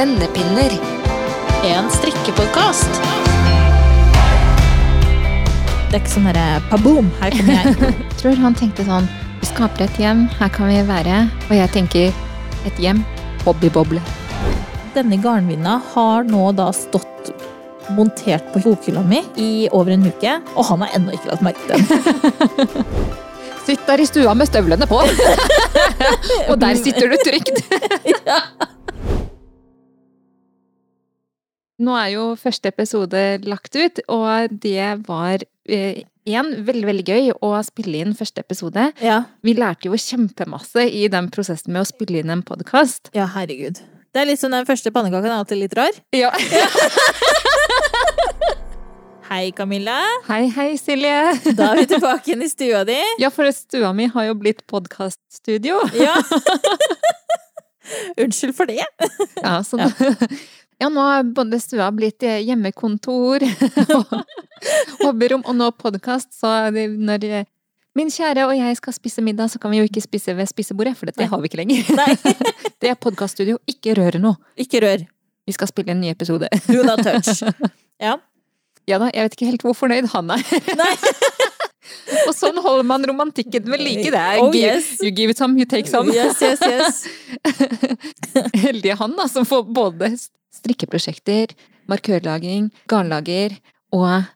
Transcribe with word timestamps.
Vennepinner. 0.00 0.72
En 1.64 1.90
strikkepodkast. 1.92 3.00
Det 5.90 5.92
er 5.92 5.98
ikke 5.98 6.12
sånn 6.14 6.28
derre 6.30 6.62
paboom, 6.70 7.10
her 7.20 7.36
kommer 7.36 7.58
jeg. 7.66 8.06
tror 8.22 8.38
han 8.40 8.56
tenkte 8.56 8.86
sånn 8.88 9.10
Vi 9.42 9.50
skaper 9.50 9.84
et 9.84 10.00
hjem, 10.00 10.22
her 10.38 10.48
kan 10.54 10.72
vi 10.72 10.78
være. 10.88 11.18
Og 11.50 11.52
jeg 11.58 11.72
tenker 11.74 12.16
et 12.64 12.80
hjem, 12.80 13.02
hobbyboble. 13.44 14.00
Denne 14.96 15.20
garnvinna 15.20 15.76
har 15.92 16.24
nå 16.32 16.48
da 16.56 16.70
stått 16.72 17.34
montert 17.92 18.48
på 18.54 18.64
bokhylla 18.64 19.04
mi 19.04 19.20
i 19.36 19.50
over 19.68 19.98
en 19.98 20.08
uke, 20.08 20.38
og 20.54 20.64
han 20.70 20.86
har 20.86 20.96
ennå 20.96 21.18
ikke 21.18 21.34
lagt 21.34 21.44
merke 21.44 21.60
til 21.68 21.76
den. 21.76 22.88
Sitt 23.68 23.84
der 23.84 24.00
i 24.00 24.08
stua 24.08 24.32
med 24.32 24.48
støvlene 24.48 24.88
på! 24.88 25.04
og 26.48 26.56
der 26.64 26.80
sitter 26.88 27.12
du 27.12 27.20
trygt. 27.20 27.66
Nå 31.80 31.94
er 31.96 32.10
jo 32.12 32.24
første 32.36 32.68
episode 32.68 33.20
lagt 33.48 33.76
ut, 33.78 34.00
og 34.12 34.52
det 34.60 34.88
var 35.06 35.40
eh, 35.64 36.02
veldig, 36.28 36.82
veldig 36.90 37.04
gøy 37.08 37.30
å 37.40 37.54
spille 37.64 38.02
inn 38.04 38.12
første 38.18 38.44
episode. 38.44 38.90
Ja. 39.00 39.22
Vi 39.40 39.54
lærte 39.56 39.88
jo 39.88 39.96
kjempemasse 39.96 40.84
i 40.84 41.06
den 41.08 41.30
prosessen 41.32 41.72
med 41.72 41.86
å 41.86 41.88
spille 41.88 42.20
inn 42.20 42.34
en 42.36 42.44
podkast. 42.44 43.08
ja, 43.16 43.24
herregud. 43.32 43.80
Det 44.10 44.18
er 44.20 44.26
litt 44.26 44.40
sånn 44.42 44.52
den 44.52 44.66
første 44.66 44.90
pannekaken 44.92 45.30
er 45.30 45.38
alltid 45.38 45.60
litt 45.62 45.76
rar. 45.78 45.96
Ja. 46.12 46.32
Hei, 49.30 49.52
Camilla. 49.54 50.00
Hei, 50.26 50.48
hei, 50.50 50.72
Silje. 50.74 51.54
Da 51.54 51.68
er 51.70 51.76
vi 51.78 51.84
tilbake 51.92 52.32
igjen 52.32 52.42
i 52.42 52.48
stua 52.50 52.80
di. 52.88 52.98
Ja, 53.22 53.30
for 53.30 53.46
stua 53.54 53.92
mi 53.94 54.08
har 54.10 54.26
jo 54.26 54.34
blitt 54.34 54.64
podkaststudio. 54.68 55.78
Ja. 55.94 56.16
Unnskyld 58.24 58.56
for 58.58 58.66
det. 58.66 58.82
Ja, 59.38 59.60
sånn. 59.66 59.86
da, 59.86 60.26
ja, 60.80 60.88
nå 60.88 61.00
har 61.04 61.24
både 61.36 61.58
stua 61.60 61.90
blitt 61.92 62.22
eh, 62.26 62.40
hjemmekontor 62.46 63.44
og 63.98 64.14
hobbyrom, 65.04 65.44
og 65.46 65.56
nå 65.58 65.70
podkast, 65.76 66.32
så 66.36 66.70
når 66.72 67.26
eh, 67.28 67.48
min 67.98 68.10
kjære 68.12 68.44
og 68.46 68.54
jeg 68.56 68.76
skal 68.78 68.94
spise 68.96 69.22
middag, 69.24 69.50
så 69.52 69.58
kan 69.60 69.72
vi 69.74 69.80
jo 69.82 69.86
ikke 69.88 70.02
spise 70.04 70.32
ved 70.38 70.48
spisebordet, 70.48 70.94
for 70.96 71.10
dette 71.10 71.20
Nei. 71.24 71.28
har 71.32 71.40
vi 71.42 71.50
ikke 71.50 71.60
lenger. 71.62 71.90
Nei, 71.98 72.14
Det 72.80 72.88
er 72.92 72.96
podkaststudio, 72.96 73.58
ikke 73.68 73.92
røre 73.98 74.20
noe. 74.22 74.38
ikke 74.56 74.80
rør. 74.84 75.02
Vi 75.48 75.52
skal 75.56 75.68
spille 75.68 75.92
en 75.92 76.00
ny 76.00 76.12
episode. 76.12 76.48
Do 76.68 76.82
not 76.86 77.04
touch. 77.04 77.42
Ja. 78.00 78.14
Ja 78.88 78.96
da, 78.96 79.10
jeg 79.12 79.26
vet 79.26 79.34
ikke 79.36 79.48
helt 79.50 79.64
hvor 79.66 79.74
fornøyd 79.76 80.06
han 80.14 80.30
er. 80.32 80.40
Nei. 80.78 80.94
Og 82.28 82.34
sånn 82.36 82.58
holder 82.60 82.84
man 82.86 83.04
romantikken 83.08 83.64
ved 83.72 83.80
like. 83.80 84.10
Det 84.12 84.20
er 84.20 84.40
Oh, 84.42 84.52
yes. 84.54 84.98
you 85.02 85.10
give 85.10 85.30
it 85.32 85.38
some, 85.40 85.56
you 85.58 85.64
take 85.66 85.88
some. 85.88 86.12
Yes, 86.12 86.40
yes, 86.42 86.60
yes. 86.60 87.06
Heldige 88.64 88.96
han, 89.00 89.14
da, 89.18 89.26
som 89.28 89.46
får 89.48 89.64
både 89.74 90.12
strikkeprosjekter, 90.54 91.54
markørlaging, 91.90 92.70
garnlager 92.90 93.56
og 93.96 94.26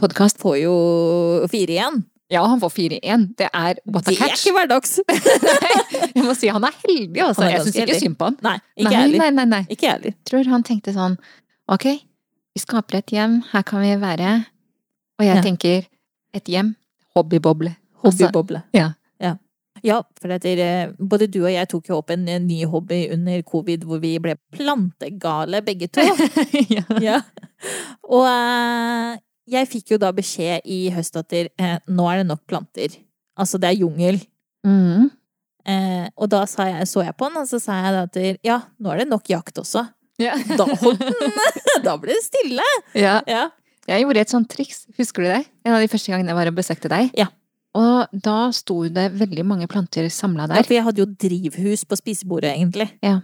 podkast. 0.00 0.40
Får 0.42 0.58
jo 0.64 0.74
fire 1.52 1.76
igjen. 1.78 2.02
Ja, 2.32 2.40
han 2.48 2.60
får 2.62 2.70
fire 2.72 2.96
i 2.98 3.10
én. 3.14 3.26
Det 3.38 3.48
er 3.52 3.78
what 3.84 4.06
a 4.08 4.10
Det 4.10 4.16
er 4.16 4.22
catch. 4.28 4.44
ikke 4.46 4.54
hverdags. 4.56 4.94
Jeg 6.16 6.24
må 6.24 6.34
si 6.38 6.48
han 6.50 6.64
er 6.66 6.74
heldig, 6.86 7.20
altså. 7.22 7.44
Er 7.46 7.52
Jeg 7.58 7.66
syns 7.66 7.76
ikke 7.84 7.98
synd 8.00 8.16
på 8.20 8.28
han. 8.30 8.38
Nei, 8.42 8.54
ikke 8.80 8.90
nei, 8.90 9.00
heller. 9.02 9.18
nei, 9.20 9.30
nei, 9.36 9.44
nei. 9.52 9.62
Ikke 9.74 9.90
heller. 9.92 10.14
Tror 10.28 10.48
han 10.50 10.64
tenkte 10.66 10.94
sånn 10.96 11.18
Ok, 11.72 11.84
vi 12.54 12.60
skaper 12.60 12.98
et 13.00 13.12
hjem, 13.14 13.38
her 13.52 13.62
kan 13.64 13.80
vi 13.84 13.92
være. 14.02 14.32
Og 15.20 15.24
jeg 15.28 15.36
Ja. 15.38 15.42
tenker 15.44 15.86
et 16.34 16.50
hjem, 16.50 16.74
hobbyboble. 17.16 17.74
Altså, 18.02 18.26
Hobbyboble. 18.26 18.64
ja. 18.76 18.92
ja. 19.22 19.36
Ja, 19.84 19.98
for 20.16 20.32
etter, 20.32 20.60
eh, 20.64 20.92
både 20.96 21.26
du 21.28 21.42
og 21.42 21.50
jeg 21.52 21.68
tok 21.68 21.90
jo 21.90 21.98
opp 21.98 22.12
en, 22.14 22.24
ny 22.46 22.62
hobby 22.70 23.02
under 23.12 23.42
covid 23.44 23.82
hvor 23.84 24.00
vi 24.00 24.14
ble 24.22 24.36
plantegale 24.54 25.60
begge 25.66 25.90
to. 25.92 26.04
ja. 26.76 26.84
ja. 27.04 27.18
Og 28.08 28.24
eh, 28.24 29.18
jeg 29.52 29.68
fikk 29.68 29.92
jo 29.92 29.98
da 30.00 30.12
beskjed 30.16 30.64
i 30.64 30.86
høst 30.94 31.18
at 31.20 31.36
eh, 31.36 31.76
nå 31.84 32.06
er 32.08 32.22
det 32.22 32.30
nok 32.30 32.46
planter. 32.48 32.96
Altså, 33.36 33.60
det 33.60 33.74
er 33.74 33.82
jungel. 33.82 34.22
Mm. 34.64 35.10
Eh, 35.68 36.06
og 36.16 36.32
da 36.32 36.44
sa 36.48 36.70
jeg, 36.70 36.88
så 36.88 37.04
jeg 37.04 37.16
på 37.18 37.28
den, 37.28 37.42
og 37.42 37.50
så 37.50 37.60
sa 37.60 37.76
jeg 37.82 38.00
at 38.06 38.18
ja, 38.46 38.62
nå 38.80 38.94
er 38.94 39.02
det 39.02 39.10
nok 39.12 39.28
jakt 39.34 39.60
også. 39.60 39.84
Ja. 40.22 40.38
Da 40.54 40.64
holdt 40.64 41.02
den 41.02 41.32
Da 41.84 41.96
ble 41.98 42.14
det 42.14 42.24
stille! 42.24 42.64
ja. 42.94 43.18
Ja. 43.28 43.48
Jeg 43.88 44.04
gjorde 44.04 44.22
et 44.24 44.32
sånt 44.32 44.48
triks, 44.48 44.84
husker 44.98 45.24
du 45.24 45.28
det? 45.28 45.42
En 45.66 45.76
av 45.76 45.82
de 45.84 45.90
første 45.92 46.12
gangene 46.12 46.32
jeg 46.32 46.38
var 46.38 46.50
og 46.50 46.56
besøkte 46.56 46.90
deg. 46.92 47.10
Ja. 47.18 47.28
Og 47.74 48.20
da 48.24 48.36
sto 48.54 48.84
det 48.86 49.08
veldig 49.18 49.44
mange 49.46 49.66
planter 49.70 50.06
samla 50.12 50.46
ja, 50.46 50.62
for 50.62 50.76
jeg 50.76 50.84
hadde 50.86 51.02
jo 51.02 51.08
drivhus 51.10 51.82
på 51.90 51.98
spisebordet, 51.98 52.52
egentlig. 52.54 52.86
Ja. 53.02 53.18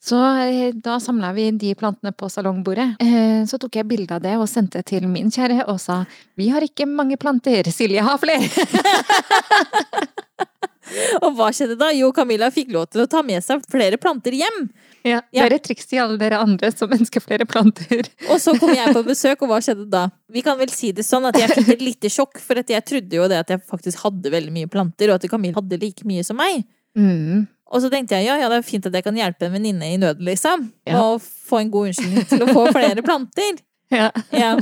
Så 0.00 0.16
eh, 0.44 0.70
da 0.76 0.98
samla 1.00 1.32
vi 1.36 1.48
de 1.60 1.72
plantene 1.76 2.12
på 2.16 2.28
salongbordet. 2.32 2.94
Eh, 3.04 3.42
Så 3.48 3.58
tok 3.60 3.76
jeg 3.76 3.88
bilde 3.88 4.16
av 4.16 4.22
det 4.24 4.36
og 4.40 4.46
sendte 4.48 4.80
til 4.86 5.04
min 5.08 5.28
kjære 5.32 5.66
og 5.68 5.80
sa 5.80 6.02
vi 6.40 6.48
har 6.52 6.64
ikke 6.64 6.86
mange 6.88 7.18
planter, 7.20 7.68
Silje 7.72 8.04
har 8.04 8.20
flere. 8.20 8.48
Og 11.24 11.34
hva 11.38 11.50
skjedde 11.54 11.76
da? 11.80 11.90
Jo, 11.96 12.10
Camilla 12.16 12.50
fikk 12.54 12.72
lov 12.74 12.88
til 12.90 13.04
å 13.04 13.08
ta 13.10 13.22
med 13.26 13.44
seg 13.44 13.62
flere 13.70 13.98
planter 14.00 14.36
hjem. 14.36 14.62
Ja, 15.06 15.22
det 15.32 15.44
er 15.46 15.54
et 15.56 15.64
triks 15.64 15.88
til 15.88 16.02
alle 16.02 16.18
dere 16.20 16.42
andre 16.42 16.68
som 16.74 16.92
ønsker 16.92 17.22
flere 17.24 17.46
planter. 17.48 18.08
Og 18.28 18.40
så 18.42 18.52
kom 18.60 18.72
jeg 18.74 18.92
på 18.96 19.04
besøk, 19.10 19.44
og 19.44 19.52
hva 19.52 19.60
skjedde 19.64 19.86
da? 19.92 20.08
Vi 20.32 20.44
kan 20.44 20.58
vel 20.60 20.72
si 20.74 20.92
det 20.96 21.06
sånn 21.06 21.28
at 21.30 21.38
jeg 21.40 21.52
fikk 21.54 21.72
et 21.76 21.86
lite 21.86 22.10
sjokk, 22.12 22.42
for 22.44 22.60
at 22.60 22.72
jeg 22.72 22.84
trodde 22.88 23.16
jo 23.16 23.30
det 23.30 23.40
at 23.40 23.54
jeg 23.54 23.64
faktisk 23.70 24.04
hadde 24.04 24.34
veldig 24.34 24.52
mye 24.58 24.70
planter, 24.70 25.12
og 25.12 25.20
at 25.20 25.30
Camilla 25.32 25.60
hadde 25.62 25.80
like 25.80 26.06
mye 26.08 26.26
som 26.26 26.38
meg. 26.40 26.66
Mm. 26.98 27.46
Og 27.70 27.84
så 27.84 27.90
tenkte 27.90 28.18
jeg 28.18 28.26
ja, 28.26 28.36
ja, 28.40 28.50
det 28.50 28.60
er 28.60 28.66
fint 28.66 28.86
at 28.88 28.96
jeg 28.98 29.06
kan 29.06 29.16
hjelpe 29.16 29.46
en 29.46 29.54
venninne 29.54 29.92
i 29.94 29.98
nød, 30.00 30.22
liksom. 30.26 30.68
Ja. 30.88 31.00
Og 31.06 31.22
få 31.22 31.62
en 31.62 31.72
god 31.72 31.92
unnskyldning 31.92 32.26
til 32.28 32.44
å 32.44 32.50
få 32.50 32.66
flere 32.74 33.04
planter. 33.06 33.60
Ja. 33.90 34.10
Ja. 34.44 34.54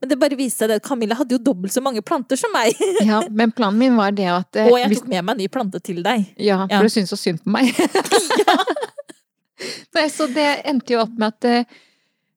Men 0.00 0.08
det 0.08 0.16
bare 0.20 0.36
viste 0.38 0.62
seg 0.64 0.70
at 0.78 0.84
Camilla 0.86 1.16
hadde 1.18 1.34
jo 1.34 1.40
dobbelt 1.44 1.74
så 1.74 1.82
mange 1.82 2.00
planter 2.06 2.38
som 2.38 2.52
meg. 2.54 2.78
ja, 3.04 3.18
men 3.28 3.50
planen 3.52 3.76
min 3.82 3.98
var 3.98 4.14
det 4.16 4.28
at 4.32 4.56
eh, 4.56 4.70
Og 4.70 4.78
jeg 4.78 4.94
tok 5.00 5.08
med 5.10 5.26
meg 5.26 5.34
en 5.34 5.40
ny 5.42 5.48
plante 5.52 5.80
til 5.84 5.98
deg. 6.06 6.22
Ja, 6.40 6.62
for 6.62 6.78
Ja. 6.78 6.86
du 6.86 6.94
syntes 6.94 7.10
så 7.12 7.18
synd 7.20 7.42
på 7.44 7.52
meg. 7.52 7.74
Nei, 9.94 10.06
så 10.08 10.24
det 10.32 10.46
endte 10.70 10.94
jo 10.94 11.02
opp 11.02 11.16
med 11.20 11.34
at 11.34 11.48
eh, 11.50 11.78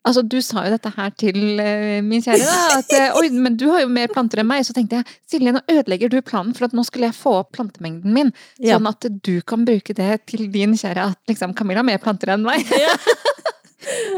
Altså, 0.04 0.20
du 0.28 0.36
sa 0.44 0.66
jo 0.66 0.74
dette 0.74 0.90
her 0.98 1.14
til 1.16 1.38
eh, 1.64 2.02
min 2.04 2.20
kjære, 2.20 2.44
da. 2.44 2.80
At 2.82 2.90
oi, 3.16 3.30
men 3.40 3.54
du 3.56 3.70
har 3.72 3.86
jo 3.86 3.88
mer 3.88 4.10
planter 4.12 4.42
enn 4.42 4.50
meg. 4.50 4.66
Så 4.68 4.74
tenkte 4.76 4.98
jeg 5.00 5.08
Silje, 5.32 5.54
nå 5.56 5.62
ødelegger 5.72 6.12
du 6.12 6.18
planen, 6.28 6.52
for 6.58 6.68
at 6.68 6.76
nå 6.76 6.84
skulle 6.84 7.08
jeg 7.08 7.16
få 7.16 7.38
opp 7.40 7.54
plantemengden 7.56 8.12
min. 8.12 8.34
Ja. 8.60 8.76
Sånn 8.76 8.90
at 8.92 9.08
du 9.24 9.38
kan 9.48 9.64
bruke 9.64 9.96
det 9.96 10.10
til 10.28 10.50
din 10.52 10.76
kjære 10.76 11.06
at 11.14 11.32
liksom 11.32 11.56
Camilla 11.56 11.80
har 11.80 11.88
mer 11.88 12.04
planter 12.04 12.34
enn 12.36 12.44
meg. 12.44 12.68
Ja. 12.76 12.98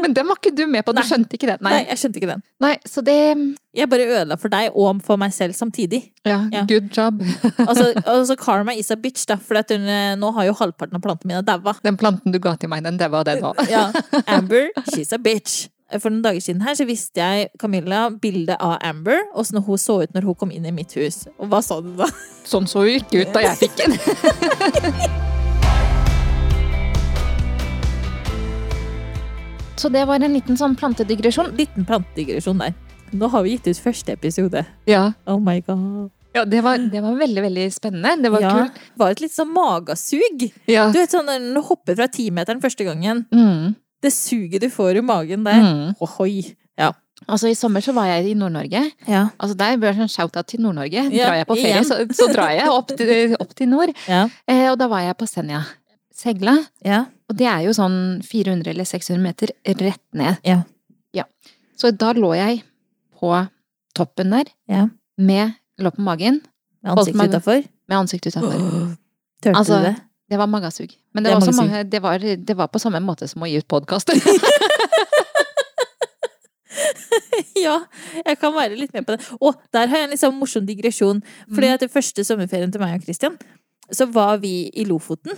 Men 0.02 0.14
den 0.16 0.26
var 0.28 0.38
ikke 0.40 0.52
du 0.56 0.64
med 0.70 0.84
på, 0.86 0.92
du 0.94 1.00
Nei. 1.00 1.06
skjønte 1.08 1.36
ikke 1.38 1.48
den? 1.50 1.58
Nei, 1.66 1.72
Nei. 1.76 1.84
jeg 1.90 2.00
skjønte 2.02 2.20
ikke 2.20 2.30
den. 2.32 2.42
Nei, 2.64 2.72
så 2.88 3.02
det 3.04 3.16
Jeg 3.76 3.90
bare 3.92 4.06
ødela 4.08 4.38
for 4.40 4.48
deg 4.52 4.70
og 4.74 5.02
for 5.04 5.20
meg 5.20 5.32
selv 5.36 5.52
samtidig. 5.58 6.02
Ja, 6.24 6.38
Ja. 6.52 6.64
good 6.68 6.88
job. 6.96 7.20
Altså, 7.68 7.92
altså 8.06 8.36
Karma 8.40 8.72
is 8.72 8.90
a 8.90 8.96
bitch, 8.96 9.26
da, 9.28 9.36
for 9.36 9.58
at 9.60 9.70
hun, 9.74 9.82
eh, 9.88 10.14
nå 10.16 10.32
har 10.34 10.44
jo 10.48 10.54
halvparten 10.56 10.94
av 10.96 11.02
plantene 11.04 11.34
mine 11.34 11.42
daua. 11.44 11.74
Den 11.84 11.96
planten 12.00 12.32
du 12.32 12.38
ga 12.38 12.54
til 12.56 12.68
meg, 12.72 12.84
den 12.84 12.96
daua, 13.00 13.22
den 13.24 13.42
òg. 13.44 13.60
Ja. 13.70 13.90
Amber, 14.26 14.70
she's 14.92 15.12
a 15.12 15.18
bitch. 15.18 15.68
For 16.00 16.10
noen 16.10 16.22
dager 16.24 16.40
siden 16.42 16.64
her 16.66 16.74
så 16.74 16.82
viste 16.88 17.20
jeg 17.22 17.46
Camilla 17.62 18.08
bildet 18.10 18.56
av 18.58 18.78
Amber, 18.82 19.20
åssen 19.38 19.62
hun 19.62 19.78
så 19.78 20.00
ut 20.02 20.12
når 20.16 20.26
hun 20.26 20.34
kom 20.34 20.50
inn 20.50 20.66
i 20.66 20.72
mitt 20.74 20.96
hus. 20.98 21.28
Og 21.38 21.46
hva 21.52 21.62
sa 21.62 21.78
du 21.80 21.92
da? 22.00 22.08
Sånn 22.44 22.66
så 22.66 22.82
hun 22.82 22.96
ikke 22.98 23.22
ut 23.22 23.32
da 23.36 23.44
jeg 23.46 23.60
fikk 23.68 23.78
den. 23.84 25.34
Så 29.76 29.90
det 29.92 30.06
var 30.08 30.22
en 30.24 30.32
liten 30.32 30.56
sånn 30.56 30.76
plantedigresjon. 30.78 31.52
Liten 31.58 31.86
plantedigresjon 31.88 32.60
der. 32.62 32.76
Nå 33.16 33.28
har 33.32 33.44
vi 33.44 33.54
gitt 33.54 33.68
ut 33.70 33.80
første 33.84 34.14
episode. 34.16 34.64
Ja. 34.88 35.10
Oh 35.28 35.38
my 35.40 35.60
god. 35.66 36.10
Ja, 36.36 36.44
det 36.44 36.60
var, 36.64 36.78
det 36.78 37.00
var 37.00 37.16
veldig, 37.16 37.42
veldig 37.46 37.66
spennende. 37.72 38.16
Det 38.24 38.32
var 38.32 38.44
ja, 38.44 38.52
kult. 38.52 38.80
Det 38.92 39.00
var 39.00 39.14
et 39.14 39.22
litt 39.24 39.32
sånn 39.32 39.52
magesug. 39.54 40.46
Ja. 40.68 40.90
Du 40.92 40.98
vet 41.00 41.14
sånn 41.14 41.28
når 41.28 41.48
du 41.56 41.62
hopper 41.64 41.96
fra 41.96 42.08
timeteren 42.12 42.60
første 42.60 42.84
gangen. 42.88 43.24
Mm. 43.32 43.76
Det 44.04 44.12
suget 44.12 44.64
du 44.64 44.68
får 44.72 45.00
i 45.00 45.04
magen 45.04 45.46
der. 45.46 45.62
Mm. 45.64 45.94
Ohoi. 46.04 46.56
Ja. 46.76 46.92
Altså, 47.24 47.48
i 47.48 47.56
sommer 47.56 47.80
så 47.80 47.94
var 47.96 48.10
jeg 48.10 48.28
i 48.32 48.34
Nord-Norge. 48.36 48.82
Ja. 49.08 49.22
Altså, 49.40 49.56
der 49.56 49.80
bør 49.80 49.96
sånn 49.96 50.12
shout-out 50.12 50.50
til 50.52 50.60
Nord-Norge. 50.64 51.06
Ja, 51.08 51.30
drar 51.30 51.40
jeg 51.40 51.48
på 51.48 51.56
ferie, 51.62 51.80
så, 51.88 52.02
så 52.18 52.28
drar 52.32 52.52
jeg 52.52 52.68
opp 52.68 52.92
til, 52.92 53.32
opp 53.40 53.56
til 53.56 53.72
nord. 53.72 53.92
Ja. 54.04 54.26
Eh, 54.44 54.66
og 54.68 54.76
da 54.82 54.90
var 54.92 55.06
jeg 55.06 55.16
på 55.16 55.28
Senja. 55.30 55.64
Segla. 56.16 56.54
Ja. 56.84 57.02
Og 57.28 57.36
det 57.36 57.46
er 57.50 57.64
jo 57.66 57.74
sånn 57.76 58.22
400 58.24 58.70
eller 58.72 58.86
600 58.88 59.20
meter 59.22 59.52
rett 59.82 60.02
ned. 60.16 60.38
Ja. 60.46 60.62
Ja. 61.16 61.24
Så 61.76 61.90
da 61.92 62.12
lå 62.16 62.30
jeg 62.36 62.62
på 63.20 63.32
toppen 63.96 64.30
der 64.32 64.48
Ja. 64.68 64.86
med 65.18 65.52
lå 65.80 65.90
på 65.92 66.00
magen 66.04 66.40
Med 66.82 66.92
ansiktet 66.96 67.28
utafor. 67.34 67.64
med 67.88 67.98
ansiktet 67.98 68.32
utafor. 68.36 68.96
Tørte 69.42 69.56
Altså, 69.58 69.78
du 69.78 69.84
det? 69.90 69.96
Det 70.30 70.38
var 70.38 70.46
magasug. 70.46 70.90
Men 71.14 71.22
Det 71.24 71.30
det, 71.32 71.46
var, 71.46 71.52
mange- 71.62 71.84
det, 71.90 72.02
var, 72.02 72.18
det 72.18 72.56
var 72.56 72.66
på 72.68 72.78
samme 72.80 72.98
måte 73.00 73.28
som 73.28 73.42
å 73.42 73.46
gi 73.46 73.58
ut 73.58 73.68
podkast. 73.68 74.10
Ja, 77.56 77.80
jeg 78.26 78.36
kan 78.38 78.52
være 78.54 78.76
litt 78.78 78.92
med 78.94 79.06
på 79.06 79.14
det. 79.16 79.24
Og 79.40 79.56
der 79.74 79.88
har 79.88 79.98
jeg 79.98 80.06
en 80.06 80.12
litt 80.12 80.20
sånn 80.20 80.36
morsom 80.38 80.66
digresjon. 80.68 81.22
Fordi 81.48 81.70
at 81.72 81.80
det 81.82 81.88
første 81.90 82.22
sommerferien 82.26 82.70
til 82.72 82.82
meg 82.82 82.98
og 82.98 83.06
Christian, 83.06 83.38
så 83.90 84.06
var 84.12 84.36
vi 84.42 84.68
i 84.76 84.84
Lofoten. 84.86 85.32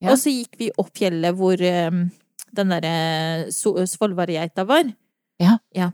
Ja. 0.00 0.12
Og 0.12 0.18
så 0.20 0.30
gikk 0.30 0.58
vi 0.60 0.70
opp 0.78 0.92
fjellet 0.94 1.34
hvor, 1.38 1.58
um, 1.88 2.04
den 2.54 2.70
derre 2.72 3.48
so- 3.54 3.74
Svolværgeita 3.86 4.64
var. 4.68 4.92
Ja. 5.74 5.90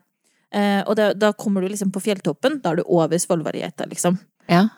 Eh, 0.54 0.82
og 0.86 0.94
da, 0.96 1.08
da 1.18 1.32
kommer 1.32 1.64
du 1.64 1.68
liksom 1.72 1.90
på 1.92 2.02
fjelltoppen. 2.04 2.60
Da 2.62 2.70
er 2.74 2.76
du 2.76 2.84
over 2.86 3.16
Svolværgeita, 3.18 3.88
liksom. 3.90 4.18
Ja. 4.48 4.68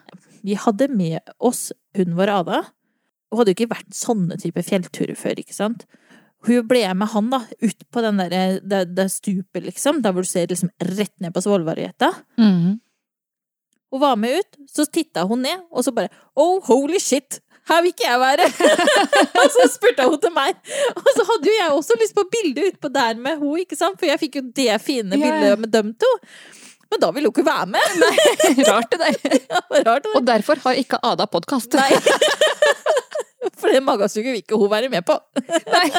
Vi 0.47 0.55
hadde 0.55 0.89
med 0.95 1.21
oss 1.43 1.69
hunden 1.97 2.17
vår 2.17 2.33
Ada. 2.39 2.63
Hun 3.31 3.41
hadde 3.41 3.53
jo 3.53 3.59
ikke 3.59 3.73
vært 3.75 3.93
sånne 3.99 4.39
type 4.41 4.63
fjellturer 4.65 5.19
før, 5.19 5.37
ikke 5.43 5.53
sant. 5.57 5.85
Hun 6.47 6.63
ble 6.69 6.85
med 6.95 7.09
han 7.11 7.29
da, 7.33 7.41
ut 7.61 7.85
på 7.91 8.03
den 8.05 8.21
der, 8.23 8.61
det, 8.63 8.83
det 8.95 9.09
stupet, 9.11 9.65
liksom, 9.67 10.01
der 10.05 10.15
hvor 10.15 10.23
du 10.23 10.31
ser 10.31 10.47
liksom 10.47 10.71
rett 10.81 11.13
ned 11.21 11.35
på 11.35 11.43
Svolværgeita. 11.43 12.13
Mm. 12.39 12.77
Hun 13.93 14.01
var 14.03 14.17
med 14.21 14.39
ut, 14.41 14.59
så 14.71 14.87
titta 14.87 15.25
hun 15.27 15.43
ned, 15.43 15.67
og 15.71 15.85
så 15.85 15.93
bare 15.95 16.09
Oh, 16.37 16.61
holy 16.71 16.99
shit! 17.03 17.41
Her 17.67 17.81
vil 17.83 17.91
ikke 17.91 18.07
jeg 18.07 18.21
være! 18.23 18.45
og 19.43 19.47
så 19.55 19.65
spurte 19.73 20.05
hun 20.07 20.21
til 20.23 20.33
meg. 20.37 20.55
Og 20.95 21.09
så 21.17 21.25
hadde 21.31 21.49
jo 21.51 21.55
jeg 21.57 21.73
også 21.75 21.97
lyst 22.03 22.15
på 22.15 22.25
bilde 22.31 22.69
utpå 22.71 22.91
der 22.95 23.19
med 23.19 23.41
hun, 23.41 23.59
ikke 23.65 23.79
sant? 23.79 23.99
For 23.99 24.07
jeg 24.07 24.21
fikk 24.23 24.39
jo 24.41 24.45
det 24.55 24.77
fine 24.85 25.19
Ja, 25.19 25.25
ja. 25.27 25.33
bildet 25.41 25.65
med 25.65 25.73
dem 25.75 25.91
to. 25.99 26.13
Men 26.93 27.03
da 27.03 27.09
ville 27.11 27.27
hun 27.27 27.35
ikke 27.35 27.47
være 27.49 27.67
med! 27.67 27.87
Rart 28.71 28.93
det 28.95 29.01
der. 29.03 29.19
Det 29.77 29.83
rart, 29.89 30.05
det 30.05 30.13
der. 30.13 30.17
Og 30.21 30.27
derfor 30.27 30.61
har 30.63 30.79
ikke 30.79 31.01
Ada 31.05 31.27
podkast. 31.27 31.75
For 33.59 33.73
det 33.73 33.83
magasuget 33.83 34.31
vil 34.31 34.41
ikke 34.45 34.57
hun 34.61 34.71
være 34.71 34.89
med 34.93 35.03
på. 35.07 35.17
Nei. 35.75 35.91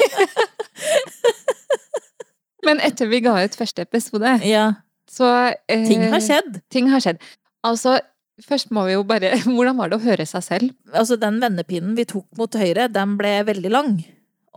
Men 2.65 2.79
etter 2.83 3.07
vi 3.11 3.19
ga 3.23 3.35
ut 3.43 3.55
første 3.59 3.83
episode, 3.85 4.31
Ja, 4.47 4.69
så 5.11 5.27
eh, 5.69 5.83
ting 5.87 6.03
har 6.11 6.23
skjedd. 6.23 6.57
Ting 6.73 6.89
har 6.91 7.03
skjedd. 7.03 7.21
Altså, 7.67 7.99
først 8.45 8.69
må 8.75 8.83
vi 8.87 8.93
jo 8.97 9.03
bare 9.07 9.31
Hvordan 9.45 9.77
var 9.79 9.89
det 9.89 9.97
å 9.99 10.03
høre 10.03 10.25
seg 10.29 10.43
selv? 10.45 10.73
Altså, 10.93 11.17
den 11.21 11.39
vendepinnen 11.41 11.95
vi 11.97 12.05
tok 12.09 12.27
mot 12.37 12.53
høyre, 12.53 12.87
den 12.93 13.15
ble 13.17 13.37
veldig 13.47 13.71
lang. 13.73 13.95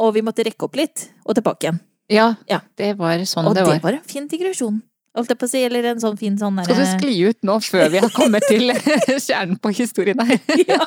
Og 0.01 0.15
vi 0.17 0.23
måtte 0.25 0.45
rekke 0.47 0.65
opp 0.69 0.77
litt, 0.81 1.09
og 1.25 1.37
tilbake 1.39 1.67
igjen. 1.69 1.81
Ja, 2.11 2.35
Ja. 2.51 2.61
det 2.81 2.97
var 2.99 3.21
sånn 3.29 3.47
Og 3.47 3.55
det 3.55 3.63
det 3.65 3.69
var. 3.71 3.81
var 3.85 3.99
en 4.01 4.07
fin 4.09 4.27
digresjon. 4.29 4.81
Holdt 5.15 5.29
jeg 5.33 5.39
på 5.41 5.47
å 5.47 5.51
si, 5.51 5.61
eller 5.67 5.85
en 5.91 6.01
sånn 6.03 6.17
fin 6.19 6.37
sånn 6.39 6.59
Skal 6.65 6.77
du 6.79 6.87
skli 6.87 7.15
ut 7.29 7.39
nå 7.43 7.57
før 7.67 7.89
vi 7.91 7.99
har 8.03 8.11
kommet 8.15 8.45
til 8.49 8.71
kjernen 9.27 9.59
på 9.63 9.73
historien 9.75 10.19
her? 10.23 10.39
ja. 10.69 10.81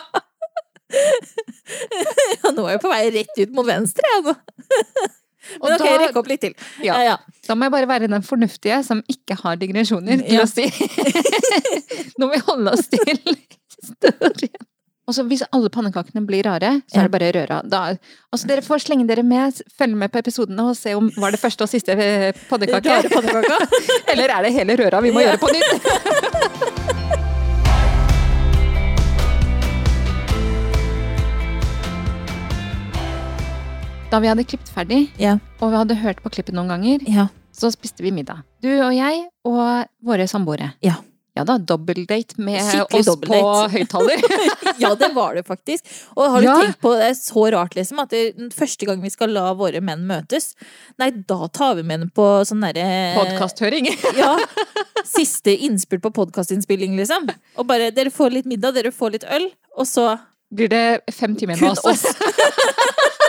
ja, 0.93 2.51
nå 2.53 2.65
er 2.67 2.75
jeg 2.77 2.81
på 2.83 2.91
vei 2.91 3.03
rett 3.15 3.39
ut 3.41 3.53
mot 3.57 3.67
venstre, 3.67 4.05
jeg 4.15 4.25
nå. 4.29 4.35
Og 5.59 5.69
Men 5.69 5.75
ok, 5.77 5.85
da- 5.85 5.95
rekke 6.05 6.19
opp 6.21 6.29
litt 6.31 6.41
til. 6.45 6.53
Ja. 6.85 6.97
Ja, 6.97 7.13
ja. 7.13 7.39
Da 7.47 7.55
må 7.55 7.67
jeg 7.67 7.73
bare 7.75 7.87
være 7.89 8.07
den 8.11 8.23
fornuftige 8.25 8.81
som 8.87 9.01
ikke 9.11 9.35
har 9.43 9.57
digresjoner, 9.59 10.21
til 10.27 10.39
å 10.43 10.47
si 10.49 10.67
Nå 12.19 12.27
må 12.27 12.33
vi 12.35 12.43
holde 12.47 12.71
oss 12.77 12.87
til 12.91 13.17
historien. 13.17 14.69
Og 15.03 15.11
så 15.17 15.25
hvis 15.27 15.41
alle 15.51 15.67
pannekakene 15.67 16.21
blir 16.23 16.45
rare, 16.47 16.69
så 16.87 17.01
er 17.01 17.09
det 17.09 17.11
bare 17.11 17.31
røra. 17.35 17.57
Da, 17.67 17.81
altså 18.31 18.47
dere 18.47 18.63
får 18.63 18.85
slenge 18.85 19.03
dere 19.09 19.25
med, 19.27 19.57
følge 19.77 19.99
med 19.99 20.13
på 20.13 20.21
episodene 20.21 20.63
og 20.71 20.77
se 20.79 20.93
om 20.95 21.09
var 21.19 21.35
det 21.35 21.41
første 21.41 21.65
og 21.67 21.71
siste 21.73 21.91
eh, 21.91 22.31
pannekake. 22.49 23.01
Eller 24.13 24.31
er 24.37 24.47
det 24.47 24.53
hele 24.55 24.79
røra 24.79 25.03
vi 25.03 25.11
må 25.11 25.25
gjøre 25.25 25.41
på 25.43 25.51
nytt? 25.51 26.91
Da 34.13 34.19
vi 34.21 34.29
hadde 34.29 34.43
klippet 34.45 34.69
ferdig, 34.69 35.07
Ja. 35.17 35.39
og 35.59 35.71
vi 35.71 35.77
hadde 35.79 35.95
hørt 36.03 36.19
på 36.21 36.29
klippet 36.29 36.53
noen 36.53 36.69
ganger, 36.69 36.99
Ja. 37.09 37.27
så 37.51 37.71
spiste 37.73 38.03
vi 38.05 38.11
middag. 38.11 38.43
Du 38.61 38.69
og 38.69 38.93
jeg 38.93 39.27
og 39.43 39.87
våre 40.05 40.27
samboere. 40.29 40.73
Ja. 40.83 40.97
Ja 41.35 41.43
da, 41.43 41.57
dobbeldate 41.57 42.37
med 42.37 42.61
Skikkelig 42.61 43.07
oss 43.09 43.17
på 43.17 43.37
høyttaler. 43.73 44.21
ja, 44.83 44.93
det 44.93 45.09
var 45.15 45.33
det 45.33 45.43
faktisk. 45.47 45.81
Og 46.15 46.29
har 46.29 46.41
du 46.41 46.45
Ja. 46.45 46.59
tenkt 46.61 46.79
på 46.79 46.91
det 46.93 47.07
er 47.09 47.15
så 47.17 47.51
rart, 47.51 47.73
liksom, 47.73 47.99
at 48.03 48.09
det, 48.11 48.53
første 48.53 48.85
gang 48.85 49.01
vi 49.01 49.09
skal 49.09 49.29
la 49.33 49.51
våre 49.55 49.81
menn 49.81 50.05
møtes, 50.05 50.53
nei, 50.99 51.09
da 51.09 51.47
tar 51.47 51.73
vi 51.73 51.81
med 51.81 52.01
dem 52.01 52.11
på 52.13 52.45
sånn 52.45 52.61
derre 52.61 53.15
Podkasthøring. 53.17 53.89
Ja. 54.15 54.37
Siste 55.03 55.57
innspurt 55.57 56.01
på 56.03 56.13
podkastinnspilling, 56.13 56.95
liksom. 56.95 57.27
Og 57.57 57.65
bare 57.65 57.89
dere 57.89 58.11
får 58.11 58.29
litt 58.31 58.45
middag, 58.45 58.75
dere 58.75 58.91
får 58.93 59.11
litt 59.13 59.23
øl, 59.25 59.49
og 59.75 59.85
så 59.87 60.19
Blir 60.53 60.69
det 60.69 61.01
fem 61.11 61.35
timer 61.35 61.59
med 61.59 61.71
oss? 61.71 61.83
oss. 61.83 62.05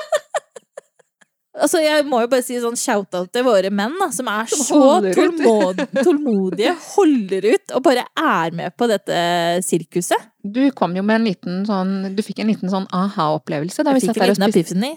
Altså, 1.54 1.78
jeg 1.78 2.02
må 2.10 2.18
jo 2.24 2.26
bare 2.32 2.42
si 2.42 2.56
sånn 2.58 2.74
shout-out 2.74 3.28
til 3.30 3.44
våre 3.46 3.70
menn, 3.70 3.92
da, 4.00 4.08
som 4.10 4.26
er 4.32 4.48
Som 4.50 4.64
så 4.66 4.78
tålmod, 5.14 5.82
tålmodige, 6.02 6.72
holder 6.96 7.46
ut, 7.54 7.74
og 7.78 7.84
bare 7.86 8.02
er 8.18 8.50
med 8.58 8.74
på 8.76 8.88
dette 8.90 9.18
sirkuset. 9.62 10.18
Du 10.42 10.64
kom 10.74 10.96
jo 10.98 11.04
med 11.06 11.20
en 11.20 11.28
liten 11.28 11.62
sånn 11.68 11.92
Du 12.16 12.22
fikk 12.26 12.42
en 12.42 12.50
liten 12.50 12.68
sånn 12.72 12.88
aha-opplevelse 12.92 13.84
da 13.86 13.94
vi 13.94 14.02
Jeg 14.02 14.08
satt 14.10 14.18
fikk 14.18 14.24
en 14.24 14.26
der 14.26 14.34
og 14.34 14.40
liten 14.40 14.52
spiste. 14.52 14.74
epiphany. 14.74 14.92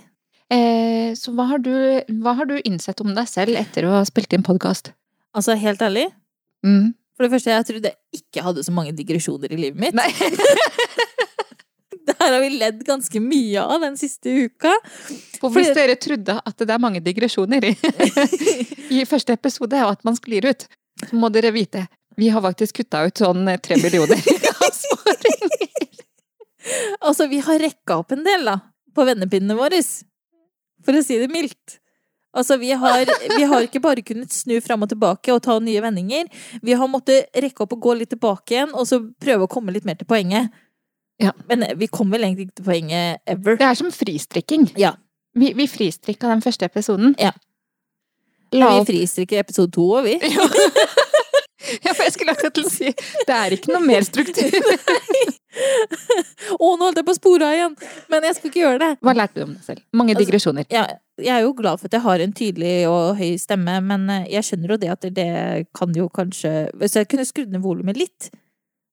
Eh, 0.50 1.14
så 1.20 1.32
hva 1.38 1.46
har, 1.54 1.60
du, 1.62 1.72
hva 2.24 2.34
har 2.40 2.46
du 2.50 2.58
innsett 2.66 3.02
om 3.06 3.14
deg 3.14 3.28
selv 3.30 3.54
etter 3.60 3.86
å 3.86 3.94
ha 4.00 4.04
spilt 4.08 4.34
inn 4.34 4.44
podkast? 4.48 4.94
Altså, 5.38 5.54
helt 5.62 5.80
ærlig, 5.86 6.08
Mm. 6.66 6.96
for 7.16 7.24
det 7.28 7.32
første, 7.36 7.52
jeg 7.54 7.66
trodde 7.70 7.92
jeg 7.94 8.22
ikke 8.24 8.42
hadde 8.44 8.64
så 8.66 8.72
mange 8.74 8.92
digresjoner 8.98 9.52
i 9.54 9.58
livet 9.62 9.78
mitt. 9.80 9.94
Nei. 9.94 10.10
Det 12.10 12.16
her 12.22 12.32
har 12.32 12.40
vi 12.40 12.50
ledd 12.56 12.82
ganske 12.88 13.20
mye 13.20 13.62
av 13.62 13.84
den 13.84 13.98
siste 14.00 14.32
uka. 14.48 14.72
For 15.42 15.52
hvis 15.52 15.74
dere 15.76 15.98
trodde 16.00 16.38
at 16.40 16.64
det 16.64 16.72
er 16.72 16.80
mange 16.82 17.02
digresjoner 17.04 17.68
i, 17.68 17.74
i 18.98 19.04
første 19.10 19.36
episode, 19.36 19.76
og 19.84 19.98
at 19.98 20.08
man 20.08 20.16
sklir 20.16 20.48
ut, 20.48 20.68
så 21.04 21.20
må 21.20 21.30
dere 21.34 21.52
vite 21.52 21.84
vi 22.18 22.30
har 22.30 22.42
faktisk 22.42 22.80
kutta 22.82 23.04
ut 23.06 23.20
sånn 23.22 23.46
tre 23.62 23.78
millioner 23.78 24.18
avsporinger. 24.66 26.00
Altså, 27.06 27.28
vi 27.30 27.44
har 27.46 27.60
rekka 27.62 28.00
opp 28.02 28.16
en 28.16 28.24
del, 28.26 28.48
da, 28.50 28.56
på 28.96 29.06
vennepinnene 29.06 29.54
våre. 29.58 29.84
For 30.86 30.98
å 30.98 31.04
si 31.06 31.20
det 31.22 31.30
mildt. 31.30 31.78
Altså, 32.38 32.58
vi 32.58 32.72
har, 32.74 33.06
vi 33.36 33.46
har 33.52 33.68
ikke 33.68 33.84
bare 33.86 34.02
kunnet 34.06 34.34
snu 34.34 34.58
fram 34.66 34.82
og 34.86 34.90
tilbake 34.90 35.36
og 35.36 35.44
ta 35.46 35.60
nye 35.62 35.84
vendinger. 35.86 36.26
Vi 36.66 36.74
har 36.78 36.90
måttet 36.90 37.30
rekke 37.38 37.68
opp 37.68 37.78
og 37.78 37.86
gå 37.86 37.94
litt 38.02 38.12
tilbake 38.16 38.56
igjen, 38.56 38.74
og 38.74 38.90
så 38.90 39.00
prøve 39.22 39.46
å 39.46 39.52
komme 39.54 39.76
litt 39.76 39.86
mer 39.86 40.02
til 40.02 40.10
poenget. 40.10 40.50
Ja. 41.24 41.32
Men 41.50 41.66
vi 41.80 41.88
kom 41.90 42.12
vel 42.14 42.24
egentlig 42.28 42.48
ikke 42.48 42.60
til 42.60 42.68
poenget 42.70 43.22
ever. 43.26 43.58
Det 43.58 43.66
er 43.68 43.78
som 43.80 43.92
fristrikking. 43.94 44.68
Ja. 44.78 44.94
Vi, 45.38 45.54
vi 45.58 45.68
fristrikka 45.70 46.30
den 46.30 46.42
første 46.46 46.66
episoden. 46.70 47.16
Ja. 47.22 47.32
La 48.56 48.70
Vi 48.80 48.86
fristrikker 48.94 49.42
episode 49.42 49.74
to 49.76 49.88
òg, 49.98 50.08
vi. 50.08 50.20
Ja, 51.84 51.92
for 51.92 52.06
jeg 52.06 52.14
skulle 52.16 52.32
akkurat 52.32 52.54
til 52.56 52.64
å 52.64 52.70
si 52.72 52.92
det 53.28 53.34
er 53.34 53.54
ikke 53.58 53.74
noe 53.74 53.84
mer 53.84 54.06
struktur. 54.08 54.46
Å, 55.58 56.68
nå 56.78 56.86
holdt 56.86 57.00
jeg 57.02 57.08
på 57.08 57.12
å 57.12 57.18
spore 57.18 57.48
av 57.50 57.56
igjen! 57.58 57.74
Men 58.14 58.28
jeg 58.28 58.38
skal 58.38 58.52
ikke 58.52 58.62
gjøre 58.62 58.80
det. 58.84 58.90
Hva 59.04 59.14
lærte 59.18 59.40
du 59.40 59.44
om 59.44 59.56
deg 59.56 59.66
selv? 59.66 59.82
Mange 59.98 60.14
Altså- 60.14 60.24
digresjoner. 60.24 60.68
Ja, 60.72 60.86
jeg 61.20 61.34
er 61.34 61.44
jo 61.44 61.52
glad 61.58 61.82
for 61.82 61.90
at 61.90 61.98
jeg 61.98 62.06
har 62.06 62.24
en 62.24 62.36
tydelig 62.38 62.74
og 62.88 63.18
høy 63.20 63.34
stemme, 63.42 63.76
men 63.84 64.08
eh, 64.14 64.30
jeg 64.38 64.48
skjønner 64.48 64.74
jo 64.76 64.80
det 64.86 64.92
at 64.94 65.10
det 65.18 65.28
kan 65.76 65.98
jo 65.98 66.08
kanskje 66.14 66.54
Hvis 66.78 66.96
jeg 67.02 67.10
kunne 67.12 67.26
skrudd 67.28 67.52
ned 67.52 67.66
volumet 67.66 68.00
litt, 68.00 68.30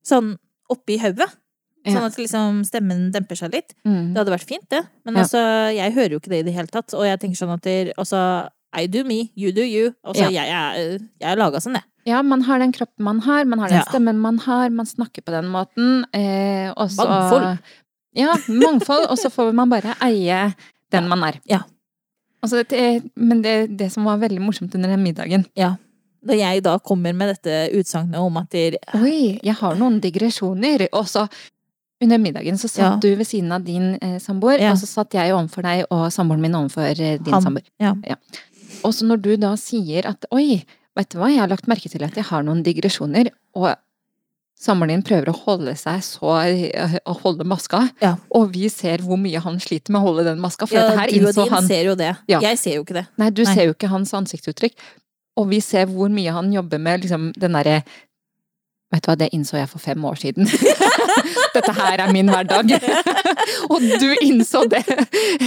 sånn 0.02 0.34
oppi 0.72 0.98
hodet, 0.98 1.28
sånn 1.92 2.06
at 2.06 2.16
liksom 2.16 2.62
stemmen 2.64 3.10
demper 3.12 3.36
seg 3.36 3.52
litt, 3.52 3.74
Mm. 3.84 4.14
det 4.14 4.18
hadde 4.22 4.32
vært 4.32 4.48
fint, 4.48 4.68
det. 4.70 4.80
Men 5.04 5.16
altså, 5.20 5.38
jeg 5.76 5.92
hører 5.92 6.10
jo 6.16 6.18
ikke 6.20 6.30
det 6.32 6.38
i 6.40 6.46
det 6.48 6.54
hele 6.54 6.66
tatt, 6.72 6.94
og 6.94 7.04
jeg 7.04 7.20
tenker 7.20 7.36
sånn 7.36 7.52
at 7.54 7.62
der, 7.62 7.92
altså 7.98 8.48
I 8.76 8.86
do 8.86 9.04
me, 9.04 9.30
you 9.36 9.52
do 9.52 9.62
you. 9.62 9.92
Altså, 10.04 10.30
jeg, 10.32 10.48
jeg, 10.48 11.00
jeg 11.20 11.30
er 11.30 11.36
laga 11.38 11.60
sånn, 11.60 11.74
jeg. 11.78 11.84
Ja, 12.06 12.22
man 12.22 12.42
har 12.42 12.58
den 12.58 12.72
kroppen 12.72 13.04
man 13.06 13.20
har, 13.20 13.44
man 13.44 13.58
har 13.62 13.68
den 13.70 13.82
stemmen 13.88 14.18
man 14.20 14.38
har, 14.38 14.68
man 14.70 14.84
snakker 14.86 15.22
på 15.24 15.32
den 15.32 15.46
måten. 15.52 16.04
Eh, 16.12 16.72
også, 16.76 17.06
Mangfold. 17.06 17.58
Ja, 18.14 18.34
mangfold. 18.48 19.06
Og 19.10 19.16
så 19.18 19.30
får 19.32 19.52
man 19.54 19.70
bare 19.70 19.94
eie 20.04 20.54
den 20.92 21.08
man 21.08 21.22
er. 21.24 21.38
Ja. 21.48 21.62
Altså, 22.44 22.60
det, 22.68 23.10
men 23.16 23.40
det, 23.42 23.54
det 23.78 23.88
som 23.92 24.04
var 24.04 24.18
veldig 24.20 24.40
morsomt 24.44 24.74
under 24.76 24.88
den 24.92 25.02
middagen 25.02 25.46
Ja. 25.56 25.76
Da 26.24 26.32
jeg 26.36 26.62
da 26.64 26.78
kommer 26.78 27.12
med 27.12 27.34
dette 27.34 27.70
utsagnet 27.76 28.16
om 28.20 28.36
at 28.40 28.48
de, 28.50 28.78
Oi, 28.96 29.38
jeg 29.44 29.54
har 29.58 29.74
noen 29.76 29.98
digresjoner. 30.00 30.86
Og 30.96 31.04
så 31.08 31.26
under 32.02 32.18
middagen 32.18 32.58
så 32.58 32.68
satt 32.68 32.78
Ja. 32.84 32.96
du 33.00 33.14
ved 33.16 33.26
siden 33.26 33.52
av 33.52 33.62
din 33.64 33.94
eh, 34.02 34.18
samboer, 34.18 34.58
Ja. 34.60 34.72
og 34.72 34.78
så 34.78 34.86
satt 34.86 35.12
jeg 35.14 35.32
overfor 35.32 35.62
deg 35.62 35.84
og 35.90 36.10
samboeren 36.12 36.40
min 36.40 36.52
overfor 36.54 36.90
eh, 37.00 37.18
din 37.18 37.32
Han. 37.32 37.42
samboer. 37.42 37.62
Ja. 37.80 37.94
Og 38.84 38.92
så 38.92 39.06
når 39.06 39.22
du 39.22 39.36
da 39.36 39.54
sier 39.56 40.06
at 40.06 40.24
oi, 40.32 40.64
vet 40.96 41.08
du 41.10 41.18
hva, 41.18 41.28
jeg 41.30 41.38
har 41.40 41.48
lagt 41.48 41.66
merke 41.68 41.88
til 41.88 42.02
at 42.04 42.14
jeg 42.14 42.24
har 42.24 42.42
noen 42.42 42.62
digresjoner, 42.62 43.30
og 43.54 43.76
samboeren 44.60 44.88
din 44.94 45.02
prøver 45.02 45.30
å 45.32 45.36
holde 45.44 45.74
seg 45.76 46.02
så 46.02 46.34
eh, 46.44 46.98
å 47.06 47.14
holde 47.22 47.44
maska, 47.44 47.90
Ja. 48.02 48.16
og 48.30 48.52
vi 48.52 48.68
ser 48.68 48.98
hvor 48.98 49.16
mye 49.18 49.40
han 49.40 49.58
sliter 49.60 49.90
med 49.92 50.02
å 50.02 50.06
holde 50.10 50.24
den 50.24 50.40
maska, 50.40 50.66
for 50.68 50.74
ja, 50.76 50.88
dette 50.90 50.98
her 51.00 51.06
du 51.10 51.26
og 51.28 51.34
din 51.34 51.52
han 51.54 51.66
ser 51.66 51.84
jo 51.84 51.94
det. 51.94 52.16
Ja. 52.28 52.40
Jeg 52.40 52.58
ser 52.58 52.74
jo 52.76 52.82
ikke 52.84 52.94
det. 53.00 53.06
Nei, 53.16 53.30
du 53.30 53.42
Nei. 53.44 53.54
ser 53.54 53.64
jo 53.66 53.72
ikke 53.74 53.88
hans 53.88 54.12
ansiktsuttrykk, 54.12 54.74
og 55.36 55.48
vi 55.48 55.60
ser 55.60 55.86
hvor 55.86 56.08
mye 56.10 56.30
han 56.32 56.52
jobber 56.52 56.78
med 56.78 57.02
liksom 57.02 57.32
den 57.38 57.52
derre 57.52 57.82
Vet 58.92 59.02
du 59.02 59.08
hva, 59.10 59.16
det 59.18 59.30
innså 59.34 59.56
jeg 59.58 59.66
for 59.68 59.80
fem 59.82 60.04
år 60.04 60.14
siden. 60.14 60.46
Dette 61.54 61.72
her 61.76 62.02
er 62.04 62.12
min 62.14 62.28
hverdag. 62.32 62.72
og 63.72 63.84
du 64.00 64.08
innså 64.24 64.64
det 64.70 64.82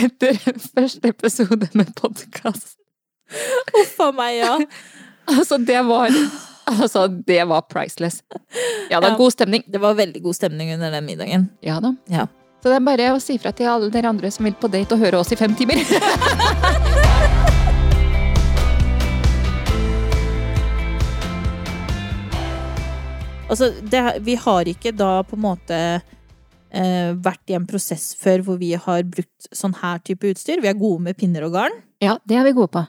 etter 0.06 0.40
første 0.44 1.12
episode 1.14 1.70
med 1.78 1.94
podkast. 2.00 2.76
Huff 3.76 3.98
a 4.06 4.12
meg, 4.16 4.38
ja. 4.40 4.54
Altså, 5.28 5.58
det 5.60 5.82
var 5.88 6.14
Altså, 6.68 7.06
det 7.28 7.42
var 7.48 7.62
priceless. 7.72 8.22
Ja, 8.92 9.00
da, 9.00 9.14
Ja. 9.14 9.16
god 9.16 9.32
stemning. 9.32 9.64
Det 9.72 9.80
var 9.80 9.96
veldig 9.96 10.20
god 10.24 10.36
stemning 10.36 10.74
under 10.74 10.92
den 10.92 11.06
middagen. 11.08 11.50
Ja 11.64 11.80
da. 11.84 11.94
Ja. 12.12 12.28
Så 12.64 12.72
det 12.74 12.76
er 12.82 12.84
bare 12.84 13.12
å 13.16 13.22
si 13.24 13.38
fra 13.40 13.54
til 13.56 13.70
alle 13.72 13.88
dere 13.94 14.10
andre 14.12 14.32
som 14.34 14.44
vil 14.48 14.56
på 14.60 14.68
date 14.72 14.96
og 14.98 15.00
høre 15.00 15.22
oss 15.22 15.32
i 15.32 15.40
fem 15.40 15.56
timer. 15.56 15.80
Altså, 23.48 23.70
det, 23.92 24.02
vi 24.28 24.36
har 24.36 24.68
ikke 24.68 24.92
da 24.98 25.22
på 25.28 25.38
en 25.38 25.44
måte 25.46 25.78
eh, 25.78 27.14
vært 27.24 27.48
i 27.52 27.56
en 27.56 27.68
prosess 27.70 28.10
før 28.20 28.44
hvor 28.44 28.58
vi 28.60 28.74
har 28.76 29.06
brukt 29.08 29.48
sånn 29.56 29.76
her 29.80 30.02
type 30.04 30.28
utstyr. 30.34 30.60
Vi 30.64 30.68
er 30.68 30.76
gode 30.80 31.06
med 31.06 31.18
pinner 31.20 31.46
og 31.48 31.56
garn, 31.56 31.78
Ja, 32.04 32.18
det 32.28 32.36
er 32.38 32.44
vi 32.50 32.52
gode 32.58 32.74
på. 32.76 32.84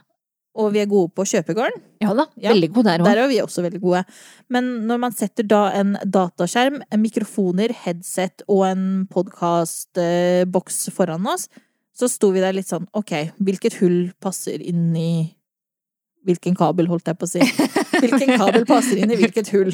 og 0.59 0.73
vi 0.73 0.81
er 0.81 0.89
gode 0.91 1.13
på 1.15 1.23
å 1.23 1.29
kjøpe 1.31 1.55
garn. 1.55 1.77
Ja 2.03 2.11
da, 2.17 2.25
veldig 2.43 2.69
gode 2.75 2.89
der 2.91 2.99
òg. 2.99 3.07
Der 3.07 3.21
er 3.23 3.27
vi 3.31 3.39
også 3.39 3.63
veldig 3.63 3.79
gode. 3.81 4.03
Men 4.51 4.67
når 4.89 4.99
man 5.05 5.15
setter 5.15 5.47
da 5.47 5.61
en 5.79 5.95
dataskjerm, 6.03 6.81
en 6.91 7.01
mikrofoner, 7.01 7.71
headset 7.85 8.43
og 8.49 8.65
en 8.67 8.83
podkastboks 9.13 10.89
foran 10.95 11.27
oss, 11.31 11.47
så 11.95 12.07
sto 12.11 12.31
vi 12.35 12.43
der 12.43 12.53
litt 12.55 12.67
sånn 12.69 12.87
ok, 12.95 13.31
hvilket 13.39 13.79
hull 13.79 14.11
passer 14.23 14.59
inn 14.61 14.91
i 14.95 15.11
Hvilken 16.27 16.55
kabel, 16.59 16.87
holdt 16.91 17.07
jeg 17.07 17.15
på 17.19 17.25
å 17.25 17.29
si. 17.31 17.39
Hvilken 17.99 18.33
kabel 18.37 18.65
passer 18.67 18.99
inn 18.99 19.11
i 19.15 19.19
hvilket 19.19 19.49
hull? 19.55 19.71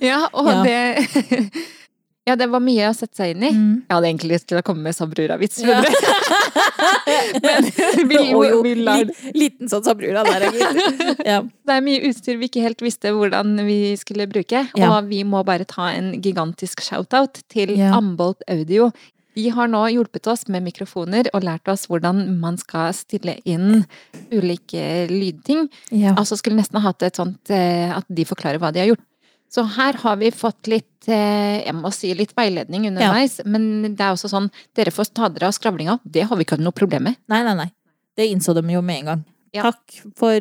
Ja, 0.00 0.28
og 0.32 0.50
Ja. 0.52 0.62
det 0.66 1.46
Ja, 2.22 2.36
det 2.38 2.46
var 2.52 2.60
mye 2.62 2.86
å 2.86 2.94
sette 2.94 3.18
seg 3.18 3.32
inn 3.32 3.42
i. 3.42 3.48
Mm. 3.50 3.70
Jeg 3.82 3.90
hadde 3.96 4.06
egentlig 4.06 4.28
lyst 4.36 4.44
til 4.46 4.60
å 4.60 4.62
komme 4.62 4.84
med 4.86 4.94
Sabrura-vits. 4.94 5.56
Ja. 5.66 5.80
Men 7.42 7.66
vi, 8.08 8.18
Og 8.30 8.44
jo, 8.46 8.60
vi 8.62 8.74
lar 8.78 9.08
liten 9.34 9.66
sånn 9.70 9.82
sabrura 9.82 10.22
der, 10.28 10.44
egentlig. 10.46 11.16
Ja. 11.26 11.40
Det 11.42 11.74
er 11.74 11.82
mye 11.82 12.04
utstyr 12.12 12.38
vi 12.38 12.46
ikke 12.46 12.62
helt 12.62 12.84
visste 12.84 13.10
hvordan 13.16 13.56
vi 13.66 13.78
skulle 13.98 14.28
bruke. 14.30 14.64
Ja. 14.78 14.92
Og 14.94 15.10
vi 15.10 15.22
må 15.26 15.42
bare 15.46 15.66
ta 15.68 15.88
en 15.96 16.12
gigantisk 16.22 16.84
shout-out 16.86 17.42
til. 17.52 17.74
Ambolt 17.90 18.46
Audio. 18.50 18.92
De 19.34 19.48
har 19.54 19.68
nå 19.70 19.80
hjulpet 19.94 20.26
oss 20.28 20.46
med 20.52 20.64
mikrofoner 20.66 21.30
og 21.32 21.44
lært 21.46 21.68
oss 21.72 21.86
hvordan 21.88 22.24
man 22.40 22.58
skal 22.60 22.92
stille 22.96 23.38
inn 23.48 23.84
ulike 24.32 25.06
lydting. 25.10 25.68
Ja. 25.90 26.12
Altså 26.16 26.36
skulle 26.40 26.58
nesten 26.58 26.80
ha 26.80 26.90
hatt 26.90 27.02
et 27.06 27.16
sånt 27.20 27.52
eh, 27.52 27.88
at 27.94 28.04
de 28.12 28.26
forklarer 28.28 28.60
hva 28.62 28.72
de 28.74 28.82
har 28.82 28.90
gjort. 28.92 29.04
Så 29.52 29.64
her 29.76 29.98
har 30.00 30.16
vi 30.16 30.30
fått 30.32 30.68
litt, 30.72 31.08
eh, 31.12 31.60
jeg 31.66 31.74
må 31.76 31.90
si 31.92 32.14
litt 32.16 32.32
veiledning 32.36 32.86
underveis, 32.88 33.38
men 33.44 33.94
det 33.96 34.00
er 34.00 34.14
også 34.14 34.30
sånn, 34.32 34.48
dere 34.76 34.92
får 34.94 35.10
ta 35.12 35.28
dere 35.28 35.50
av 35.50 35.56
skravlinga, 35.56 35.98
det 36.08 36.24
har 36.28 36.38
vi 36.40 36.46
ikke 36.46 36.56
hatt 36.56 36.64
noe 36.64 36.72
problem 36.76 37.04
med. 37.10 37.18
Nei, 37.28 37.42
nei, 37.44 37.52
nei. 37.58 37.68
Det 38.16 38.28
innså 38.32 38.54
de 38.56 38.64
jo 38.72 38.80
med 38.84 39.02
en 39.02 39.10
gang. 39.10 39.24
Ja. 39.52 39.66
Takk 39.68 39.98
for 40.16 40.40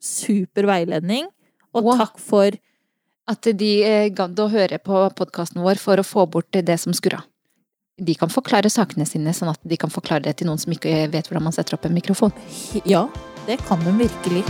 super 0.00 0.68
veiledning, 0.68 1.28
og 1.76 1.84
Wow. 1.84 1.98
takk 2.04 2.18
for 2.18 2.56
At 3.28 3.42
de 3.58 3.82
eh, 3.82 4.08
gadd 4.14 4.38
å 4.38 4.44
høre 4.52 4.78
på 4.78 5.00
podkasten 5.18 5.58
vår 5.60 5.80
for 5.82 5.98
å 5.98 6.04
få 6.06 6.28
bort 6.30 6.46
det 6.54 6.76
som 6.78 6.94
skurra. 6.94 7.24
De 7.96 8.12
kan 8.12 8.28
forklare 8.28 8.68
sakene 8.68 9.06
sine, 9.08 9.32
sånn 9.32 9.48
at 9.48 9.60
de 9.64 9.76
kan 9.80 9.88
forklare 9.88 10.26
det 10.26 10.34
til 10.36 10.50
noen 10.50 10.58
som 10.60 10.72
ikke 10.74 11.06
vet 11.08 11.30
hvordan 11.30 11.46
man 11.46 11.54
setter 11.56 11.78
opp 11.78 11.86
en 11.88 11.94
mikrofon. 11.96 12.34
Ja, 12.84 13.06
det 13.46 13.56
kan 13.64 13.80
de 13.86 13.94
virkelig. 13.96 14.42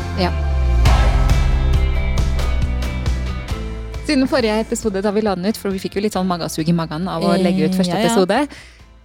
Siden 4.09 4.27
forrige 4.27 4.57
episode 4.65 4.99
da 4.99 5.13
vi 5.15 5.23
la 5.23 5.37
den 5.39 5.47
ut, 5.47 5.61
for 5.63 5.71
vi 5.71 5.79
fikk 5.79 5.95
jo 5.95 6.03
litt 6.03 6.17
sånn 6.19 6.27
magesug 6.27 6.67
i 6.67 6.75
magen 6.75 7.07
av 7.07 7.23
å 7.23 7.37
Eh, 7.37 7.45
legge 7.45 7.69
ut 7.69 7.79
første 7.79 7.95
ja, 7.95 8.01
ja. 8.03 8.11
episode, 8.11 8.41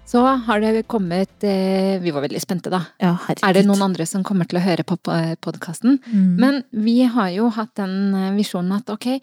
så 0.10 0.26
har 0.48 0.66
det 0.66 0.88
kommet 0.90 1.46
eh, 1.46 2.02
Vi 2.02 2.10
var 2.10 2.26
veldig 2.26 2.42
spente, 2.42 2.74
da. 2.74 2.82
Ja. 2.98 3.14
Er 3.46 3.54
det 3.54 3.68
noen 3.70 3.86
andre 3.92 4.10
som 4.10 4.26
kommer 4.26 4.50
til 4.50 4.58
å 4.58 4.66
høre 4.66 4.82
på 4.82 4.98
podkasten? 5.38 6.02
Mm. 6.10 6.34
Men 6.42 6.64
vi 6.74 7.04
har 7.06 7.30
jo 7.38 7.54
hatt 7.54 7.76
den 7.78 8.16
eh, 8.18 8.34
visjonen 8.42 8.74
at 8.82 8.90
ok, 8.90 9.22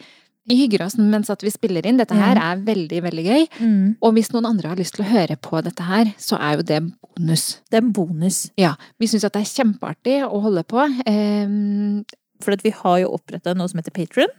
vi 0.48 0.56
hygger 0.62 0.86
oss 0.86 0.96
mens 0.98 1.28
at 1.30 1.42
vi 1.44 1.50
spiller 1.52 1.86
inn. 1.86 1.98
Dette 2.00 2.16
her 2.16 2.38
er 2.40 2.62
veldig, 2.64 3.02
veldig 3.04 3.24
gøy. 3.26 3.46
mm. 3.60 3.96
Og 4.02 4.14
hvis 4.16 4.30
noen 4.34 4.48
andre 4.48 4.68
har 4.72 4.80
lyst 4.80 4.96
til 4.96 5.04
å 5.04 5.08
høre 5.10 5.36
på 5.36 5.60
dette 5.64 5.84
her, 5.86 6.12
så 6.18 6.38
er 6.40 6.56
jo 6.58 6.66
det 6.70 6.80
bonus. 6.88 7.44
Det 7.70 7.78
er 7.78 7.84
en 7.84 7.92
bonus. 7.92 8.38
Ja, 8.58 8.74
vi 8.98 9.06
syns 9.10 9.24
at 9.28 9.34
det 9.36 9.44
er 9.44 9.52
kjempeartig 9.52 10.16
å 10.26 10.40
holde 10.44 10.64
på. 10.64 10.84
Um, 11.08 12.04
For 12.40 12.54
vi 12.62 12.70
har 12.70 12.98
jo 13.02 13.12
oppretta 13.16 13.54
noe 13.54 13.68
som 13.68 13.80
heter 13.82 13.94
Patron. 13.94 14.32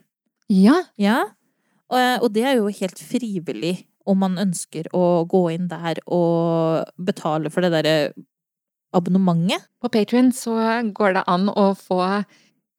ja, 0.49 0.83
Ja. 0.97 1.25
Og, 1.89 2.23
og 2.23 2.33
det 2.33 2.43
er 2.45 2.59
jo 2.59 2.67
helt 2.69 2.99
frivillig 3.01 3.85
om 4.05 4.19
man 4.21 4.37
ønsker 4.37 4.85
å 4.93 5.25
gå 5.25 5.39
inn 5.55 5.67
der 5.71 5.97
og 6.05 6.85
betale 7.01 7.49
for 7.49 7.65
det 7.65 7.71
derre 7.73 7.95
abonnementet. 8.93 9.65
på 9.81 9.89
Patrion 9.89 10.31
så 10.31 10.53
går 10.93 11.13
det 11.17 11.23
an 11.27 11.49
å 11.49 11.73
få 11.77 11.99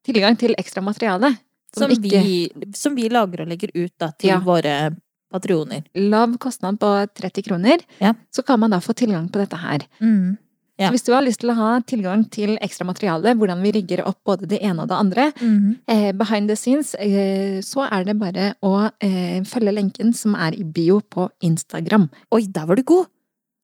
tilgang 0.06 0.38
til 0.38 0.54
ekstra 0.58 0.82
materiale. 0.82 1.34
Som, 1.76 1.90
Som 1.94 2.02
vi, 2.02 2.50
som 2.74 2.94
vi 2.98 3.08
lager 3.08 3.42
og 3.44 3.48
legger 3.48 3.70
ut 3.74 3.92
da, 3.98 4.10
til 4.18 4.30
Ja. 4.30 4.38
våre 4.40 4.96
patrioner. 5.30 5.84
lav 5.94 6.36
kostnad 6.42 6.78
på 6.80 7.06
30 7.14 7.42
kroner, 7.46 7.78
Ja. 8.00 8.14
så 8.34 8.42
kan 8.44 8.58
man 8.60 8.70
da 8.70 8.78
få 8.80 8.92
tilgang 8.94 9.28
på 9.30 9.38
dette 9.38 9.56
her. 9.56 9.78
Mm. 10.00 10.36
Ja. 10.78 10.88
Så 10.88 10.92
hvis 10.94 11.04
du 11.04 11.12
har 11.12 11.22
lyst 11.22 11.40
til 11.40 11.50
å 11.50 11.54
ha 11.54 11.80
tilgang 11.80 12.24
til 12.30 12.56
ekstra 12.58 12.86
materiale, 12.88 13.34
hvordan 13.36 13.60
vi 13.62 13.70
rigger 13.72 14.02
opp 14.08 14.18
både 14.24 14.48
det 14.48 14.58
ene 14.62 14.80
og 14.82 14.88
det 14.88 14.96
andre, 14.96 15.32
Mm. 15.40 15.76
eh, 15.86 16.12
behind 16.12 16.48
the 16.48 16.56
scenes, 16.56 16.94
eh, 16.98 17.60
så 17.60 17.86
er 17.92 18.04
det 18.04 18.18
bare 18.18 18.54
å 18.62 18.90
eh, 19.00 19.42
følge 19.42 19.72
lenken 19.74 20.12
som 20.14 20.34
er 20.34 20.52
i 20.58 20.64
bio 20.64 21.00
på 21.00 21.28
Instagram. 21.42 22.08
Oi, 22.32 22.46
der 22.46 22.66
var 22.66 22.74
du 22.76 22.82
god! 22.82 23.06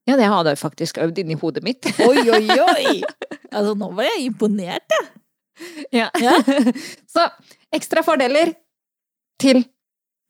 Ja, 0.07 0.15
det 0.17 0.27
hadde 0.27 0.51
jeg 0.55 0.59
faktisk 0.59 0.99
øvd 1.03 1.19
inni 1.19 1.35
hodet 1.35 1.65
mitt. 1.65 1.83
Oi, 1.99 2.29
oi, 2.31 2.49
oi! 2.61 3.03
Altså, 3.57 3.75
nå 3.79 3.95
var 3.95 4.05
jeg 4.05 4.27
imponert, 4.31 4.85
jeg. 4.91 5.07
Ja. 5.93 6.11
Ja. 6.21 6.33
Så 7.09 7.31
ekstra 7.77 8.05
fordeler 8.07 8.55
til 9.41 9.65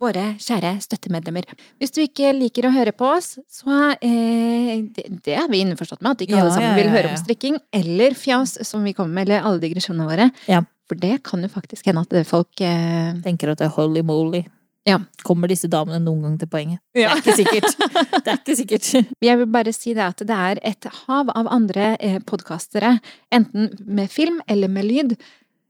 våre 0.02 0.34
kjære 0.42 0.74
støttemedlemmer. 0.84 1.46
Hvis 1.80 1.94
du 1.96 2.02
ikke 2.02 2.34
liker 2.36 2.68
å 2.68 2.72
høre 2.74 2.92
på 2.92 3.08
oss, 3.16 3.36
så 3.48 3.94
eh, 3.94 4.82
det, 4.92 5.06
det 5.24 5.36
er 5.38 5.46
vi 5.48 5.62
innforstått 5.64 6.02
med, 6.02 6.12
at 6.12 6.24
ikke 6.26 6.36
Ja, 6.36 6.42
alle 6.44 6.52
sammen 6.52 6.68
ja, 6.68 6.76
vil 6.76 6.90
ja, 6.90 6.96
høre 6.98 7.12
om 7.14 7.20
strikking 7.20 7.56
eller 7.80 8.16
fjas, 8.18 8.58
som 8.68 8.84
vi 8.84 8.92
kommer 8.96 9.16
med, 9.16 9.28
eller 9.28 9.46
alle 9.46 9.62
digresjonene 9.62 10.08
våre. 10.10 10.28
Ja. 10.50 10.60
For 10.86 11.00
det 11.00 11.22
kan 11.26 11.42
jo 11.42 11.48
faktisk 11.50 11.88
hende 11.88 12.04
at 12.04 12.28
folk 12.28 12.60
eh, 12.62 13.16
Tenker 13.24 13.50
at 13.54 13.62
det 13.62 13.70
er 13.70 13.74
holy 13.74 14.04
moly. 14.06 14.44
Ja. 14.86 15.00
Kommer 15.26 15.50
disse 15.50 15.66
damene 15.70 15.98
noen 15.98 16.22
gang 16.22 16.36
til 16.38 16.50
poenget? 16.50 16.78
Ja. 16.94 17.16
Det 17.16 17.32
er 17.32 17.40
ikke 17.40 17.40
sikkert. 17.40 17.80
Det 18.12 18.30
er 18.30 18.36
ikke 18.36 18.58
sikkert. 18.60 18.90
Jeg 19.28 19.40
vil 19.40 19.48
bare 19.50 19.72
si 19.74 19.96
det 19.96 20.04
at 20.04 20.22
det 20.28 20.36
er 20.36 20.60
et 20.70 20.86
hav 21.06 21.32
av 21.34 21.50
andre 21.50 21.94
eh, 21.98 22.20
podkastere, 22.22 22.98
enten 23.34 23.72
med 23.82 24.12
film 24.12 24.38
eller 24.46 24.70
med 24.70 24.86
lyd, 24.86 25.16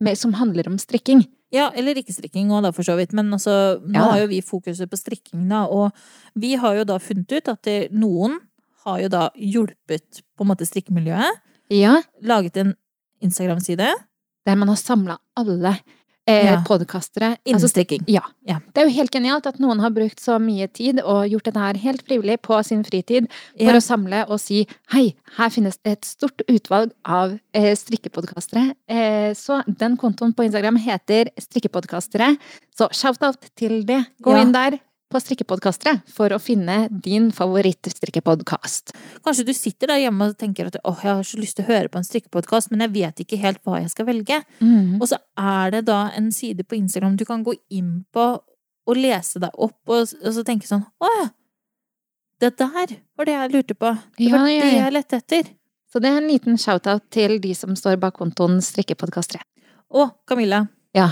med, 0.04 0.18
som 0.20 0.36
handler 0.36 0.68
om 0.68 0.76
strikking. 0.82 1.24
Ja, 1.56 1.70
eller 1.74 1.96
ikke 1.98 2.12
strikking 2.14 2.50
òg, 2.52 2.62
da, 2.66 2.70
for 2.76 2.84
så 2.86 2.96
vidt. 2.98 3.14
Men 3.16 3.32
altså, 3.36 3.78
nå 3.80 3.94
Ja. 3.96 4.10
har 4.12 4.20
jo 4.24 4.26
vi 4.34 4.42
fokuset 4.44 4.90
på 4.92 4.98
strikking, 5.00 5.48
da. 5.48 5.64
Og 5.72 5.92
vi 6.36 6.54
har 6.60 6.76
jo 6.76 6.84
da 6.84 6.98
funnet 7.02 7.32
ut 7.32 7.48
at 7.48 7.62
det, 7.66 7.78
noen 7.92 8.38
har 8.84 9.00
jo 9.02 9.08
da 9.08 9.30
hjulpet 9.34 10.20
på 10.36 10.44
en 10.44 10.50
måte 10.52 10.66
strikkemiljøet. 10.68 11.40
Ja, 11.74 11.96
Laget 12.22 12.56
en 12.60 12.74
Instagram-side 13.22 13.88
der 14.46 14.54
man 14.54 14.68
har 14.68 14.76
samla 14.78 15.16
alle 15.36 15.56
eh, 16.26 16.44
Ja. 16.46 16.62
podkastere. 16.66 17.36
innen 17.44 17.60
Altså, 17.60 17.68
strikking. 17.70 18.04
Ja. 18.08 18.20
Ja. 18.46 18.58
Det 18.74 18.82
er 18.82 18.88
jo 18.88 18.94
helt 18.96 19.10
genialt 19.12 19.46
at 19.46 19.58
noen 19.60 19.80
har 19.80 19.90
brukt 19.90 20.18
så 20.20 20.38
mye 20.40 20.66
tid 20.72 21.00
og 21.04 21.28
gjort 21.30 21.44
dette 21.44 21.58
her 21.58 21.74
helt 21.74 22.02
frivillig 22.06 22.38
på 22.42 22.62
sin 22.64 22.82
fritid 22.84 23.28
for 23.56 23.72
Ja. 23.72 23.76
å 23.76 23.82
samle 23.82 24.24
og 24.28 24.40
si 24.40 24.66
hei, 24.92 25.14
her 25.36 25.48
finnes 25.50 25.78
det 25.84 25.92
et 25.92 26.04
stort 26.04 26.42
utvalg 26.48 26.92
av 27.04 27.38
eh, 27.54 27.74
strikkepodkastere. 27.74 28.74
Eh, 28.88 29.32
så 29.34 29.62
den 29.66 29.96
kontoen 29.96 30.34
på 30.34 30.44
Instagram 30.44 30.76
heter 30.76 31.30
Strikkepodkastere. 31.38 32.36
Så 32.76 32.88
shout-out 32.92 33.50
til 33.56 33.84
det. 33.84 34.04
Gå 34.22 34.36
inn 34.40 34.52
der 34.52 34.78
på 35.12 35.20
Strikkepodkastere 35.22 36.00
for 36.10 36.32
å 36.34 36.38
finne 36.42 36.88
din 36.90 37.28
favoritt-strikkepodkast. 37.34 38.90
Kanskje 39.24 39.44
du 39.46 39.52
sitter 39.54 39.92
der 39.92 40.00
hjemme 40.02 40.30
og 40.32 40.36
tenker 40.40 40.66
at 40.70 40.78
åh, 40.82 40.98
jeg 41.02 41.12
har 41.20 41.26
så 41.28 41.38
lyst 41.40 41.58
til 41.60 41.66
å 41.66 41.70
høre 41.70 41.90
på 41.92 42.00
en 42.00 42.06
strikkepodkast, 42.08 42.72
men 42.72 42.82
jeg 42.86 42.94
vet 42.96 43.22
ikke 43.24 43.38
helt 43.42 43.62
hva 43.64 43.80
jeg 43.82 43.92
skal 43.94 44.08
velge. 44.08 44.40
Mm. 44.58 44.98
Og 45.00 45.06
så 45.12 45.20
er 45.38 45.76
det 45.76 45.84
da 45.88 46.00
en 46.18 46.32
side 46.34 46.66
på 46.66 46.78
Instagram 46.78 47.16
du 47.20 47.24
kan 47.28 47.44
gå 47.46 47.54
inn 47.70 48.00
på 48.14 48.26
og 48.86 48.98
lese 48.98 49.40
deg 49.42 49.54
opp, 49.58 49.78
og, 49.90 50.06
og 50.22 50.32
så 50.34 50.44
tenke 50.46 50.68
sånn 50.68 50.84
Å 51.02 51.12
ja! 51.20 51.26
Det 52.38 52.52
der 52.60 52.90
var 53.16 53.26
det 53.26 53.32
jeg 53.32 53.52
lurte 53.54 53.74
på. 53.74 53.94
Det 54.18 54.26
Ja, 54.28 54.36
var 54.36 54.50
ja, 54.52 54.60
det 54.62 54.74
jeg 54.76 54.92
lette 54.92 55.16
etter. 55.22 55.46
Så 55.88 56.02
det 56.04 56.10
er 56.10 56.18
en 56.20 56.28
liten 56.28 56.58
shout-out 56.60 57.06
til 57.14 57.38
de 57.40 57.54
som 57.56 57.72
står 57.78 57.96
bak 58.02 58.18
kontoen 58.18 58.58
Strikkepodkastere. 58.60 59.40
Å, 59.96 60.04
Camilla. 60.28 60.66
Ja. 60.94 61.06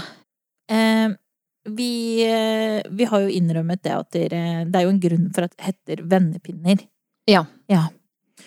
Eh, 0.69 1.15
vi, 1.65 2.23
eh, 2.27 2.83
vi 2.91 3.05
har 3.05 3.25
jo 3.25 3.29
innrømmet 3.29 3.83
det 3.83 3.93
at 3.97 4.11
dere, 4.13 4.41
det 4.69 4.81
er 4.81 4.87
jo 4.87 4.95
en 4.95 5.03
grunn 5.03 5.29
for 5.35 5.47
at 5.47 5.55
det 5.57 5.69
heter 5.71 6.03
vennepinner. 6.11 6.87
Ja. 7.31 7.45
Ja. 7.71 7.87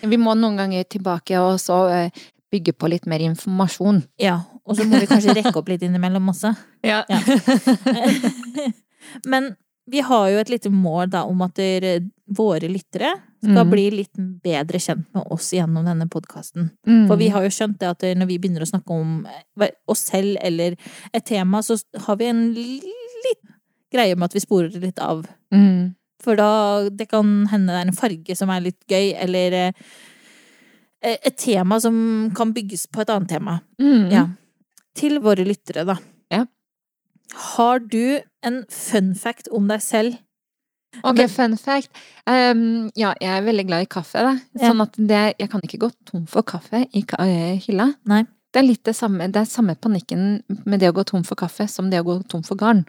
Vi 0.00 0.18
må 0.20 0.34
noen 0.38 0.58
ganger 0.60 0.84
tilbake 0.86 1.40
og 1.42 1.58
så 1.62 1.80
eh, 1.90 2.26
bygge 2.52 2.74
på 2.78 2.90
litt 2.90 3.08
mer 3.10 3.22
informasjon. 3.24 4.02
Ja, 4.22 4.40
og 4.64 4.78
så 4.78 4.86
må 4.88 5.00
vi 5.02 5.08
kanskje 5.10 5.34
rekke 5.36 5.56
opp 5.58 5.70
litt 5.72 5.84
innimellom 5.86 6.30
også. 6.34 6.54
Ja. 6.86 7.02
Men 9.26 9.54
vi 9.88 10.02
har 10.04 10.28
jo 10.30 10.38
et 10.38 10.50
lite 10.52 10.70
mål 10.70 11.08
da 11.10 11.24
om 11.26 11.40
at 11.46 11.56
dere, 11.58 11.98
våre 12.36 12.68
lyttere 12.70 13.14
skal 13.40 13.64
mm. 13.64 13.70
bli 13.70 13.84
litt 13.94 14.20
bedre 14.44 14.80
kjent 14.82 15.06
med 15.14 15.30
oss 15.32 15.52
gjennom 15.54 15.86
denne 15.86 16.08
podkasten. 16.10 16.70
Mm. 16.86 17.06
For 17.08 17.20
vi 17.20 17.30
har 17.32 17.46
jo 17.46 17.52
skjønt 17.54 17.78
det 17.80 17.90
at 17.90 18.06
når 18.18 18.28
vi 18.30 18.38
begynner 18.42 18.66
å 18.66 18.68
snakke 18.68 18.94
om 18.94 19.20
eh, 19.30 19.74
oss 19.88 20.04
selv 20.10 20.36
eller 20.44 20.76
et 21.12 21.26
tema, 21.26 21.62
så 21.64 21.78
har 22.06 22.18
vi 22.20 22.30
en 22.30 22.42
litt 22.56 22.97
greie 23.92 24.16
med 24.16 24.28
at 24.28 24.36
vi 24.36 24.42
sporer 24.44 24.70
det 24.72 24.82
litt 24.82 25.00
av. 25.02 25.24
Mm. 25.54 25.94
For 26.22 26.38
da 26.38 26.50
det 26.90 27.08
kan 27.10 27.46
hende 27.52 27.72
det 27.72 27.80
er 27.80 27.88
en 27.88 27.96
farge 27.96 28.36
som 28.38 28.50
er 28.50 28.64
litt 28.64 28.80
gøy, 28.90 29.12
eller 29.22 29.58
eh, 29.60 29.72
et 31.00 31.36
tema 31.38 31.78
som 31.80 32.30
kan 32.36 32.52
bygges 32.56 32.88
på 32.92 33.04
et 33.04 33.12
annet 33.14 33.30
tema. 33.36 33.60
Mm. 33.80 34.08
Ja. 34.12 34.24
Til 34.98 35.20
våre 35.22 35.46
lyttere, 35.46 35.86
da. 35.86 35.98
Ja. 36.34 36.44
Har 37.54 37.84
du 37.84 38.18
en 38.46 38.64
fun 38.72 39.12
fact 39.18 39.50
om 39.54 39.68
deg 39.70 39.82
selv. 39.84 40.18
Ok, 41.04 41.18
Men- 41.18 41.28
fun 41.28 41.56
fact. 41.60 41.90
Um, 42.26 42.90
ja, 42.96 43.12
jeg 43.20 43.30
er 43.30 43.44
veldig 43.44 43.66
glad 43.68 43.82
i 43.84 43.90
kaffe, 43.92 44.24
da. 44.24 44.34
Sånn 44.58 44.80
at 44.82 44.96
det, 44.96 45.22
jeg 45.38 45.50
kan 45.50 45.60
ikke 45.62 45.78
gå 45.84 45.90
tom 46.08 46.26
for 46.26 46.42
kaffe 46.42 46.86
i 46.92 47.04
eh, 47.04 47.60
hylla. 47.66 47.92
Nei. 48.08 48.24
Det 48.58 48.64
er 48.64 48.72
litt 48.72 48.88
det 48.88 48.96
samme, 48.98 49.28
det 49.30 49.38
er 49.38 49.46
samme 49.46 49.76
panikken 49.78 50.40
med 50.66 50.80
det 50.82 50.88
å 50.90 50.94
gå 50.96 51.04
tom 51.06 51.22
for 51.22 51.38
kaffe 51.38 51.68
som 51.70 51.92
det 51.92 52.00
å 52.02 52.06
gå 52.08 52.16
tom 52.26 52.42
for 52.42 52.58
garn. 52.58 52.80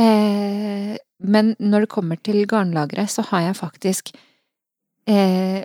Eh, 0.00 0.94
men 1.20 1.50
når 1.60 1.84
det 1.84 1.90
kommer 1.92 2.16
til 2.24 2.38
garnlageret, 2.48 3.12
så 3.12 3.20
har 3.28 3.50
jeg 3.50 3.58
faktisk 3.60 4.14
eh, 5.04 5.60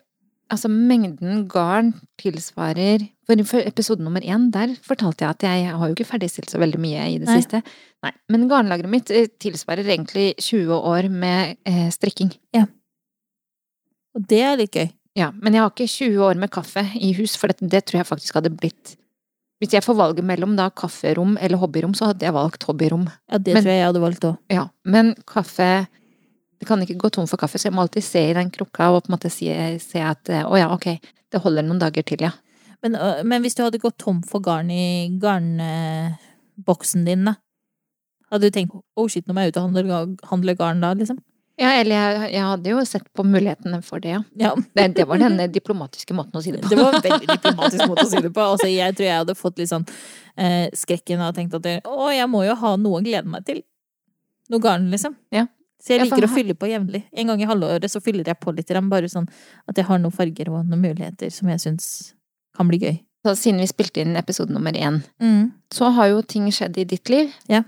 Altså, 0.49 0.65
mengden 0.65 1.43
garn 1.45 1.91
tilsvarer 2.17 3.03
For 3.29 3.61
episode 3.61 4.01
nummer 4.01 4.23
én, 4.25 4.47
der 4.49 4.73
fortalte 4.81 5.21
jeg 5.23 5.29
at 5.29 5.45
jeg, 5.45 5.63
jeg 5.67 5.75
har 5.77 5.87
jo 5.87 5.95
ikke 5.95 6.07
ferdigstilt 6.09 6.51
så 6.51 6.59
veldig 6.59 6.79
mye 6.81 7.03
i 7.05 7.19
det 7.21 7.29
Nei. 7.29 7.37
siste. 7.37 7.61
Nei. 8.03 8.11
Men 8.33 8.47
garnlageret 8.49 8.91
mitt 8.91 9.11
eh, 9.13 9.29
tilsvarer 9.39 9.85
egentlig 9.85 10.33
20 10.41 10.73
år 10.73 11.07
med 11.13 11.59
eh, 11.69 11.85
strikking. 11.93 12.33
Og 14.17 14.25
det 14.27 14.41
er 14.41 14.57
litt 14.59 14.75
gøy. 14.75 14.89
Ja, 15.21 15.29
men 15.37 15.53
jeg 15.53 15.63
har 15.63 15.71
ikke 15.71 15.87
20 15.87 16.25
år 16.25 16.41
med 16.41 16.51
kaffe 16.51 16.83
i 16.97 17.13
hus, 17.21 17.37
for 17.37 17.53
det, 17.53 17.61
det 17.69 17.85
tror 17.85 18.01
jeg 18.01 18.09
faktisk 18.09 18.41
hadde 18.41 18.51
blitt 18.57 18.97
Hvis 19.59 19.73
jeg 19.75 19.83
får 19.83 19.95
valget 19.99 20.23
mellom 20.23 20.53
da 20.55 20.69
kafferom 20.71 21.33
eller 21.37 21.59
hobbyrom, 21.59 21.91
så 21.97 22.07
hadde 22.13 22.23
jeg 22.23 22.31
valgt 22.35 22.63
hobbyrom. 22.63 23.07
Ja, 23.29 23.37
det 23.37 23.53
Men- 23.53 23.63
tror 23.63 23.71
jeg 23.73 23.79
jeg 23.81 23.87
hadde 23.89 24.01
valgt 24.05 24.23
òg. 24.29 24.37
Ja, 24.49 24.67
men 24.85 25.15
kaffe 25.27 25.87
Det 26.59 26.67
kan 26.67 26.81
ikke 26.81 26.97
gå 26.99 27.09
tom 27.09 27.25
for 27.25 27.37
kaffe, 27.37 27.55
så 27.55 27.69
jeg 27.69 27.73
må 27.73 27.79
alltid 27.87 28.03
se 28.03 28.19
i 28.19 28.33
den 28.33 28.49
krukka 28.51 28.89
og 28.91 29.05
på 29.05 29.09
en 29.09 29.15
måte 29.17 29.29
se, 29.31 29.79
se 29.79 29.99
at 30.03 30.25
å 30.27 30.57
ja, 30.59 30.67
ok, 30.73 30.99
det 31.31 31.39
holder 31.41 31.63
noen 31.63 31.79
dager 31.79 32.03
til, 32.03 32.19
ja. 32.19 32.31
Men, 32.83 32.97
men 33.23 33.41
hvis 33.41 33.55
du 33.55 33.63
hadde 33.63 33.79
gått 33.79 33.97
tom 33.97 34.21
for 34.27 34.41
garn 34.41 34.69
i 34.69 35.07
garnboksen 35.21 37.05
din, 37.05 37.23
da? 37.29 37.35
Hadde 38.29 38.49
du 38.51 38.51
tenkt 38.59 38.75
oh 38.97 39.07
shit, 39.07 39.25
nå 39.25 39.33
må 39.33 39.45
jeg 39.45 39.53
ut 39.53 39.57
og 39.61 39.69
handle, 39.69 40.17
handle 40.29 40.55
garn 40.59 40.81
da, 40.83 40.91
liksom? 40.99 41.19
Ja, 41.59 41.73
eller 41.75 41.95
jeg, 41.97 42.31
jeg 42.37 42.43
hadde 42.47 42.71
jo 42.71 42.81
sett 42.87 43.07
på 43.13 43.25
mulighetene 43.27 43.81
for 43.83 43.99
det, 44.03 44.13
ja. 44.13 44.21
Ja. 44.39 44.53
Det, 44.55 44.85
det 44.95 45.05
var 45.09 45.19
den 45.19 45.37
diplomatiske 45.51 46.15
måten 46.15 46.39
å 46.39 46.43
si 46.43 46.53
det 46.55 46.61
på. 46.63 46.69
Det 46.71 46.79
var 46.79 46.95
en 46.95 47.03
veldig 47.03 47.27
diplomatisk 47.35 47.83
måte 47.91 48.05
å 48.05 48.09
si 48.09 48.21
det 48.23 48.31
på. 48.35 48.45
Altså, 48.55 48.69
jeg 48.71 48.95
tror 48.95 49.07
jeg 49.09 49.21
hadde 49.25 49.35
fått 49.35 49.59
litt 49.59 49.71
sånn 49.73 49.83
eh, 50.39 50.69
skrekken 50.77 51.19
og 51.25 51.35
tenkt 51.35 51.57
at 51.59 51.67
å, 51.89 52.09
jeg 52.15 52.29
må 52.31 52.45
jo 52.47 52.55
ha 52.61 52.73
noe 52.79 53.01
å 53.01 53.03
glede 53.03 53.27
meg 53.27 53.43
til. 53.49 53.59
Noe 54.49 54.63
garn, 54.63 54.87
liksom. 54.93 55.17
Ja. 55.35 55.45
Så 55.79 55.93
jeg 55.93 56.05
liker 56.07 56.25
å 56.27 56.31
fylle 56.31 56.55
på 56.59 56.67
jevnlig. 56.67 57.03
En 57.15 57.29
gang 57.31 57.43
i 57.43 57.47
halvåret 57.47 57.91
så 57.91 58.01
fyller 58.03 58.27
jeg 58.27 58.39
på 58.39 58.51
litt, 58.55 58.71
bare 58.91 59.07
sånn 59.11 59.27
at 59.67 59.77
jeg 59.79 59.87
har 59.87 59.99
noen 60.01 60.15
farger 60.15 60.49
og 60.51 60.65
noen 60.67 60.81
muligheter 60.83 61.31
som 61.31 61.51
jeg 61.51 61.61
syns 61.63 61.87
kan 62.57 62.67
bli 62.67 62.79
gøy. 62.81 62.97
Så 63.27 63.35
siden 63.35 63.59
vi 63.63 63.67
spilte 63.67 64.03
inn 64.03 64.15
episode 64.19 64.51
nummer 64.55 64.71
én, 64.75 65.01
Mm. 65.19 65.51
så 65.71 65.91
har 65.95 66.07
jo 66.07 66.21
ting 66.21 66.47
skjedd 66.51 66.77
i 66.79 66.85
ditt 66.87 67.09
liv. 67.11 67.31
Ja. 67.47 67.63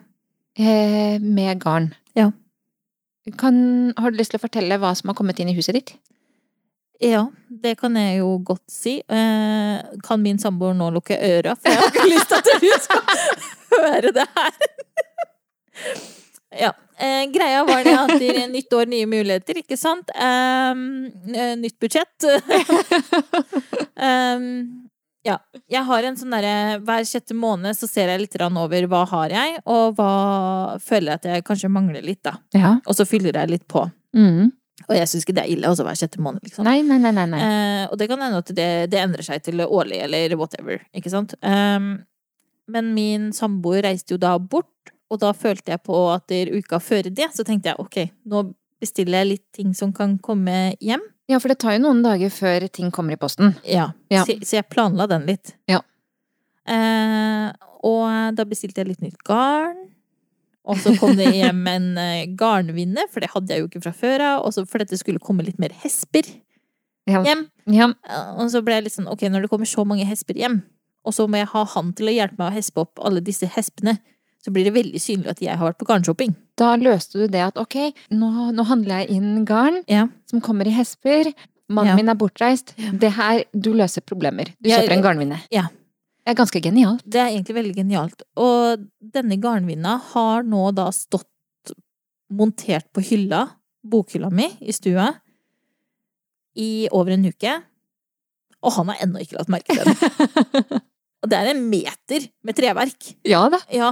Eh, 0.58 1.20
med 1.20 1.60
garn. 1.64 1.94
Kan, 3.38 3.94
har 3.98 4.12
du 4.12 4.18
lyst 4.18 4.34
til 4.34 4.40
å 4.40 4.46
fortelle 4.46 4.80
hva 4.82 4.96
som 4.98 5.12
har 5.12 5.18
kommet 5.18 5.40
inn 5.42 5.52
i 5.52 5.58
huset 5.58 5.78
ditt? 5.78 5.94
Ja, 7.02 7.28
det 7.50 7.76
kan 7.82 7.96
jeg 7.98 8.20
jo 8.20 8.36
godt 8.46 8.66
si. 8.70 9.00
Eh, 9.02 9.78
kan 10.06 10.22
min 10.22 10.40
samboer 10.42 10.74
nå 10.78 10.92
lukke 10.94 11.18
øra, 11.18 11.56
for 11.58 11.70
jeg 11.70 11.82
har 11.82 11.90
ikke 11.90 12.10
lyst 12.10 12.30
til 12.30 12.38
at 12.38 12.50
hun 12.62 12.84
skal 12.86 13.02
høre 13.86 14.14
det 14.18 14.28
her. 14.38 14.54
ja. 16.66 16.72
Eh, 17.02 17.24
greia 17.34 17.64
var 17.66 17.82
det 17.82 17.96
at 17.98 18.12
det 18.22 18.46
nytt 18.52 18.74
år, 18.78 18.86
nye 18.92 19.08
muligheter, 19.10 19.58
ikke 19.64 19.78
sant? 19.80 20.12
Um, 20.14 21.10
eh, 21.34 21.56
nytt 21.58 21.80
budsjett. 21.82 22.28
um, 23.98 24.46
ja. 25.28 25.38
Jeg 25.70 25.86
har 25.88 26.08
en 26.08 26.18
sånn 26.18 26.34
derre 26.34 26.80
Hver 26.86 27.04
sjette 27.06 27.36
måned 27.38 27.78
så 27.78 27.90
ser 27.90 28.10
jeg 28.10 28.24
litt 28.24 28.38
over 28.42 28.88
hva 28.90 29.04
har 29.12 29.36
jeg, 29.36 29.60
og 29.66 30.00
hva 30.00 30.14
føler 30.82 31.14
jeg 31.14 31.20
at 31.20 31.30
jeg 31.30 31.46
kanskje 31.48 31.72
mangler 31.74 32.06
litt, 32.06 32.24
da. 32.26 32.38
Ja. 32.58 32.78
Og 32.86 32.98
så 32.98 33.06
fyller 33.06 33.38
jeg 33.38 33.54
litt 33.54 33.68
på. 33.70 33.86
Mm. 34.18 34.52
Og 34.88 34.96
jeg 34.98 35.10
syns 35.10 35.26
ikke 35.26 35.36
det 35.38 35.44
er 35.46 35.54
ille, 35.54 35.70
også 35.70 35.86
hver 35.86 36.00
sjette 36.00 36.22
måned, 36.24 36.42
liksom. 36.46 36.66
Nei, 36.66 36.82
nei, 36.86 36.98
nei, 37.04 37.12
nei. 37.14 37.42
Eh, 37.42 37.84
og 37.92 38.00
det 38.02 38.08
kan 38.10 38.24
hende 38.24 38.42
at 38.42 38.50
det, 38.58 38.70
det 38.92 39.02
endrer 39.02 39.26
seg 39.26 39.44
til 39.46 39.62
årlig 39.66 40.02
eller 40.08 40.34
whatever, 40.40 40.82
ikke 40.98 41.14
sant. 41.14 41.36
Um, 41.46 41.94
men 42.72 42.94
min 42.96 43.30
samboer 43.36 43.86
reiste 43.86 44.16
jo 44.16 44.22
da 44.22 44.34
bort, 44.40 44.94
og 45.12 45.22
da 45.22 45.34
følte 45.36 45.76
jeg 45.76 45.84
på 45.84 46.02
at 46.14 46.32
uka 46.32 46.80
før 46.82 47.12
det, 47.12 47.30
så 47.36 47.46
tenkte 47.48 47.72
jeg 47.72 47.84
ok, 47.84 47.98
nå 48.32 48.46
bestiller 48.82 49.22
jeg 49.22 49.32
litt 49.34 49.48
ting 49.54 49.74
som 49.78 49.92
kan 49.94 50.16
komme 50.24 50.74
hjem. 50.82 51.04
Ja, 51.32 51.40
for 51.40 51.52
det 51.54 51.60
tar 51.64 51.78
jo 51.78 51.84
noen 51.86 52.02
dager 52.04 52.32
før 52.34 52.66
ting 52.74 52.90
kommer 52.92 53.16
i 53.16 53.20
posten. 53.22 53.54
Ja. 53.64 53.92
Ja. 54.12 54.26
Så, 54.28 54.36
så 54.44 54.58
jeg 54.60 54.68
planla 54.72 55.08
den 55.08 55.24
litt. 55.30 55.54
Ja. 55.72 55.80
Eh, 56.68 57.48
og 57.88 58.36
da 58.38 58.46
bestilte 58.48 58.84
jeg 58.84 58.92
litt 58.92 59.02
nytt 59.06 59.22
garn. 59.28 59.78
Og 60.70 60.78
så 60.78 60.92
kom 61.00 61.16
det 61.18 61.32
hjem 61.34 61.64
en 61.72 61.88
eh, 61.98 62.28
garnvinne, 62.38 63.08
for 63.10 63.24
det 63.24 63.32
hadde 63.34 63.56
jeg 63.56 63.64
jo 63.64 63.70
ikke 63.72 63.82
fra 63.88 63.94
før 63.98 64.24
av. 64.28 64.52
For 64.70 64.84
dette 64.84 65.00
skulle 65.00 65.22
komme 65.24 65.46
litt 65.48 65.58
mer 65.62 65.74
hesper 65.82 66.28
hjem. 67.10 67.48
Ja. 67.74 67.88
Eh, 68.06 68.28
Og 68.38 68.52
så 68.54 68.62
ble 68.66 68.78
jeg 68.78 68.86
litt 68.90 68.98
sånn, 69.00 69.10
ok, 69.10 69.26
når 69.34 69.48
det 69.48 69.52
kommer 69.54 69.70
så 69.70 69.86
mange 69.90 70.06
hesper 70.06 70.38
hjem, 70.38 70.60
og 71.02 71.16
så 71.18 71.26
må 71.26 71.40
jeg 71.42 71.50
ha 71.56 71.64
han 71.74 71.90
til 71.98 72.12
å 72.12 72.14
hjelpe 72.14 72.38
meg 72.38 72.52
å 72.52 72.58
hespe 72.60 72.84
opp 72.84 73.02
alle 73.02 73.24
disse 73.26 73.50
hespene, 73.56 73.96
så 74.42 74.52
blir 74.54 74.66
det 74.66 74.74
veldig 74.74 75.00
synlig 75.02 75.30
at 75.36 75.42
jeg 75.46 75.58
har 75.58 75.68
vært 75.72 75.78
på 75.82 75.86
garnshopping. 75.90 76.36
Da 76.58 76.76
løste 76.82 77.20
du 77.22 77.28
det 77.30 77.42
at 77.46 77.58
ok, 77.62 77.76
nå, 78.12 78.30
nå 78.58 78.66
handler 78.66 79.04
jeg 79.04 79.18
inn 79.18 79.46
garn 79.46 79.84
Ja. 79.88 80.08
som 80.30 80.42
kommer 80.42 80.66
i 80.68 80.74
hesper. 80.74 81.30
Mannen 81.70 81.94
Ja. 81.94 81.96
min 81.96 82.10
er 82.10 82.16
bortreist. 82.20 82.74
Det 83.00 83.12
her, 83.16 83.44
du 83.54 83.72
løser 83.74 84.02
problemer. 84.02 84.46
Du 84.62 84.70
Ja, 84.70 84.80
kjøper 84.82 84.92
en 84.98 85.04
garnvinne. 85.04 85.42
ja. 85.52 85.68
Det 86.26 86.36
er 86.38 86.44
ganske 86.44 86.62
genialt. 86.62 87.02
Det 87.10 87.18
er 87.20 87.30
egentlig 87.32 87.56
veldig 87.56 87.76
genialt. 87.76 88.22
Og 88.38 88.84
denne 89.02 89.38
garnvinna 89.42 89.96
har 90.12 90.44
nå 90.44 90.68
da 90.76 90.90
stått 90.92 91.26
montert 92.30 92.86
på 92.94 93.02
hylla, 93.02 93.48
bokhylla 93.84 94.30
mi, 94.32 94.46
i 94.62 94.72
stua, 94.72 95.08
i 96.56 96.88
over 96.92 97.12
en 97.16 97.26
uke. 97.26 97.56
Og 98.62 98.72
han 98.76 98.92
har 98.92 99.02
ennå 99.02 99.22
ikke 99.24 99.40
latt 99.40 99.50
merke 99.50 99.74
til 99.74 99.84
den. 99.86 100.82
Og 101.24 101.30
det 101.30 101.38
er 101.40 101.50
en 101.56 101.64
meter 101.70 102.28
med 102.46 102.56
treverk. 102.58 103.12
Ja 103.26 103.48
da. 103.50 103.60
Ja, 103.74 103.92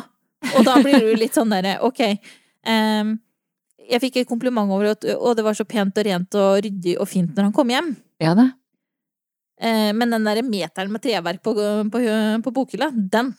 og 0.56 0.62
da 0.68 0.78
blir 0.84 1.04
du 1.04 1.10
litt 1.20 1.36
sånn 1.36 1.52
derre, 1.52 1.78
ok 1.84 2.00
um, 2.68 3.18
Jeg 3.90 4.02
fikk 4.06 4.22
et 4.22 4.30
kompliment 4.30 4.72
over 4.72 4.94
at 4.94 5.06
å, 5.16 5.34
det 5.36 5.44
var 5.46 5.58
så 5.58 5.66
pent 5.68 5.98
og 5.98 6.08
rent 6.08 6.40
og 6.40 6.62
ryddig 6.66 6.96
og 7.02 7.10
fint 7.10 7.36
når 7.36 7.50
han 7.50 7.56
kom 7.56 7.72
hjem. 7.74 7.94
Ja 8.22 8.36
da. 8.38 8.50
Uh, 9.60 9.92
men 9.98 10.14
den 10.16 10.28
derre 10.28 10.44
meteren 10.46 10.92
med 10.94 11.04
treverk 11.04 11.42
på, 11.44 11.56
på, 11.92 12.04
på 12.46 12.54
bokhylla, 12.56 12.92
den 12.94 13.34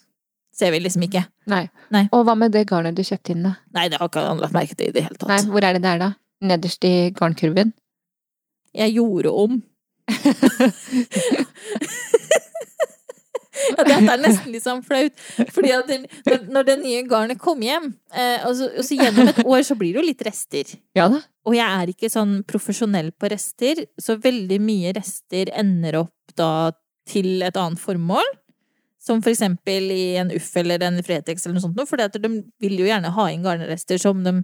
ser 0.57 0.75
vi 0.75 0.81
liksom 0.83 1.05
ikke. 1.07 1.23
Nei. 1.51 1.65
Nei. 1.95 2.05
Og 2.13 2.25
hva 2.27 2.35
med 2.39 2.53
det 2.55 2.67
garnet 2.69 2.99
du 2.99 3.05
kjøpte 3.07 3.35
inn, 3.35 3.47
da? 3.47 3.55
Nei, 3.77 3.87
det 3.89 4.01
har 4.01 4.11
ikke 4.11 4.27
han 4.27 4.43
lagt 4.43 4.57
merke 4.57 4.77
til 4.77 4.91
i 4.91 4.97
det 4.97 5.07
hele 5.07 5.17
Nei, 5.23 5.39
tatt. 5.39 5.51
hvor 5.53 5.65
er 5.65 5.79
det 5.79 5.85
der, 5.87 6.03
da? 6.03 6.11
Nederst 6.51 6.85
i 6.89 6.95
garnkurven? 7.17 7.73
Jeg 8.77 8.97
gjorde 8.99 9.31
om. 9.47 9.61
Ja, 13.77 13.85
dette 13.87 14.15
er 14.15 14.21
nesten 14.23 14.55
litt 14.55 14.65
sånn 14.65 14.83
flaut. 14.87 15.17
Fordi 15.55 15.73
at 15.75 15.89
den, 15.91 16.07
når, 16.27 16.45
når 16.57 16.69
det 16.69 16.77
nye 16.83 17.03
garnet 17.09 17.41
kom 17.43 17.63
hjem, 17.65 17.91
eh, 18.15 18.47
og, 18.49 18.55
så, 18.59 18.71
og 18.75 18.87
så 18.87 18.99
gjennom 18.99 19.31
et 19.31 19.43
år, 19.45 19.63
så 19.67 19.77
blir 19.79 19.95
det 19.95 20.03
jo 20.03 20.07
litt 20.07 20.25
rester. 20.27 20.75
Ja 20.99 21.09
da. 21.13 21.23
Og 21.49 21.57
jeg 21.57 21.81
er 21.83 21.93
ikke 21.93 22.11
sånn 22.13 22.41
profesjonell 22.49 23.11
på 23.17 23.31
rester, 23.33 23.85
så 24.01 24.19
veldig 24.21 24.61
mye 24.63 24.93
rester 24.97 25.53
ender 25.57 26.03
opp 26.03 26.37
da 26.39 26.71
til 27.11 27.41
et 27.47 27.57
annet 27.59 27.81
formål. 27.81 28.27
Som 29.01 29.23
for 29.25 29.33
eksempel 29.33 29.89
i 29.95 30.17
en 30.21 30.33
Uff 30.37 30.51
eller 30.61 30.83
en 30.85 31.01
Fretex 31.05 31.47
eller 31.47 31.57
noe 31.57 31.65
sånt, 31.65 31.81
for 31.89 31.97
de 32.21 32.33
vil 32.61 32.83
jo 32.83 32.89
gjerne 32.89 33.15
ha 33.17 33.31
inn 33.33 33.47
garnrester 33.47 34.01
som 34.03 34.21
de 34.27 34.43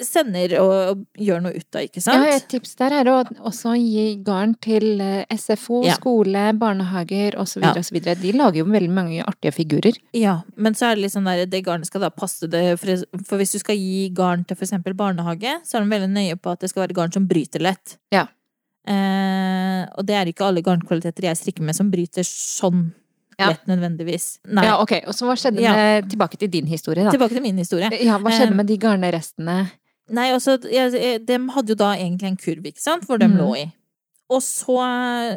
sender 0.00 0.54
og 0.58 1.02
gjør 1.20 1.42
noe 1.44 1.52
ut 1.54 1.76
av, 1.76 1.82
ikke 1.84 2.00
sant? 2.02 2.24
Ja, 2.26 2.36
et 2.38 2.46
tips 2.48 2.74
der 2.80 2.92
er 2.92 3.04
å 3.12 3.16
også 3.44 3.74
gi 3.76 4.16
garn 4.24 4.54
til 4.60 5.00
eh, 5.00 5.24
SFO, 5.36 5.82
Ja. 5.84 5.94
skole, 5.94 6.52
barnehager 6.58 7.36
osv. 7.38 7.60
Ja. 7.62 7.74
osv. 7.76 8.00
De 8.00 8.32
lager 8.32 8.62
jo 8.62 8.64
veldig 8.64 8.90
mange 8.90 9.22
artige 9.22 9.52
figurer. 9.52 9.98
Ja, 10.16 10.40
men 10.56 10.74
så 10.74 10.86
er 10.90 10.96
det 10.96 11.02
litt 11.04 11.12
sånn 11.14 11.24
der, 11.28 11.44
det 11.46 11.62
garnet 11.64 11.86
skal 11.86 12.00
da 12.00 12.10
passe 12.10 12.48
det, 12.50 12.78
for, 12.80 13.04
for 13.28 13.36
hvis 13.38 13.52
du 13.52 13.58
skal 13.60 13.76
gi 13.76 14.08
garn 14.16 14.44
til 14.44 14.56
for 14.56 14.64
eksempel 14.64 14.94
barnehage, 14.94 15.58
så 15.64 15.76
er 15.78 15.84
de 15.84 15.92
veldig 15.94 16.10
nøye 16.16 16.40
på 16.40 16.50
at 16.56 16.60
det 16.64 16.70
skal 16.72 16.86
være 16.86 16.94
garn 16.96 17.12
som 17.12 17.28
bryter 17.28 17.60
lett. 17.60 17.98
Ja. 18.10 18.26
Eh, 18.88 19.84
og 19.94 20.06
det 20.08 20.16
er 20.18 20.26
ikke 20.32 20.48
alle 20.48 20.62
garnkvaliteter 20.64 21.28
jeg 21.28 21.38
strikker 21.38 21.62
med 21.68 21.76
som 21.78 21.90
bryter 21.92 22.24
sånn 22.26 22.88
Ja. 23.38 23.48
lett 23.48 23.64
nødvendigvis. 23.66 24.38
Nei. 24.52 24.64
Ja, 24.66 24.74
ok. 24.82 24.92
Og 25.08 25.14
så 25.16 25.24
hva 25.26 25.34
skjedde 25.38 25.60
Ja. 25.62 25.72
med 25.74 26.10
Tilbake 26.10 26.36
til 26.38 26.48
din 26.50 26.66
historie, 26.66 27.02
da. 27.04 27.10
Tilbake 27.10 27.32
til 27.32 27.42
min 27.42 27.56
historie. 27.56 27.88
Ja, 28.04 28.18
hva 28.18 28.30
skjedde 28.30 28.50
Eh, 28.52 28.54
med 28.54 28.66
de 28.66 28.76
garnrestene? 28.76 29.70
Nei, 30.10 30.32
altså, 30.34 30.56
de 30.58 31.38
hadde 31.54 31.72
jo 31.72 31.78
da 31.78 31.92
egentlig 31.94 32.32
en 32.32 32.40
kurv, 32.40 32.66
ikke 32.66 32.82
sant, 32.82 33.06
hvor 33.06 33.20
de 33.22 33.28
mm. 33.30 33.38
lå 33.38 33.52
i. 33.60 33.68
Og 34.32 34.40
så 34.40 34.78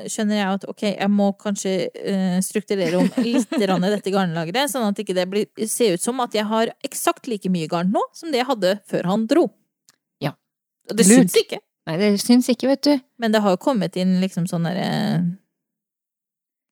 skjønner 0.07 0.37
jeg 0.37 0.57
at 0.57 0.65
ok, 0.71 0.83
jeg 0.87 1.11
må 1.11 1.27
kanskje 1.39 1.73
uh, 1.91 2.37
strukturere 2.45 2.99
om 3.01 3.09
litt 3.25 3.55
i 3.57 3.67
dette 3.67 4.13
garnlageret, 4.13 4.71
sånn 4.71 4.87
at 4.87 5.01
ikke 5.01 5.15
det 5.17 5.27
blir, 5.31 5.47
ser 5.69 5.97
ut 5.97 6.03
som 6.03 6.21
at 6.23 6.35
jeg 6.37 6.47
har 6.47 6.71
eksakt 6.85 7.29
like 7.31 7.51
mye 7.51 7.69
garn 7.71 7.91
nå 7.93 8.03
som 8.15 8.31
det 8.31 8.41
jeg 8.43 8.49
hadde 8.51 8.75
før 8.89 9.09
han 9.11 9.25
dro. 9.31 9.47
Ja. 10.23 10.35
Og 10.89 10.99
det 10.99 11.07
Lurt. 11.09 11.25
syns 11.25 11.39
ikke. 11.43 11.61
Nei, 11.85 11.97
det 12.01 12.11
syns 12.23 12.47
ikke, 12.49 12.69
vet 12.71 12.85
du. 12.87 12.93
Men 13.21 13.35
det 13.35 13.43
har 13.45 13.53
jo 13.53 13.61
kommet 13.61 13.97
inn 13.99 14.17
liksom 14.23 14.47
sånn 14.49 14.65
derre 14.65 14.87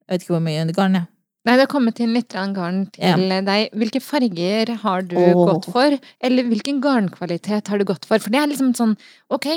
Jeg 0.03 0.15
vet 0.15 0.23
ikke 0.25 0.38
hvor 0.38 0.45
mye 0.45 0.65
garn, 0.73 0.97
jeg. 1.01 1.10
Nei, 1.43 1.58
det 1.58 1.65
har 1.65 1.71
kommet 1.71 1.99
inn 1.99 2.13
litt 2.15 2.32
garn 2.32 2.86
til 2.95 3.25
deg. 3.43 3.73
Hvilke 3.75 3.99
farger 4.03 4.69
har 4.79 5.03
du 5.03 5.17
oh. 5.19 5.43
gått 5.49 5.67
for? 5.75 5.95
Eller 6.23 6.47
hvilken 6.47 6.79
garnkvalitet 6.84 7.67
har 7.67 7.82
du 7.82 7.88
gått 7.89 8.08
for? 8.08 8.23
For 8.23 8.32
det 8.32 8.39
er 8.39 8.51
liksom 8.51 8.71
sånn, 8.77 8.95
ok, 9.34 9.49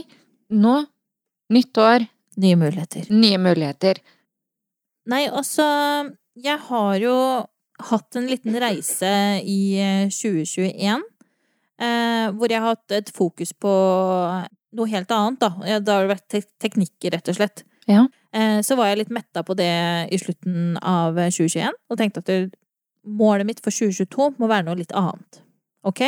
nå, 0.59 0.81
nytt 1.55 1.83
år, 1.83 2.09
Nye 2.43 2.57
muligheter. 2.59 3.07
nye 3.09 3.39
muligheter. 3.41 4.03
Nei, 5.09 5.23
altså 5.31 5.65
Jeg 6.37 6.59
har 6.67 6.97
jo 7.01 7.15
hatt 7.89 8.19
en 8.19 8.27
liten 8.29 8.59
reise 8.61 9.13
i 9.41 9.79
eh, 9.81 10.11
2021. 10.13 11.07
Eh, 11.77 12.27
hvor 12.37 12.53
jeg 12.53 12.61
har 12.61 12.75
hatt 12.75 12.93
et 12.99 13.13
fokus 13.15 13.55
på 13.57 13.73
noe 14.77 14.91
helt 14.91 15.15
annet, 15.15 15.41
da. 15.41 15.79
Da 15.81 15.97
har 15.97 16.05
det 16.05 16.13
vært 16.13 16.29
tek 16.35 16.51
teknikker, 16.61 17.15
rett 17.15 17.33
og 17.33 17.39
slett. 17.39 17.65
Ja. 17.89 18.05
Eh, 18.37 18.61
så 18.67 18.77
var 18.77 18.91
jeg 18.91 19.01
litt 19.03 19.15
metta 19.15 19.43
på 19.47 19.57
det 19.57 19.73
i 20.13 20.21
slutten 20.21 20.77
av 20.83 21.17
2021, 21.17 21.73
og 21.89 21.99
tenkte 22.01 22.23
at 22.25 22.55
målet 23.07 23.49
mitt 23.49 23.63
for 23.65 23.73
2022 23.73 24.35
må 24.41 24.51
være 24.51 24.67
noe 24.67 24.81
litt 24.81 24.95
annet. 24.97 25.41
Ok? 25.87 26.03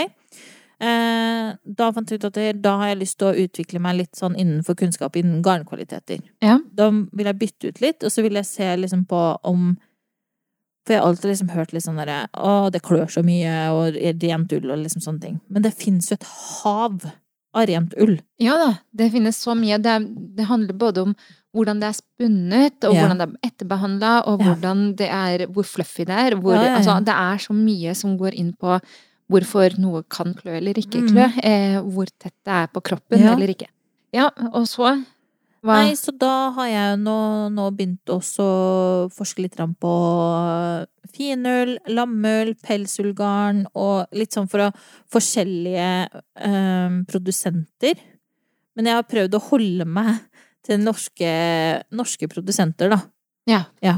Eh, 0.78 1.46
da 1.78 1.88
fant 1.94 2.10
jeg 2.10 2.20
ut 2.20 2.28
at 2.28 2.38
da 2.62 2.76
har 2.78 2.92
jeg 2.92 3.00
lyst 3.00 3.18
til 3.18 3.30
å 3.30 3.44
utvikle 3.46 3.80
meg 3.82 3.96
litt 3.98 4.18
sånn 4.18 4.36
innenfor 4.38 4.76
kunnskap 4.78 5.16
innen 5.18 5.42
garnkvaliteter. 5.42 6.20
Ja. 6.44 6.58
Da 6.74 6.90
vil 6.92 7.30
jeg 7.30 7.40
bytte 7.40 7.72
ut 7.72 7.80
litt, 7.82 8.04
og 8.04 8.14
så 8.14 8.22
vil 8.26 8.38
jeg 8.38 8.46
se 8.50 8.72
liksom 8.78 9.06
på 9.10 9.22
om 9.42 9.76
For 10.86 10.94
jeg 10.94 11.02
har 11.02 11.08
alltid 11.10 11.28
liksom 11.28 11.48
hørt 11.52 11.72
litt 11.74 11.84
sånn 11.84 11.98
derre 12.00 12.30
Å, 12.32 12.70
det 12.72 12.80
klør 12.80 13.10
så 13.12 13.20
mye, 13.20 13.56
og 13.76 13.98
rent 13.98 14.52
ull, 14.56 14.70
og 14.70 14.78
liksom 14.84 15.02
sånne 15.04 15.20
ting. 15.20 15.40
Men 15.52 15.66
det 15.66 15.74
fins 15.76 16.08
jo 16.08 16.16
et 16.16 16.24
hav 16.28 17.02
av 17.52 17.66
rent 17.68 17.92
ull. 18.00 18.14
Ja 18.40 18.54
da, 18.56 18.70
det 18.96 19.10
finnes 19.12 19.36
så 19.36 19.56
mye. 19.58 19.76
Det, 19.82 19.98
det 20.38 20.46
handler 20.48 20.78
både 20.78 21.04
om 21.08 21.14
hvordan 21.56 21.80
det 21.80 21.88
er 21.88 21.96
spunnet, 21.96 22.84
og 22.84 22.94
Ja. 22.94 23.00
hvordan 23.06 23.18
det 23.18 23.28
er 23.28 23.48
etterbehandla, 23.50 24.12
og 24.26 24.38
hvordan 24.42 24.94
det 24.96 25.08
er, 25.08 25.46
hvor 25.46 25.64
fluffy 25.64 26.04
det 26.04 26.10
er. 26.10 26.36
Hvor, 26.36 26.54
Ja, 26.54 26.62
ja. 26.62 26.76
Altså, 26.78 26.98
det 27.04 27.14
er 27.14 27.36
så 27.38 27.52
mye 27.54 27.94
som 27.96 28.18
går 28.18 28.34
inn 28.34 28.52
på 28.52 28.80
hvorfor 29.30 29.78
noe 29.78 30.02
kan 30.08 30.34
klø 30.34 30.56
eller 30.56 30.74
ikke 30.74 31.02
Mm. 31.02 31.08
klø. 31.08 31.24
Eh, 31.42 31.80
hvor 31.82 32.06
tett 32.18 32.34
det 32.44 32.52
er 32.52 32.66
på 32.68 32.80
kroppen 32.82 33.20
eller 33.20 33.48
ikke. 33.48 33.66
Ja, 34.12 34.30
og 34.52 34.64
så 34.66 35.04
hva? 35.62 35.74
Nei, 35.74 35.92
så 35.94 36.16
da 36.16 36.50
har 36.52 36.66
jeg 36.66 36.98
nå, 37.00 37.50
nå 37.50 37.70
begynt 37.76 38.06
også 38.06 38.38
å 38.40 39.10
forske 39.12 39.42
litt 39.42 39.56
på 39.56 40.86
finull, 41.12 41.78
lammull, 41.88 42.54
pelsullgarn 42.62 43.66
og 43.74 44.06
litt 44.12 44.30
sånn 44.36 44.48
for 44.48 44.68
å 44.68 44.72
forskjellige 45.10 46.08
eh, 46.36 47.02
produsenter. 47.10 47.98
Men 48.76 48.86
jeg 48.86 48.94
har 48.94 49.02
prøvd 49.10 49.34
å 49.34 49.42
holde 49.50 49.84
meg 49.84 50.20
til 50.68 50.82
norske, 50.84 51.32
norske 51.96 52.28
produsenter, 52.30 52.92
da. 52.92 53.00
Ja. 53.48 53.96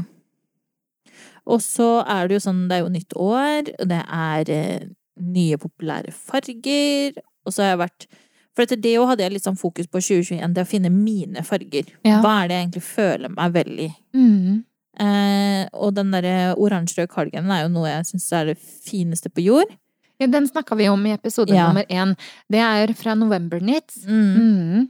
Og 1.49 1.59
så 1.63 1.87
er 2.07 2.27
det 2.29 2.37
jo 2.37 2.43
sånn, 2.45 2.65
det 2.69 2.77
er 2.77 2.83
jo 2.85 2.91
nytt 2.93 3.15
år, 3.19 3.71
og 3.81 3.87
det 3.91 4.01
er 4.05 4.51
eh, 4.53 4.83
nye 5.21 5.57
populære 5.59 6.13
farger, 6.15 7.17
og 7.45 7.53
så 7.55 7.63
har 7.65 7.73
jeg 7.75 7.81
vært 7.85 8.05
For 8.51 8.65
etter 8.65 8.79
det 8.83 8.97
òg 8.99 9.07
hadde 9.07 9.23
jeg 9.23 9.31
litt 9.31 9.45
sånn 9.47 9.55
fokus 9.55 9.87
på 9.87 10.01
2021, 10.03 10.51
det 10.57 10.63
å 10.65 10.67
finne 10.67 10.89
mine 10.91 11.39
farger. 11.47 11.85
Ja. 12.03 12.17
Hva 12.19 12.33
er 12.41 12.49
det 12.49 12.55
jeg 12.57 12.65
egentlig 12.65 12.81
føler 12.83 13.31
meg 13.31 13.53
vel 13.55 13.77
i? 13.79 13.87
Mm. 14.11 14.57
Eh, 14.99 15.61
og 15.71 15.93
den 15.95 16.11
derre 16.11 16.51
oransje 16.59 17.05
kalgenen 17.07 17.47
er 17.55 17.61
jo 17.63 17.69
noe 17.71 17.87
jeg 17.93 18.09
syns 18.09 18.25
er 18.35 18.49
det 18.51 18.57
fineste 18.59 19.31
på 19.31 19.45
jord. 19.45 19.71
ja, 20.19 20.27
den 20.27 20.49
snakka 20.51 20.75
vi 20.77 20.89
om 20.91 21.05
i 21.07 21.13
episode 21.15 21.55
Ja. 21.55 21.69
nummer 21.69 21.85
én. 21.87 22.11
Det 22.51 22.59
er 22.59 22.91
fra 22.93 23.15
November 23.15 23.59
Nits. 23.63 24.03
Mm. 24.05 24.35
Mm. 24.35 24.89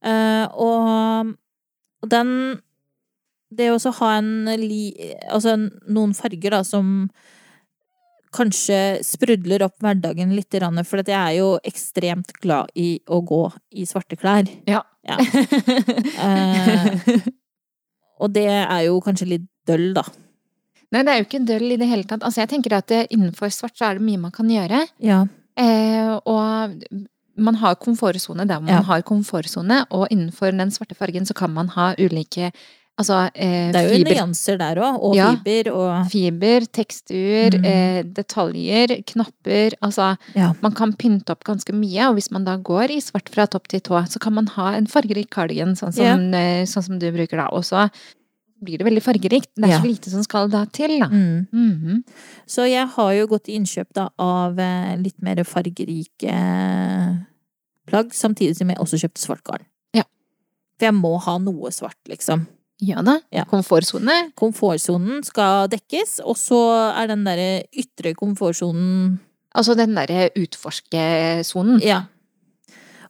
Eh, 0.00 0.46
og, 0.56 1.34
den 2.08 2.30
Det 3.50 3.66
å 3.68 3.74
også 3.76 3.90
ha 3.98 4.14
en. 4.20 4.48
Altså 4.48 5.56
noen 5.90 6.14
farger, 6.14 6.54
da, 6.54 6.62
som 6.64 7.10
kanskje 8.30 9.00
sprudler 9.02 9.64
opp 9.66 9.74
hverdagen 9.82 10.30
litt, 10.36 10.54
for 10.86 11.02
jeg 11.02 11.16
er 11.18 11.34
jo 11.40 11.58
ekstremt 11.66 12.30
glad 12.38 12.70
i 12.78 13.00
å 13.10 13.18
gå 13.26 13.42
i 13.74 13.86
svarte 13.90 14.16
klær. 14.16 14.46
Ja. 14.70 14.84
Ja. 15.06 15.18
Eh, 16.20 17.22
og 18.20 18.32
det 18.34 18.46
er 18.52 18.82
jo 18.84 18.98
kanskje 19.00 19.30
litt 19.30 19.46
døll, 19.66 19.94
da. 19.96 20.02
Nei, 20.92 21.02
det 21.06 21.12
er 21.12 21.20
jo 21.20 21.26
ikke 21.26 21.40
døll 21.48 21.72
i 21.72 21.78
det 21.80 21.88
hele 21.88 22.04
tatt. 22.04 22.24
Altså, 22.26 22.42
jeg 22.42 22.50
tenker 22.50 22.74
at 22.76 22.92
innenfor 23.08 23.50
svart 23.54 23.78
så 23.78 23.88
er 23.88 23.98
det 23.98 24.04
mye 24.04 24.20
man 24.20 24.34
kan 24.34 24.50
gjøre. 24.50 24.82
Ja. 25.00 25.22
Eh, 25.58 26.12
og 26.28 26.74
man 27.40 27.54
har 27.56 27.74
komfortsone 27.76 28.46
der 28.46 28.60
man 28.60 28.68
Ja. 28.68 28.82
har 28.82 29.02
komfortsone, 29.02 29.86
og 29.90 30.08
innenfor 30.10 30.50
den 30.56 30.70
svarte 30.70 30.94
fargen 30.96 31.26
så 31.26 31.34
kan 31.34 31.50
man 31.52 31.68
ha 31.68 31.94
ulike 31.98 32.52
Altså 33.00 33.30
eh, 33.34 33.70
Det 33.72 33.76
er 33.80 33.86
jo 33.88 34.04
fiber, 34.04 34.10
nyanser 34.14 34.58
der 34.58 34.76
òg, 34.76 34.98
og 35.00 35.14
Ja. 35.16 35.30
fiber 35.36 35.70
og 35.72 36.06
fiber, 36.10 36.60
tekstur, 36.68 37.50
Mm. 37.56 37.64
eh, 37.64 38.02
detaljer, 38.02 39.02
knapper 39.06 39.72
Altså, 39.82 40.18
Ja. 40.36 40.52
man 40.60 40.72
kan 40.72 40.92
pynte 40.92 41.30
opp 41.30 41.42
ganske 41.44 41.72
mye, 41.72 42.10
og 42.10 42.16
hvis 42.16 42.30
man 42.30 42.44
da 42.44 42.58
går 42.58 42.90
i 42.90 43.00
svart 43.00 43.30
fra 43.30 43.46
topp 43.46 43.68
til 43.68 43.80
tå, 43.80 44.04
så 44.06 44.20
kan 44.20 44.34
man 44.34 44.46
ha 44.48 44.74
en 44.74 44.86
fargerik 44.86 45.30
cardigan, 45.30 45.72
sånn 45.74 45.94
som, 45.94 46.34
eh, 46.34 46.64
sånn 46.66 46.82
som 46.84 46.98
du 46.98 47.10
bruker 47.10 47.38
da. 47.38 47.46
Og 47.52 47.62
så 47.64 47.88
blir 48.62 48.76
det 48.76 48.84
veldig 48.86 49.02
fargerikt. 49.02 49.48
Det 49.56 49.64
er 49.64 49.68
Ja. 49.68 49.80
så 49.80 49.86
lite 49.86 50.10
som 50.10 50.22
skal 50.22 50.48
da 50.48 50.66
til, 50.66 50.98
da. 51.00 51.06
mm. 51.06 51.46
Mhm. 51.54 52.04
Så 52.46 52.68
jeg 52.68 52.86
har 52.86 53.12
jo 53.14 53.26
gått 53.28 53.48
i 53.48 53.56
innkjøp 53.58 53.86
da 53.94 54.10
av 54.18 54.58
eh, 54.58 54.96
litt 54.96 55.22
mer 55.22 55.36
fargerike 55.36 57.26
plagg, 57.88 58.14
samtidig 58.16 58.56
som 58.58 58.70
jeg 58.70 58.80
også 58.82 59.00
kjøpte 59.02 59.22
svart 59.22 59.44
garn. 59.46 59.64
Ja. 59.96 60.04
For 60.78 60.90
jeg 60.90 60.96
må 60.98 61.16
ha 61.24 61.38
noe 61.42 61.72
svart, 61.74 61.98
liksom. 62.10 62.46
Ja 62.80 63.02
da. 63.04 63.18
Ja. 63.34 63.44
Komfortsone. 63.48 64.30
Komfortsonen 64.40 65.24
skal 65.26 65.68
dekkes, 65.72 66.18
og 66.24 66.38
så 66.40 66.60
er 66.94 67.10
den 67.12 67.26
derre 67.28 67.50
ytre 67.72 68.14
komfortsonen 68.18 69.18
Altså 69.50 69.74
den 69.74 69.96
derre 69.98 70.28
utforskesonen. 70.38 71.80
Ja. 71.82 72.04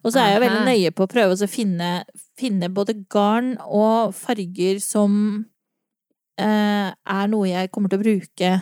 Og 0.01 0.09
så 0.09 0.23
er 0.23 0.31
jeg 0.31 0.41
veldig 0.41 0.63
nøye 0.65 0.91
på 0.97 1.05
å 1.05 1.11
prøve 1.11 1.35
å 1.37 1.49
finne, 1.49 1.91
finne 2.33 2.71
både 2.73 2.95
garn 3.13 3.51
og 3.61 4.15
farger 4.17 4.79
som 4.81 5.11
eh, 6.41 6.89
er 6.89 7.29
noe 7.29 7.51
jeg 7.51 7.69
kommer 7.69 7.93
til 7.93 8.01
å 8.01 8.05
bruke 8.07 8.53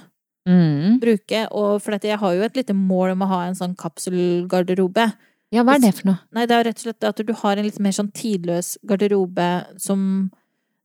Mm. 0.49 0.97
bruke, 0.97 1.43
og 1.51 1.81
for 1.83 1.93
dette, 1.93 2.07
jeg 2.09 2.17
har 2.17 2.33
jo 2.33 2.41
et 2.41 2.55
lite 2.57 2.73
mål 2.73 3.11
om 3.13 3.21
å 3.21 3.29
ha 3.29 3.39
en 3.45 3.57
sånn 3.57 3.75
kapselgarderobe. 3.77 5.05
Ja, 5.53 5.63
hva 5.65 5.77
er 5.77 5.81
det 5.81 5.95
for 5.97 6.11
noe? 6.11 6.19
Nei, 6.35 6.45
det 6.49 6.55
er 6.55 6.67
rett 6.67 6.81
og 6.81 6.85
slett 6.85 7.07
at 7.09 7.21
du 7.25 7.31
har 7.41 7.57
en 7.57 7.65
litt 7.65 7.79
mer 7.81 7.95
sånn 7.95 8.11
tidløs 8.13 8.75
garderobe 8.87 9.49
som 9.81 10.29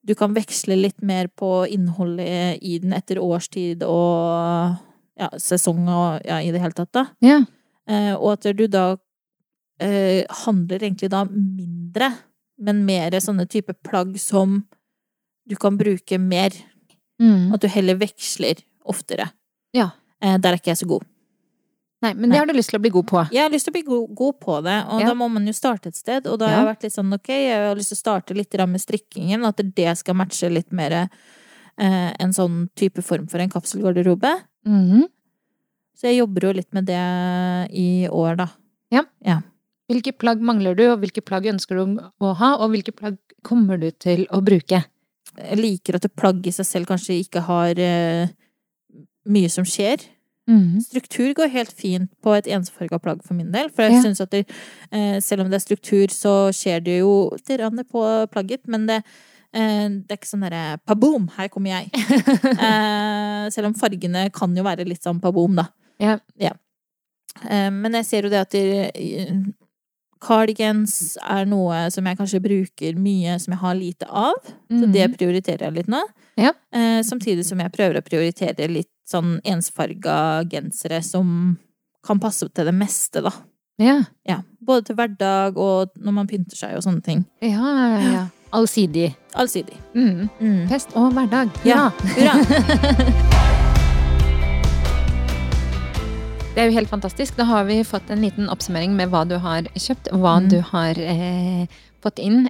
du 0.04 0.12
kan 0.16 0.34
veksle 0.36 0.76
litt 0.76 1.04
mer 1.04 1.28
på 1.32 1.64
innholdet 1.72 2.60
i 2.64 2.78
den 2.80 2.92
etter 2.96 3.20
årstid 3.20 3.84
og 3.88 4.76
ja, 5.20 5.30
sesong 5.40 5.86
og 5.88 6.24
ja, 6.26 6.40
i 6.44 6.52
det 6.52 6.60
hele 6.60 6.76
tatt, 6.76 6.92
da. 6.96 7.06
Ja. 7.24 7.40
Eh, 7.88 8.12
og 8.14 8.34
at 8.34 8.48
du 8.56 8.66
da 8.68 8.86
eh, 9.82 10.24
handler 10.44 10.82
egentlig 10.82 11.10
da 11.12 11.24
mindre, 11.28 12.10
men 12.60 12.84
mer 12.88 13.16
sånne 13.20 13.46
type 13.50 13.76
plagg 13.86 14.16
som 14.20 14.62
du 15.48 15.56
kan 15.60 15.78
bruke 15.80 16.18
mer. 16.20 16.56
Mm. 17.22 17.52
At 17.54 17.62
du 17.62 17.68
heller 17.70 17.98
veksler 18.00 18.64
oftere. 18.84 19.30
Ja. 19.76 19.92
Eh, 20.20 20.36
der 20.40 20.54
er 20.54 20.60
ikke 20.60 20.72
jeg 20.72 20.82
så 20.82 20.90
god. 20.96 21.04
Nei, 22.04 22.12
men 22.14 22.28
det 22.32 22.36
har 22.40 22.48
du 22.48 22.52
lyst 22.52 22.68
til 22.72 22.78
å 22.78 22.82
bli 22.84 22.92
god 22.92 23.06
på. 23.08 23.22
Jeg 23.32 23.46
har 23.46 23.52
lyst 23.52 23.64
til 23.68 23.72
å 23.72 23.76
bli 23.78 23.84
god, 23.86 24.10
god 24.18 24.36
på 24.42 24.58
det, 24.66 24.76
og 24.92 25.00
Ja. 25.00 25.06
da 25.08 25.14
må 25.16 25.30
man 25.32 25.46
jo 25.48 25.54
starte 25.56 25.88
et 25.88 25.96
sted. 25.96 26.26
Og 26.28 26.38
da 26.38 26.48
har 26.48 26.52
Ja. 26.52 26.64
jeg 26.64 26.76
vært 26.76 26.82
litt 26.84 26.92
sånn 26.92 27.14
ok, 27.14 27.28
jeg 27.28 27.68
har 27.68 27.74
lyst 27.76 27.88
til 27.94 27.96
å 27.96 28.04
starte 28.04 28.36
litt 28.36 28.52
med 28.68 28.80
strikkingen, 28.80 29.46
at 29.46 29.56
det 29.74 29.96
skal 29.98 30.14
matche 30.14 30.50
litt 30.52 30.70
mer 30.72 31.08
eh, 31.76 32.12
en 32.20 32.30
sånn 32.30 32.68
type 32.76 33.02
form 33.02 33.26
for 33.26 33.38
en 33.40 33.50
kapselgarderobe. 33.50 34.42
Mhm. 34.66 35.08
Så 35.96 36.02
jeg 36.10 36.18
jobber 36.18 36.40
jo 36.42 36.52
litt 36.52 36.72
med 36.72 36.86
det 36.86 37.70
i 37.72 38.06
år, 38.08 38.36
da. 38.36 38.48
Hvilke 39.90 40.16
plagg 40.16 40.40
mangler 40.40 40.74
du, 40.74 40.86
og 40.90 41.00
hvilke 41.00 41.20
plagg 41.20 41.44
ønsker 41.44 41.76
du 41.76 41.98
å 42.20 42.34
ha, 42.36 42.54
og 42.56 42.70
hvilke 42.70 42.94
plagg 42.94 43.18
kommer 43.42 43.78
du 43.78 43.90
til 43.90 44.26
å 44.32 44.40
bruke? 44.42 44.84
Jeg 45.36 45.58
liker 45.58 45.96
at 45.96 46.06
plagg 46.16 46.46
i 46.46 46.50
seg 46.50 46.64
selv 46.66 46.86
kanskje 46.86 47.18
ikke 47.24 47.42
har 47.42 47.78
eh, 47.78 48.28
mye 49.26 49.50
som 49.50 49.64
skjer. 49.64 50.00
Mhm. 50.46 50.80
Struktur 50.84 51.32
går 51.34 51.48
helt 51.48 51.72
fint 51.72 52.10
på 52.22 52.34
et 52.36 52.46
ensfarga 52.52 52.98
plagg 53.00 53.22
for 53.24 53.34
min 53.34 53.50
del. 53.52 53.70
For 53.70 53.82
jeg 53.82 53.92
Ja. 53.92 54.02
synes 54.02 54.20
at 54.20 54.30
det, 54.30 54.46
eh, 54.92 55.18
selv 55.20 55.40
om 55.42 55.50
det 55.50 55.56
er 55.56 55.64
struktur, 55.64 56.06
så 56.12 56.50
skjer 56.52 56.82
det 56.84 56.98
jo 57.00 57.30
litt 57.48 57.88
på 57.88 58.28
plagget. 58.30 58.60
Men 58.66 58.86
det, 58.86 59.02
eh, 59.54 59.88
det 59.88 60.10
er 60.10 60.16
ikke 60.16 60.28
sånn 60.36 60.42
derre 60.50 60.78
paboom, 60.86 61.30
her 61.36 61.48
kommer 61.48 61.70
jeg. 61.70 61.90
eh, 62.60 63.48
selv 63.50 63.66
om 63.68 63.74
fargene 63.74 64.30
kan 64.32 64.54
jo 64.54 64.62
være 64.62 64.86
litt 64.86 65.02
sånn 65.02 65.20
paboom, 65.20 65.56
da. 65.56 65.68
Ja. 65.98 66.18
ja. 66.38 66.50
men 67.70 67.92
jeg 67.92 68.04
ser 68.06 68.22
jo 68.22 68.28
det 68.28 68.40
at 68.40 68.50
det, 68.50 69.54
cardigans 70.24 71.16
er 71.20 71.44
noe 71.46 71.90
som 71.90 72.06
jeg 72.06 72.16
kanskje 72.18 72.40
bruker 72.42 72.96
mye, 72.96 73.38
som 73.40 73.52
jeg 73.52 73.60
har 73.60 73.74
lite 73.74 74.06
av. 74.08 74.34
Så 74.70 74.90
det 74.92 75.10
Mhm. 75.10 75.16
prioriterer 75.18 75.58
jeg 75.66 75.74
litt 75.74 75.86
nå. 75.88 76.02
Ja. 76.40 76.52
Eh, 76.74 77.00
samtidig 77.06 77.46
som 77.46 77.60
jeg 77.62 77.72
prøver 77.74 78.00
å 78.00 78.06
prioritere 78.06 78.68
litt 78.70 78.90
sånn 79.08 79.38
ensfarga 79.44 80.44
gensere 80.50 81.02
som 81.04 81.56
kan 82.04 82.20
passe 82.20 82.46
opp 82.46 82.54
til 82.56 82.68
det 82.68 82.76
meste, 82.76 83.22
da. 83.24 83.32
Ja. 83.80 83.98
ja. 84.28 84.40
Både 84.62 84.88
til 84.88 84.98
hverdag 84.98 85.58
og 85.58 85.94
når 85.98 86.16
man 86.20 86.30
pynter 86.30 86.58
seg 86.58 86.76
og 86.78 86.84
sånne 86.86 87.02
ting. 87.04 87.24
Ja, 87.42 87.74
ja, 87.74 88.00
ja. 88.04 88.24
Allsidig. 88.54 89.08
Allsidig. 89.34 89.74
Mm. 89.96 90.28
Mm. 90.38 90.60
Fest 90.70 90.94
og 90.94 91.10
hverdag. 91.16 91.50
Hurra! 91.64 91.90
Ja. 92.14 93.50
Det 96.54 96.62
er 96.62 96.68
jo 96.70 96.76
helt 96.76 96.90
fantastisk. 96.90 97.34
Da 97.34 97.48
har 97.48 97.64
vi 97.66 97.80
fått 97.82 98.12
en 98.14 98.20
liten 98.22 98.46
oppsummering 98.46 98.92
med 98.94 99.10
hva 99.10 99.24
du 99.26 99.34
har 99.42 99.66
kjøpt, 99.74 100.12
hva 100.14 100.36
mm. 100.38 100.44
du 100.52 100.60
har 100.68 101.00
eh, 101.02 101.64
fått 102.04 102.22
inn. 102.22 102.46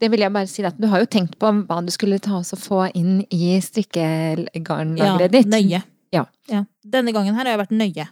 Det 0.00 0.10
vil 0.12 0.20
jeg 0.22 0.32
bare 0.32 0.46
si 0.46 0.62
at 0.62 0.76
Du 0.78 0.86
har 0.92 1.00
jo 1.02 1.06
tenkt 1.10 1.38
på 1.40 1.50
hva 1.66 1.80
du 1.84 1.90
skulle 1.94 2.18
ta 2.22 2.36
oss 2.38 2.52
og 2.54 2.60
få 2.62 2.82
inn 2.94 3.24
i 3.34 3.56
strikkegarnlageret 3.64 5.32
ditt. 5.32 5.48
nøye. 5.50 5.82
Ja. 6.14 6.24
Denne 6.84 7.12
gangen 7.12 7.34
her 7.34 7.44
har 7.44 7.56
jeg 7.56 7.62
vært 7.66 7.74
nøye. 7.76 8.06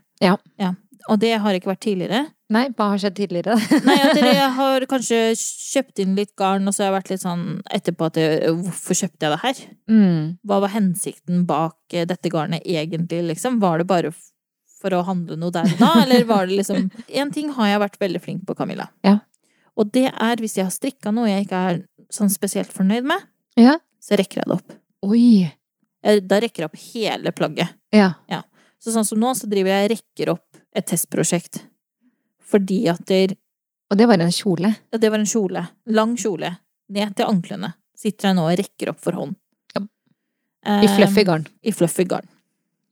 Ja. 0.58 0.74
Og 1.08 1.20
det 1.22 1.36
har 1.38 1.54
ikke 1.54 1.70
vært 1.70 1.84
tidligere. 1.86 2.24
Nei, 2.50 2.64
hva 2.74 2.88
har 2.92 2.98
skjedd 2.98 3.14
tidligere? 3.18 3.54
Nei, 3.86 3.96
at 4.02 4.14
dere 4.18 4.48
har 4.54 4.84
kanskje 4.90 5.18
kjøpt 5.38 5.98
inn 6.02 6.14
litt 6.18 6.32
garn, 6.38 6.66
og 6.66 6.74
så 6.74 6.82
har 6.84 6.90
jeg 6.90 6.96
vært 6.96 7.10
litt 7.14 7.22
sånn 7.22 7.44
etterpå 7.74 8.08
at 8.10 8.18
jeg, 8.20 8.52
Hvorfor 8.64 8.98
kjøpte 9.00 9.26
jeg 9.26 9.34
det 9.34 9.40
her? 9.42 9.62
mm. 9.90 10.18
Hva 10.46 10.60
var 10.64 10.74
hensikten 10.74 11.44
bak 11.46 11.76
eh, 11.94 12.06
dette 12.06 12.30
garnet 12.30 12.66
egentlig, 12.66 13.22
liksom? 13.32 13.58
Var 13.62 13.82
det 13.82 13.88
bare 13.90 14.12
for 14.76 14.94
å 14.94 15.02
handle 15.06 15.38
noe 15.40 15.54
der 15.54 15.70
og 15.72 15.78
da, 15.80 15.92
eller 16.04 16.26
var 16.28 16.46
det 16.46 16.58
liksom 16.60 16.90
En 17.22 17.32
ting 17.34 17.50
har 17.56 17.70
jeg 17.72 17.82
vært 17.86 17.98
veldig 18.02 18.22
flink 18.22 18.44
på, 18.46 18.54
Camilla. 18.58 18.90
Ja. 19.06 19.18
Og 19.76 19.90
det 19.92 20.06
er 20.12 20.36
hvis 20.40 20.56
jeg 20.56 20.64
har 20.64 20.72
strikka 20.74 21.12
noe 21.12 21.28
jeg 21.28 21.46
ikke 21.46 21.62
er 21.70 21.80
sånn 22.12 22.30
spesielt 22.32 22.72
fornøyd 22.72 23.04
med, 23.04 23.20
Ja. 23.56 23.78
så 24.00 24.16
rekker 24.16 24.40
jeg 24.42 24.46
det 24.46 24.56
opp. 24.56 24.72
Oi. 25.02 25.52
Da 26.02 26.38
rekker 26.40 26.62
jeg 26.62 26.70
opp 26.70 26.76
hele 26.94 27.32
plagget. 27.32 27.68
Ja. 27.92 28.12
Så 28.80 28.92
sånn 28.94 29.04
som 29.04 29.18
nå, 29.18 29.32
så 29.34 29.48
driver 29.50 29.72
jeg 29.74 29.84
og 29.90 29.96
rekker 29.96 30.30
opp 30.32 30.60
et 30.76 30.86
testprosjekt. 30.86 31.62
Fordi 32.46 32.86
at 32.88 33.04
der, 33.06 33.34
Og 33.90 33.98
det 33.98 34.06
var 34.08 34.18
en 34.22 34.30
kjole. 34.30 34.74
ja, 34.92 34.98
det 34.98 35.10
var 35.10 35.18
en 35.18 35.26
kjole. 35.26 35.68
Lang 35.86 36.16
kjole. 36.16 36.56
Ned 36.90 37.16
til 37.16 37.26
anklene. 37.26 37.74
Sitter 37.96 38.28
jeg 38.28 38.36
nå 38.36 38.44
og 38.52 38.58
rekker 38.58 38.88
opp 38.92 39.00
for 39.00 39.12
hånd. 39.12 39.36
Ja. 39.74 39.82
I 40.82 40.86
fluffy 40.86 41.20
Eh, 41.20 41.24
garn. 41.24 41.46
I 41.64 41.70
fluffy 41.72 42.04
garn. 42.04 42.28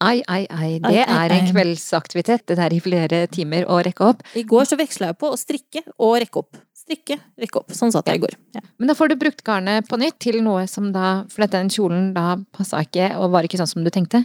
Ai, 0.01 0.23
ai, 0.29 0.47
ai. 0.51 0.79
Det 0.81 0.85
Ai, 0.85 1.05
ai, 1.07 1.27
er 1.29 1.33
en 1.33 1.53
kveldsaktivitet. 1.55 2.47
Det 2.47 2.57
der 2.57 2.73
i 2.75 2.81
flere 2.81 3.27
timer 3.31 3.65
å 3.67 3.83
rekke 3.85 4.01
opp. 4.09 4.23
I 4.35 4.43
går 4.43 4.65
så 4.67 4.77
veksla 4.77 5.07
jeg 5.13 5.19
på 5.19 5.31
å 5.31 5.39
strikke 5.39 5.83
og 5.99 6.19
rekke 6.21 6.37
opp. 6.43 6.57
Strikke, 6.85 7.17
rekke 7.41 7.61
opp. 7.63 7.73
Sånn 7.73 7.93
satt 7.95 8.09
jeg 8.11 8.19
i 8.21 8.23
går. 8.27 8.35
Ja. 8.53 8.61
Men 8.77 8.91
da 8.91 8.95
får 8.97 9.09
du 9.13 9.17
brukt 9.17 9.41
garnet 9.47 9.87
på 9.89 9.97
nytt 10.01 10.19
til 10.21 10.43
noe 10.45 10.67
som 10.69 10.91
da 10.93 11.25
For 11.33 11.47
den 11.49 11.71
kjolen 11.73 12.11
da 12.17 12.35
passa 12.53 12.83
ikke, 12.85 13.15
og 13.17 13.31
var 13.33 13.47
ikke 13.49 13.57
sånn 13.61 13.71
som 13.71 13.87
du 13.87 13.91
tenkte. 13.95 14.25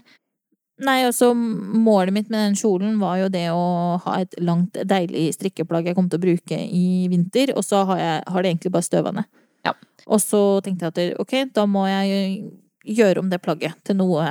Nei, 0.80 1.02
altså 1.08 1.34
målet 1.36 2.14
mitt 2.16 2.30
med 2.32 2.40
den 2.40 2.56
kjolen 2.60 3.00
var 3.02 3.18
jo 3.20 3.28
det 3.32 3.46
å 3.52 3.64
ha 4.04 4.14
et 4.22 4.36
langt, 4.40 4.78
deilig 4.88 5.34
strikkeplagg 5.36 5.90
jeg 5.90 5.96
kom 5.98 6.08
til 6.12 6.20
å 6.20 6.24
bruke 6.24 6.56
i 6.56 7.08
vinter, 7.12 7.52
og 7.56 7.66
så 7.68 7.82
har, 7.90 8.00
jeg, 8.00 8.22
har 8.32 8.44
det 8.46 8.52
egentlig 8.54 8.72
bare 8.76 8.88
støva 8.88 9.12
ned. 9.16 9.28
Ja. 9.68 9.74
Og 10.08 10.22
så 10.24 10.40
tenkte 10.64 10.88
jeg 10.88 11.16
at 11.16 11.20
ok, 11.20 11.36
da 11.56 11.66
må 11.68 11.84
jeg 11.90 12.54
gjøre 12.96 13.24
om 13.24 13.32
det 13.32 13.42
plagget 13.44 13.76
til 13.88 14.00
noe 14.00 14.24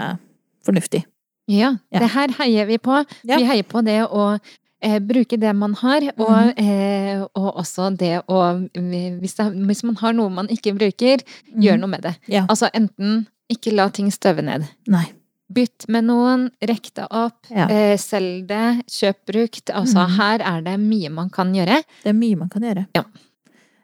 fornuftig. 0.64 1.04
Ja, 1.48 1.74
Ja. 1.92 2.00
det 2.00 2.10
her 2.12 2.32
heier 2.40 2.66
vi 2.68 2.76
på. 2.80 2.96
Ja. 3.24 3.36
Vi 3.36 3.44
heier 3.48 3.64
på 3.68 3.80
det 3.84 4.02
å 4.04 4.34
eh, 4.82 4.98
bruke 5.04 5.38
det 5.40 5.52
man 5.56 5.74
har, 5.80 6.06
og, 6.16 6.30
mm. 6.30 6.62
eh, 6.62 7.22
og 7.38 7.60
også 7.62 7.90
det 7.98 8.14
å 8.26 8.42
hvis, 8.74 9.38
det, 9.38 9.48
hvis 9.68 9.84
man 9.86 9.98
har 10.02 10.16
noe 10.16 10.32
man 10.32 10.50
ikke 10.52 10.76
bruker, 10.78 11.24
gjør 11.54 11.80
noe 11.80 11.94
med 11.96 12.06
det. 12.06 12.14
Ja. 12.30 12.46
Altså 12.48 12.70
enten 12.72 13.26
ikke 13.52 13.72
la 13.74 13.88
ting 13.94 14.10
støve 14.12 14.44
ned. 14.44 14.66
Nei. 14.90 15.06
Bytt 15.48 15.86
med 15.88 16.04
noen, 16.10 16.50
rekk 16.60 16.90
det 16.98 17.06
opp, 17.08 17.46
Ja. 17.48 17.64
eh, 17.72 17.96
selg 17.96 18.44
det, 18.50 18.84
kjøp 18.84 19.22
brukt. 19.30 19.70
Altså, 19.72 20.04
mm. 20.04 20.16
her 20.18 20.44
er 20.44 20.60
det 20.66 20.76
mye 20.82 21.08
man 21.08 21.30
kan 21.32 21.54
gjøre. 21.56 21.80
Det 22.02 22.12
er 22.12 22.18
mye 22.18 22.36
man 22.36 22.50
kan 22.52 22.66
gjøre. 22.68 22.84
Ja. 22.98 23.06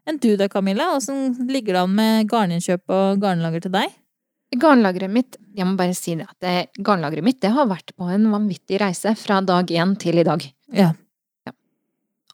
Enn 0.05 0.19
du 0.21 0.35
da, 0.37 0.51
Camilla? 0.53 0.91
Åssen 0.93 1.49
ligger 1.49 1.79
det 1.79 1.85
an 1.87 1.95
med 1.97 2.29
garninnkjøp 2.29 2.93
og 2.93 3.23
garnlager 3.23 3.65
til 3.65 3.73
deg? 3.73 3.95
Garnlageret 4.61 5.11
mitt, 5.11 5.39
jeg 5.57 5.67
må 5.67 5.75
bare 5.79 5.95
si 5.97 6.15
det, 6.19 6.29
at 6.29 6.45
det, 6.45 6.83
garnlageret 6.85 7.25
mitt 7.27 7.41
det 7.43 7.51
har 7.57 7.67
vært 7.67 7.95
på 7.97 8.07
en 8.13 8.29
vanvittig 8.31 8.79
reise 8.83 9.15
fra 9.19 9.41
dag 9.43 9.73
én 9.73 9.97
til 9.99 10.21
i 10.21 10.27
dag. 10.27 10.45
Ja. 10.77 10.93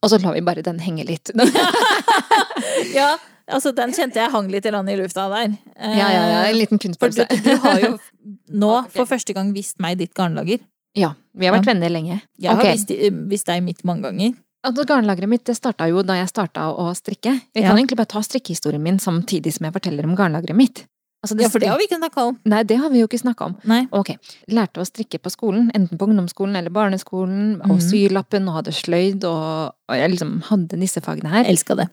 Og 0.03 0.09
så 0.09 0.17
lar 0.23 0.33
vi 0.33 0.41
bare 0.41 0.63
den 0.65 0.79
henge 0.81 1.05
litt. 1.05 1.29
ja, 2.97 3.11
altså 3.51 3.73
den 3.77 3.93
kjente 3.97 4.21
jeg 4.23 4.33
hang 4.33 4.49
litt 4.53 4.67
i 4.67 4.73
land 4.73 4.89
i 4.89 4.97
lufta 4.97 5.27
der. 5.33 5.57
Ja, 5.77 6.09
ja, 6.09 6.23
ja, 6.33 6.43
en 6.49 6.57
liten 6.59 6.81
kunstpølse. 6.81 7.27
du, 7.29 7.37
du 7.45 7.57
har 7.65 7.81
jo 7.85 7.91
nå 8.65 8.71
for 8.95 9.09
første 9.11 9.35
gang 9.37 9.53
vist 9.57 9.77
meg 9.83 9.99
ditt 10.01 10.15
garnlager. 10.17 10.63
Ja, 10.99 11.13
vi 11.39 11.47
har 11.47 11.55
vært 11.55 11.69
venner 11.71 11.93
lenge. 11.93 12.21
Jeg 12.41 12.51
har 12.51 12.65
Ok. 12.65 12.73
vist, 12.73 12.91
vist 13.31 13.47
deg 13.51 13.61
mitt 13.63 13.85
mange 13.87 14.09
ganger. 14.09 14.33
Altså, 14.67 14.85
garnlageret 14.85 15.31
mitt 15.31 15.45
det 15.49 15.55
starta 15.57 15.87
jo 15.89 16.03
da 16.05 16.17
jeg 16.19 16.29
starta 16.29 16.67
å 16.77 16.91
strikke. 16.97 17.33
Jeg 17.55 17.63
Ja. 17.63 17.69
kan 17.71 17.79
egentlig 17.79 17.97
bare 18.01 18.11
ta 18.11 18.21
strikkehistorien 18.21 18.83
min 18.83 18.99
samtidig 18.99 19.53
som 19.55 19.65
jeg 19.69 19.73
forteller 19.73 20.05
om 20.05 20.17
garnlageret 20.19 20.57
mitt. 20.57 20.83
Altså, 21.21 21.37
Ja, 21.37 21.51
for 21.53 21.61
det 21.61 21.69
har 21.69 21.77
vi 21.77 21.85
ikke 21.85 22.01
snakka 22.01 22.23
om. 22.31 22.37
Nei, 22.49 22.63
det 22.65 22.79
har 22.81 22.91
vi 22.91 23.03
jo 23.03 23.07
ikke 23.07 23.21
snakka 23.21 23.51
om. 23.51 23.57
Nei. 23.69 23.83
Ok, 23.93 24.15
lærte 24.49 24.81
å 24.81 24.89
strikke 24.89 25.21
på 25.21 25.33
skolen, 25.33 25.69
enten 25.77 26.01
på 26.01 26.09
ungdomsskolen 26.09 26.57
eller 26.57 26.73
barneskolen, 26.73 27.59
og 27.67 27.77
mm. 27.77 27.83
sylappen, 27.91 28.49
og 28.49 28.63
hadde 28.63 28.73
sløyd, 28.73 29.27
og, 29.29 29.75
og 29.91 30.01
jeg 30.01 30.15
liksom 30.15 30.39
hadde 30.49 30.81
disse 30.81 31.03
fagene 31.05 31.29
her. 31.35 31.45
Elska 31.51 31.77
det. 31.77 31.91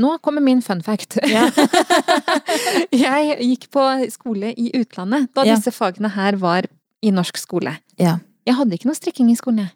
Nå 0.00 0.16
kommer 0.24 0.40
min 0.40 0.62
fun 0.64 0.80
fact. 0.82 1.18
Ja. 1.28 1.46
jeg 3.04 3.36
gikk 3.44 3.68
på 3.74 3.84
skole 4.12 4.54
i 4.56 4.70
utlandet 4.78 5.28
da 5.36 5.44
Ja. 5.44 5.56
disse 5.58 5.74
fagene 5.76 6.12
her 6.14 6.38
var 6.40 6.68
i 7.04 7.12
norsk 7.12 7.36
skole. 7.40 7.76
Ja. 8.00 8.18
Jeg 8.48 8.56
hadde 8.56 8.76
ikke 8.76 8.88
noe 8.88 8.96
strikking 8.96 9.30
i 9.32 9.36
skolen, 9.36 9.66
jeg. 9.66 9.74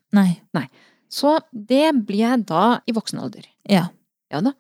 Nei. 0.56 0.66
Så 1.12 1.36
det 1.52 1.92
ble 2.08 2.22
jeg 2.22 2.46
da 2.48 2.80
i 2.88 2.94
voksen 2.96 3.20
alder. 3.20 3.44
Ja. 3.68 3.88
Ja 4.32 4.40
da. 4.44 4.54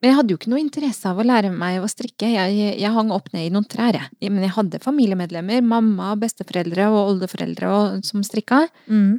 Men 0.00 0.10
jeg 0.12 0.16
hadde 0.18 0.30
jo 0.34 0.38
ikke 0.38 0.50
noe 0.52 0.60
interesse 0.62 1.08
av 1.10 1.18
å 1.18 1.24
lære 1.26 1.48
meg 1.50 1.80
å 1.82 1.88
strikke. 1.90 2.28
Jeg, 2.30 2.58
jeg 2.78 2.92
hang 2.94 3.08
opp 3.10 3.32
ned 3.34 3.48
i 3.48 3.50
noen 3.54 3.64
trær, 3.66 3.96
jeg. 3.98 4.30
Men 4.30 4.44
jeg 4.46 4.54
hadde 4.54 4.78
familiemedlemmer, 4.84 5.64
mamma, 5.66 6.12
besteforeldre 6.20 6.86
og 6.92 7.14
oldeforeldre 7.14 7.70
og, 7.74 8.04
som 8.06 8.22
strikka. 8.22 8.68
Mm. 8.86 9.16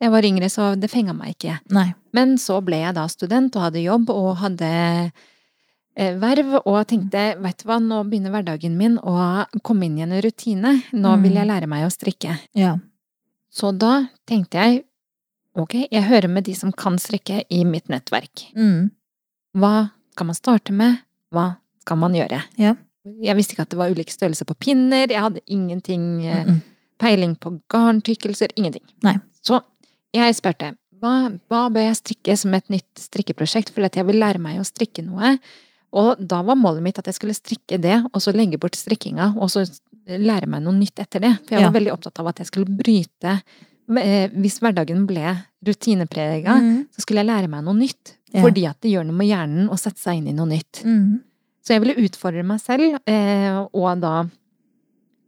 Jeg 0.00 0.12
var 0.14 0.24
yngre, 0.24 0.48
så 0.48 0.70
det 0.80 0.88
fenga 0.92 1.12
meg 1.16 1.34
ikke. 1.34 1.58
Nei. 1.74 1.88
Men 2.16 2.36
så 2.40 2.60
ble 2.64 2.78
jeg 2.84 2.94
da 2.96 3.08
student 3.10 3.58
og 3.58 3.66
hadde 3.66 3.82
jobb 3.82 4.08
og 4.14 4.30
hadde 4.40 4.70
eh, 5.98 6.14
verv 6.22 6.54
og 6.62 6.78
tenkte, 6.88 7.24
vet 7.42 7.60
du 7.60 7.66
hva, 7.68 7.80
nå 7.82 7.98
begynner 8.08 8.32
hverdagen 8.34 8.78
min 8.78 8.96
å 9.02 9.16
komme 9.66 9.86
inn 9.90 9.98
i 9.98 10.06
en 10.06 10.14
rutine. 10.24 10.76
Nå 10.94 11.16
Mm. 11.16 11.22
vil 11.26 11.34
jeg 11.42 11.50
lære 11.50 11.66
meg 11.68 11.84
å 11.86 11.90
strikke. 11.92 12.38
Ja. 12.56 12.76
Så 13.50 13.74
da 13.76 14.06
tenkte 14.30 14.62
jeg, 14.62 14.84
ok, 15.58 15.74
jeg 15.90 16.06
hører 16.06 16.30
med 16.30 16.44
de 16.46 16.54
som 16.54 16.70
kan 16.72 16.96
strikke 17.02 17.42
i 17.50 17.64
mitt 17.66 17.88
nettverk. 17.90 18.46
Mm. 18.54 18.92
Hva 19.58 19.90
skal 20.20 20.28
man 20.30 20.36
starte 20.38 20.72
med? 20.76 21.00
Hva 21.32 21.56
skal 21.80 21.96
man 22.00 22.12
gjøre? 22.16 22.42
Ja. 22.60 22.74
Jeg 23.24 23.34
visste 23.38 23.54
ikke 23.56 23.64
at 23.64 23.72
det 23.72 23.78
var 23.80 23.90
ulike 23.94 24.12
størrelser 24.12 24.44
på 24.44 24.56
pinner. 24.60 25.08
Jeg 25.08 25.22
hadde 25.24 25.40
ingenting 25.48 26.02
mm 26.20 26.46
Mm. 26.50 26.60
peiling 27.00 27.34
på 27.40 27.54
garntykkelser. 27.72 28.52
Ingenting. 28.60 28.82
Nei. 29.02 29.14
Så 29.42 29.62
jeg 30.12 30.34
spurte 30.36 30.74
hva, 31.00 31.30
hva 31.48 31.62
bør 31.72 31.86
jeg 31.88 31.96
strikke 31.96 32.36
som 32.36 32.52
et 32.54 32.68
nytt 32.68 33.00
strikkeprosjekt, 33.00 33.70
for 33.72 33.80
jeg 33.88 34.04
vil 34.04 34.20
lære 34.20 34.38
meg 34.38 34.58
å 34.60 34.66
strikke 34.68 35.02
noe. 35.06 35.38
Og 35.96 36.20
da 36.20 36.42
var 36.42 36.56
målet 36.60 36.82
mitt 36.84 36.98
at 37.00 37.06
jeg 37.08 37.14
skulle 37.16 37.32
strikke 37.34 37.80
det, 37.80 38.04
og 38.12 38.20
så 38.20 38.34
legge 38.36 38.58
bort 38.60 38.76
strikkinga, 38.76 39.34
og 39.40 39.48
så 39.48 39.64
lære 40.06 40.46
meg 40.46 40.62
noe 40.62 40.76
nytt 40.76 41.00
etter 41.00 41.20
det. 41.24 41.32
For 41.48 41.56
jeg 41.56 41.64
var 41.64 41.72
Ja. 41.72 41.78
veldig 41.80 41.92
opptatt 41.96 42.20
av 42.20 42.26
at 42.28 42.36
jeg 42.38 42.46
skulle 42.48 42.66
bryte 42.66 43.40
eh, 43.96 44.28
Hvis 44.28 44.60
hverdagen 44.60 45.06
ble 45.06 45.42
rutineprega, 45.66 46.52
Mm. 46.60 46.86
så 46.94 47.00
skulle 47.00 47.24
jeg 47.24 47.26
lære 47.26 47.48
meg 47.48 47.64
noe 47.64 47.74
nytt. 47.74 48.16
Ja. 48.30 48.44
Fordi 48.44 48.66
at 48.68 48.78
det 48.84 48.92
gjør 48.92 49.08
noe 49.08 49.18
med 49.18 49.26
hjernen 49.30 49.70
å 49.72 49.78
sette 49.80 49.98
seg 49.98 50.20
inn 50.20 50.28
i 50.30 50.36
noe 50.36 50.46
nytt. 50.50 50.82
Mm. 50.86 51.20
Så 51.66 51.74
jeg 51.74 51.82
ville 51.82 51.98
utfordre 52.06 52.44
meg 52.46 52.60
selv, 52.62 52.98
eh, 53.10 53.56
og 53.74 53.88
da 54.02 54.24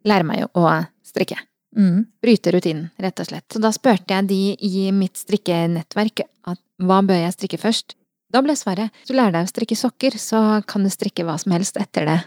lære 0.08 0.26
meg 0.26 0.44
å 0.58 0.66
strikke. 1.06 1.38
Mm. 1.76 2.04
Bryte 2.22 2.52
rutinen, 2.52 2.90
rett 3.00 3.20
og 3.22 3.28
slett. 3.28 3.46
Så 3.52 3.60
da 3.62 3.70
spurte 3.74 4.14
jeg 4.14 4.28
de 4.28 4.40
i 4.68 4.90
mitt 4.94 5.16
strikkenettverk 5.20 6.24
at 6.50 6.60
hva 6.82 7.00
bør 7.06 7.20
jeg 7.22 7.36
strikke 7.36 7.60
først? 7.62 7.96
Da 8.32 8.40
ble 8.44 8.54
svaret 8.56 8.92
så 9.06 9.16
lærer 9.16 9.34
deg 9.36 9.46
å 9.48 9.50
strikke 9.52 9.76
sokker, 9.76 10.16
så 10.20 10.62
kan 10.68 10.84
du 10.84 10.90
strikke 10.92 11.24
hva 11.28 11.36
som 11.40 11.52
helst 11.52 11.76
etter 11.80 12.08
det. 12.08 12.18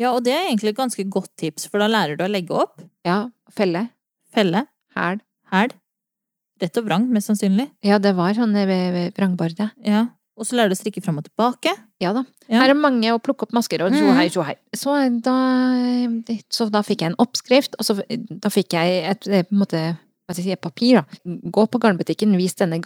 Ja, 0.00 0.10
og 0.12 0.24
det 0.26 0.34
er 0.34 0.48
egentlig 0.48 0.74
et 0.74 0.80
ganske 0.80 1.04
godt 1.08 1.30
tips, 1.40 1.68
for 1.70 1.80
da 1.80 1.88
lærer 1.88 2.18
du 2.18 2.24
å 2.26 2.30
legge 2.30 2.56
opp, 2.56 2.82
Ja, 3.06 3.28
felle, 3.54 3.86
felle, 4.34 4.66
hæl. 4.96 5.20
hæl, 5.52 5.72
rett 6.62 6.78
og 6.80 6.86
vrang, 6.88 7.08
mest 7.12 7.30
sannsynlig. 7.30 7.68
Ja, 7.84 7.98
det 8.02 8.14
var 8.16 8.34
sånn 8.36 8.54
eh, 8.56 9.10
vrangbord, 9.16 9.58
ja. 9.84 10.06
Og 10.36 10.44
så 10.44 10.56
lærer 10.58 10.68
du 10.68 10.76
å 10.76 10.78
strikke 10.78 11.00
fram 11.00 11.16
og 11.20 11.24
tilbake. 11.24 11.72
Ja 12.02 12.10
da. 12.12 12.22
Ja. 12.46 12.60
Her 12.60 12.74
er 12.74 12.78
mange 12.78 13.08
å 13.14 13.20
plukke 13.24 13.46
opp 13.46 13.54
masker 13.56 13.80
og 13.86 13.94
tjo 13.96 14.10
hei, 14.12 14.26
tjo 14.28 14.42
hei. 14.44 14.54
Så 14.76 14.92
da, 15.24 15.36
så 16.52 16.66
da 16.72 16.82
fikk 16.84 17.02
jeg 17.04 17.14
en 17.14 17.20
oppskrift, 17.24 17.76
og 17.80 17.86
så 17.88 17.96
da 18.04 18.52
fikk 18.52 18.76
jeg 18.76 18.98
et, 19.14 19.28
eh, 19.32 19.46
på 19.48 19.56
en 19.56 19.62
måte, 19.62 19.80
hva 20.26 20.34
skal 20.34 20.44
jeg 20.44 20.58
si, 20.58 20.60
papir, 20.60 21.00
da. 21.00 21.38
Gå 21.56 21.64
på 21.72 21.80
garnbutikken, 21.80 22.36
vis 22.36 22.54
denne 22.60 22.80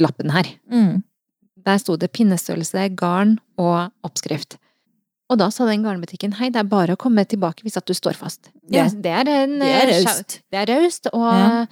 lappen 0.00 0.32
her. 0.32 0.48
Mm. 0.72 1.02
Der 1.64 1.80
sto 1.80 1.96
det 2.00 2.12
pinnestørrelse, 2.16 2.88
garn 2.96 3.38
og 3.60 3.90
oppskrift. 4.06 4.56
Og 5.32 5.38
da 5.40 5.48
sa 5.52 5.64
den 5.68 5.84
garnbutikken 5.84 6.34
hei, 6.40 6.50
det 6.52 6.60
er 6.60 6.68
bare 6.68 6.96
å 6.96 7.00
komme 7.00 7.24
tilbake 7.28 7.64
hvis 7.64 7.78
at 7.80 7.86
du 7.88 7.94
står 7.96 8.16
fast. 8.18 8.50
Det, 8.64 8.76
Ja. 8.76 8.88
det 8.88 9.12
er 9.12 9.28
en 9.44 9.58
Det 9.60 9.70
er 9.70 9.88
eh, 9.88 10.04
raust. 10.04 10.40
Det 10.52 10.58
er 10.60 10.72
raust, 10.72 11.08
og 11.12 11.32
Ja. 11.32 11.66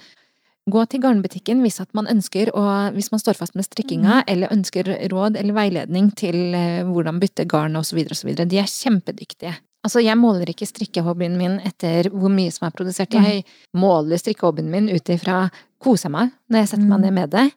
Gå 0.69 0.85
til 0.87 1.01
garnbutikken 1.03 1.61
hvis 1.61 1.81
man 1.93 2.07
ønsker 2.07 2.51
å 2.55 2.93
Hvis 2.95 3.11
man 3.11 3.19
står 3.19 3.35
fast 3.35 3.55
med 3.55 3.65
strikkinga, 3.65 4.21
Mm. 4.21 4.23
eller 4.27 4.47
ønsker 4.53 4.83
råd 5.11 5.37
eller 5.37 5.53
veiledning 5.53 6.11
til 6.15 6.53
eh, 6.55 6.83
hvordan 6.83 7.19
bytte 7.19 7.45
garn 7.47 7.75
osv., 7.75 7.99
osv. 8.11 8.35
De 8.47 8.57
er 8.57 8.63
kjempedyktige. 8.69 9.55
Altså, 9.85 9.99
jeg 10.01 10.15
måler 10.15 10.45
ikke 10.47 10.65
strikkehobbyen 10.65 11.35
min 11.37 11.59
etter 11.59 12.09
hvor 12.09 12.29
mye 12.31 12.51
som 12.51 12.67
er 12.67 12.71
produsert. 12.71 13.11
Jeg 13.11 13.43
måler 13.75 14.15
strikkehobbyen 14.17 14.69
min 14.71 14.87
ut 14.89 15.09
ifra 15.09 15.49
koser 15.83 16.09
meg 16.09 16.31
når 16.49 16.59
jeg 16.59 16.67
setter 16.69 16.87
meg 16.87 16.99
Mm. 16.99 17.01
ned 17.03 17.13
med 17.13 17.29
det. 17.31 17.51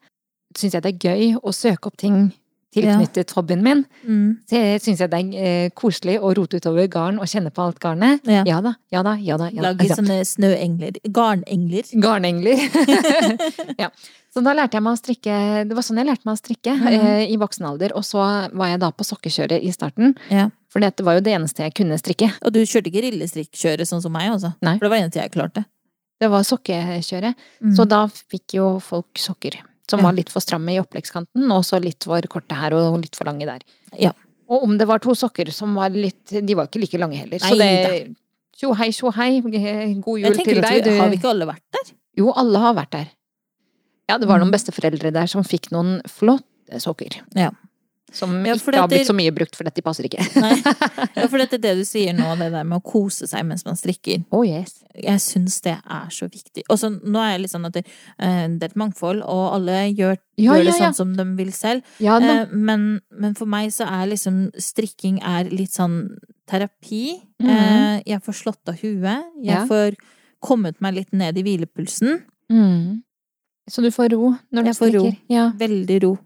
Syns 0.57 0.73
jeg 0.75 0.83
det 0.83 0.95
er 0.95 1.09
gøy 1.09 1.37
å 1.41 1.53
søke 1.55 1.87
opp 1.87 1.97
ting 1.97 2.33
tilknyttet 2.77 3.33
hobbyen 3.37 3.65
min. 3.65 3.83
Mm. 4.05 4.29
Så 4.49 4.63
syns 4.85 5.03
jeg 5.03 5.13
det 5.13 5.21
er 5.23 5.49
eh, 5.49 5.71
koselig 5.77 6.19
å 6.21 6.33
rote 6.37 6.61
utover 6.61 6.89
garn 6.93 7.21
og 7.23 7.31
kjenne 7.31 7.53
på 7.55 7.65
alt 7.65 7.81
garnet. 7.83 8.23
Ja. 8.29 8.45
Ja 8.49 8.61
da, 8.65 8.77
ja 8.93 9.03
da, 9.07 9.17
ja 9.23 9.41
da. 9.41 9.51
Ja. 9.55 9.65
Lage 9.71 9.89
sånne 9.93 10.21
snøengler. 10.29 11.01
Garnengler. 11.17 11.91
Garnengler. 12.03 12.63
ja. 13.83 13.91
Så 14.37 14.43
da 14.45 14.53
lærte 14.53 14.77
jeg 14.77 14.85
meg 14.85 14.93
å 14.93 15.01
strikke 15.01 15.37
Det 15.65 15.77
var 15.79 15.85
sånn 15.87 15.97
jeg 15.97 16.09
lærte 16.11 16.29
meg 16.29 16.37
å 16.37 16.41
strikke 16.43 16.75
mm. 16.77 16.89
eh, 16.93 17.23
i 17.33 17.39
voksen 17.41 17.71
alder. 17.71 17.95
Og 17.97 18.05
så 18.05 18.21
var 18.53 18.73
jeg 18.73 18.83
da 18.83 18.91
på 18.93 19.07
sokkekjøret 19.09 19.65
i 19.65 19.73
starten. 19.73 20.13
Ja. 20.29 20.51
For 20.73 20.85
dette 20.85 21.07
var 21.07 21.17
jo 21.17 21.25
det 21.25 21.33
eneste 21.39 21.65
jeg 21.65 21.73
kunne 21.79 21.97
strikke. 22.01 22.29
Og 22.45 22.53
du 22.53 22.61
kjørte 22.61 22.93
ikke 22.93 23.07
rillestrikkjøret 23.07 23.89
sånn 23.89 24.05
som 24.05 24.13
meg, 24.13 24.29
altså? 24.35 24.53
Nei. 24.61 24.77
For 24.77 24.85
det 24.85 24.93
var 24.93 25.01
det 25.01 25.07
eneste 25.07 25.23
jeg 25.23 25.33
klarte. 25.39 25.65
Det 26.21 26.29
var 26.33 26.45
sokkekjøret. 26.49 27.49
Mm. 27.65 27.73
Så 27.79 27.89
da 27.89 28.03
fikk 28.13 28.59
jo 28.59 28.69
folk 28.85 29.21
sokker 29.21 29.57
som 29.91 30.03
var 30.03 30.13
litt 30.17 30.31
for 30.33 30.43
stramme 30.43 30.75
i 30.75 30.81
oppleggskanten, 30.83 31.47
og 31.53 31.65
så 31.67 31.79
litt 31.83 32.05
for 32.05 32.21
korte 32.33 32.57
her 32.59 32.75
og 32.75 33.01
litt 33.03 33.17
for 33.19 33.29
lange 33.29 33.47
der. 33.47 33.63
Ja. 33.99 34.13
Og 34.51 34.63
om 34.67 34.77
det 34.79 34.87
var 34.87 35.03
to 35.03 35.15
sokker 35.19 35.51
som 35.51 35.75
var 35.75 35.91
litt 35.91 36.31
De 36.31 36.55
var 36.55 36.69
ikke 36.69 36.79
like 36.79 36.99
lange 37.03 37.19
heller. 37.19 37.43
Så 37.43 37.57
det 37.59 38.15
Tjo 38.57 38.71
hei, 38.79 38.89
tjo 38.95 39.11
hei, 39.13 39.41
god 40.01 40.21
jul 40.23 40.37
til 40.39 40.63
deg. 40.65 40.85
Du... 40.87 40.91
Har 40.97 41.11
vi 41.13 41.19
ikke 41.19 41.29
alle 41.29 41.49
vært 41.51 41.65
der? 41.77 41.91
Jo, 42.17 42.31
alle 42.33 42.63
har 42.63 42.77
vært 42.79 42.95
der. 42.95 43.09
Ja, 44.09 44.17
det 44.23 44.29
var 44.31 44.39
noen 44.41 44.49
Mm. 44.49 44.55
besteforeldre 44.55 45.11
der 45.13 45.27
som 45.29 45.45
fikk 45.45 45.69
noen 45.75 45.99
flotte 46.09 46.81
sokker. 46.81 47.19
Ja. 47.37 47.51
Som 48.13 48.37
Ja, 48.47 48.55
ikke 48.55 48.79
har 48.79 48.89
blitt 48.89 49.09
så 49.09 49.15
mye 49.17 49.33
brukt, 49.35 49.57
for 49.59 49.67
dette 49.67 49.83
passer 49.83 50.07
ikke. 50.07 50.23
Nei. 50.41 50.55
Ja, 51.17 51.27
for 51.29 51.41
dette 51.41 51.57
er 51.59 51.63
det 51.65 51.73
du 51.81 51.85
sier 51.89 52.13
nå, 52.15 52.29
det 52.39 52.53
der 52.53 52.65
med 52.69 52.79
å 52.79 52.85
kose 52.85 53.27
seg 53.27 53.45
mens 53.49 53.65
man 53.67 53.77
strikker. 53.77 54.23
Oh 54.31 54.45
yes. 54.47 54.77
Jeg 54.95 55.21
syns 55.25 55.59
det 55.65 55.75
er 55.83 56.07
så 56.15 56.29
viktig. 56.31 56.63
Og 56.71 56.79
så 56.81 56.91
nå 56.93 57.19
er 57.23 57.33
jeg 57.35 57.43
litt 57.45 57.55
sånn 57.55 57.67
at 57.69 57.75
det, 57.75 57.83
eh, 58.23 58.47
det 58.53 58.63
er 58.69 58.71
et 58.71 58.79
mangfold, 58.79 59.23
og 59.27 59.45
alle 59.59 59.81
gjør, 59.91 60.17
Ja, 60.39 60.53
gjør 60.55 60.63
det 60.63 60.71
ja, 60.71 60.77
ja. 60.77 60.79
sånn 60.93 60.99
som 61.01 61.17
de 61.19 61.27
vil 61.41 61.53
selv. 61.57 61.83
Ja. 61.99 62.19
Eh, 62.21 62.53
men, 62.53 63.01
men 63.11 63.35
for 63.39 63.51
meg 63.51 63.73
så 63.75 63.89
er 63.91 64.07
liksom 64.13 64.51
strikking 64.61 65.19
er 65.25 65.51
litt 65.51 65.75
sånn 65.75 65.99
terapi. 66.47 67.19
Mm 67.43 67.51
-hmm. 67.51 68.03
jeg 68.07 68.23
får 68.23 68.33
slått 68.33 68.69
av 68.69 68.77
huet. 68.81 69.25
Jeg 69.43 69.57
Ja. 69.57 69.67
får 69.67 69.97
kommet 70.41 70.81
meg 70.81 70.95
litt 70.95 71.13
ned 71.13 71.39
i 71.39 71.43
hvilepulsen. 71.43 72.23
Mm. 72.53 73.03
Så 73.71 73.83
du 73.83 73.91
får 73.91 74.09
ro 74.15 74.37
når 74.53 74.63
du 74.63 74.69
Jeg 74.69 74.77
får 74.77 74.93
ro. 74.95 75.13
Ja. 75.29 75.53
Veldig 75.59 76.03
ro. 76.03 76.19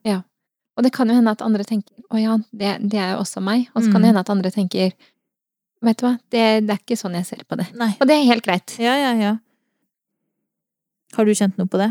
Og 0.76 0.84
det 0.86 0.92
kan 0.92 1.08
jo 1.08 1.14
hende 1.14 1.30
at 1.34 1.42
andre 1.42 1.64
tenker 1.64 1.92
å 2.10 2.20
ja, 2.20 2.36
det, 2.52 2.76
det 2.88 2.98
er 2.98 3.12
jo 3.14 3.20
også 3.24 3.42
meg. 3.42 3.68
Og 3.74 3.82
så 3.82 3.90
kan 3.92 4.00
Mm. 4.00 4.02
det 4.02 4.08
hende 4.12 4.20
at 4.20 4.30
andre 4.30 4.50
tenker 4.50 4.92
vet 5.82 5.96
du 5.98 6.04
hva, 6.06 6.18
det, 6.30 6.44
det 6.66 6.70
er 6.74 6.78
ikke 6.80 6.96
sånn 7.00 7.14
jeg 7.16 7.26
ser 7.26 7.44
på 7.48 7.56
det. 7.56 7.66
Nei. 7.74 7.94
Og 8.00 8.06
det 8.06 8.16
er 8.16 8.26
helt 8.28 8.44
greit. 8.44 8.76
Ja, 8.78 8.94
ja, 9.00 9.12
ja. 9.16 9.36
Har 11.16 11.24
du 11.26 11.32
kjent 11.34 11.56
noe 11.58 11.66
på 11.70 11.80
det? 11.80 11.90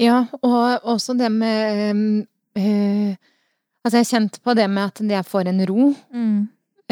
Ja, 0.00 0.24
og 0.42 0.84
også 0.88 1.16
det 1.18 1.30
med 1.32 2.26
eh, 2.56 3.16
Altså, 3.80 3.96
jeg 3.96 4.04
har 4.04 4.10
kjent 4.10 4.34
på 4.44 4.52
det 4.58 4.66
med 4.68 4.90
at 4.90 5.00
jeg 5.00 5.24
får 5.24 5.48
en 5.48 5.62
ro 5.70 5.84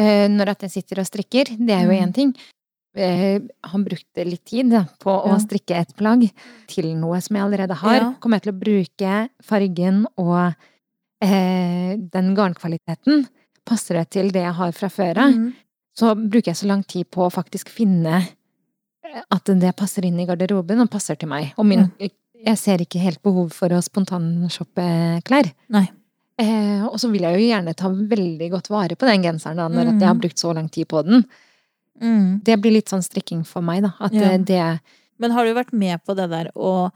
eh, 0.01 0.25
når 0.31 0.49
at 0.55 0.63
jeg 0.65 0.71
sitter 0.79 1.03
og 1.03 1.05
strikker. 1.09 1.51
Det 1.59 1.75
er 1.75 1.83
jo 1.85 1.91
Mm. 2.07 2.13
ting. 2.13 2.31
Jeg 2.97 3.43
har 3.63 3.79
brukt 3.85 4.17
litt 4.25 4.43
tid 4.45 4.71
da, 4.71 4.85
på 4.99 5.11
å 5.13 5.27
Ja. 5.29 5.37
strikke 5.37 5.75
et 5.77 5.95
plagg 5.95 6.31
til 6.67 6.95
noe 6.97 7.21
som 7.21 7.35
jeg 7.37 7.45
allerede 7.45 7.75
har. 7.77 7.95
Ja. 7.95 8.13
Kommer 8.19 8.39
jeg 8.41 8.43
til 8.43 8.53
å 8.53 8.59
bruke 8.59 9.29
fargen 9.43 10.05
og 10.17 10.55
den 11.21 12.35
garnkvaliteten? 12.35 13.25
Passer 13.65 13.99
det 13.99 14.09
til 14.15 14.31
det 14.31 14.41
jeg 14.45 14.53
har 14.55 14.71
fra 14.71 14.89
før 14.89 15.17
av? 15.25 15.33
Mm. 15.35 15.49
så 15.99 16.13
bruker 16.15 16.51
jeg 16.53 16.55
så 16.55 16.67
lang 16.69 16.83
tid 16.87 17.09
på 17.11 17.25
å 17.25 17.31
faktisk 17.33 17.67
finne 17.75 18.21
eh, 18.23 19.21
at 19.35 19.49
det 19.59 19.75
passer 19.75 20.05
inn 20.07 20.19
i 20.21 20.25
garderoben 20.25 20.79
og 20.79 20.89
passer 20.89 21.15
til 21.19 21.27
meg. 21.27 21.49
Og 21.59 21.65
min, 21.67 21.89
jeg 21.99 22.55
ser 22.57 22.79
ikke 22.79 23.01
helt 23.03 23.19
behov 23.25 23.49
for 23.51 23.67
å 23.75 23.81
spontanshoppe 23.83 24.85
klær. 25.27 25.49
Nei. 25.75 25.89
Eh, 26.39 26.85
og 26.87 26.95
så 27.01 27.09
vil 27.11 27.25
jeg 27.27 27.35
jo 27.35 27.49
gjerne 27.49 27.73
ta 27.75 27.89
veldig 27.91 28.47
godt 28.53 28.69
vare 28.71 28.95
på 28.95 29.09
den 29.09 29.25
genseren 29.27 29.59
da, 29.59 29.67
når 29.67 29.89
at 29.91 29.99
jeg 29.99 30.07
har 30.07 30.15
Mm. 30.15 30.21
brukt 30.23 30.39
så 30.39 30.53
lang 30.55 30.69
tid 30.71 30.87
på 30.87 31.03
den. 31.03 31.25
Mm. 32.01 32.43
Det 32.47 32.55
blir 32.61 32.71
litt 32.77 32.87
sånn 32.87 33.03
strikking 33.03 33.43
for 33.45 33.61
meg, 33.61 33.81
da. 33.83 33.91
At 33.99 34.13
Ja. 34.13 34.31
eh, 34.31 34.37
det 34.37 34.79
Men 35.19 35.31
har 35.31 35.43
du 35.43 35.53
vært 35.53 35.73
med 35.73 35.99
på 36.05 36.15
det 36.15 36.29
der 36.29 36.49
og 36.55 36.93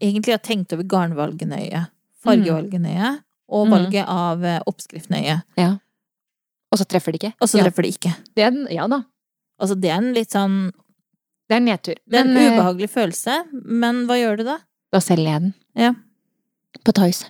egentlig 0.00 0.30
har 0.30 0.38
tenkt 0.38 0.72
over 0.72 0.84
garnvalget 0.84 1.48
nøye, 1.48 1.88
fargevalget 2.22 2.80
nøye, 2.80 3.18
og 3.48 3.66
Mm. 3.66 3.70
valget 3.72 4.04
av 4.08 4.38
oppskriftnøye. 4.66 4.66
oppskrift 4.66 5.10
nøye, 5.10 5.80
Og 6.72 6.78
så 6.78 6.84
treffer 6.84 7.12
det 7.12 7.22
ikke. 7.22 7.34
og 7.40 7.48
så 7.48 7.58
ja. 7.58 7.64
treffer 7.64 7.82
det 7.82 7.94
ikke? 7.96 8.16
Det 8.34 8.42
er, 8.44 8.48
en- 8.48 8.68
ja 8.70 8.86
da. 8.86 9.02
Altså, 9.60 9.74
det 9.80 9.90
er 9.90 9.96
en 9.98 10.12
litt 10.14 10.30
sånn 10.30 10.72
Det 11.48 11.54
er 11.54 11.56
en 11.56 11.64
nedtur. 11.64 11.94
Det 12.06 12.14
er 12.14 12.20
en 12.26 12.34
Men, 12.34 12.36
eh, 12.36 12.58
ubehagelig 12.60 12.90
følelse, 12.90 13.44
men 13.64 14.06
hva 14.06 14.16
gjør 14.20 14.36
du 14.36 14.44
da? 14.44 14.58
Da 14.92 14.98
selger 15.00 15.24
jeg 15.32 15.40
den. 15.40 15.54
Ja. 15.74 15.94
På 16.84 16.92
Toys. 16.92 17.24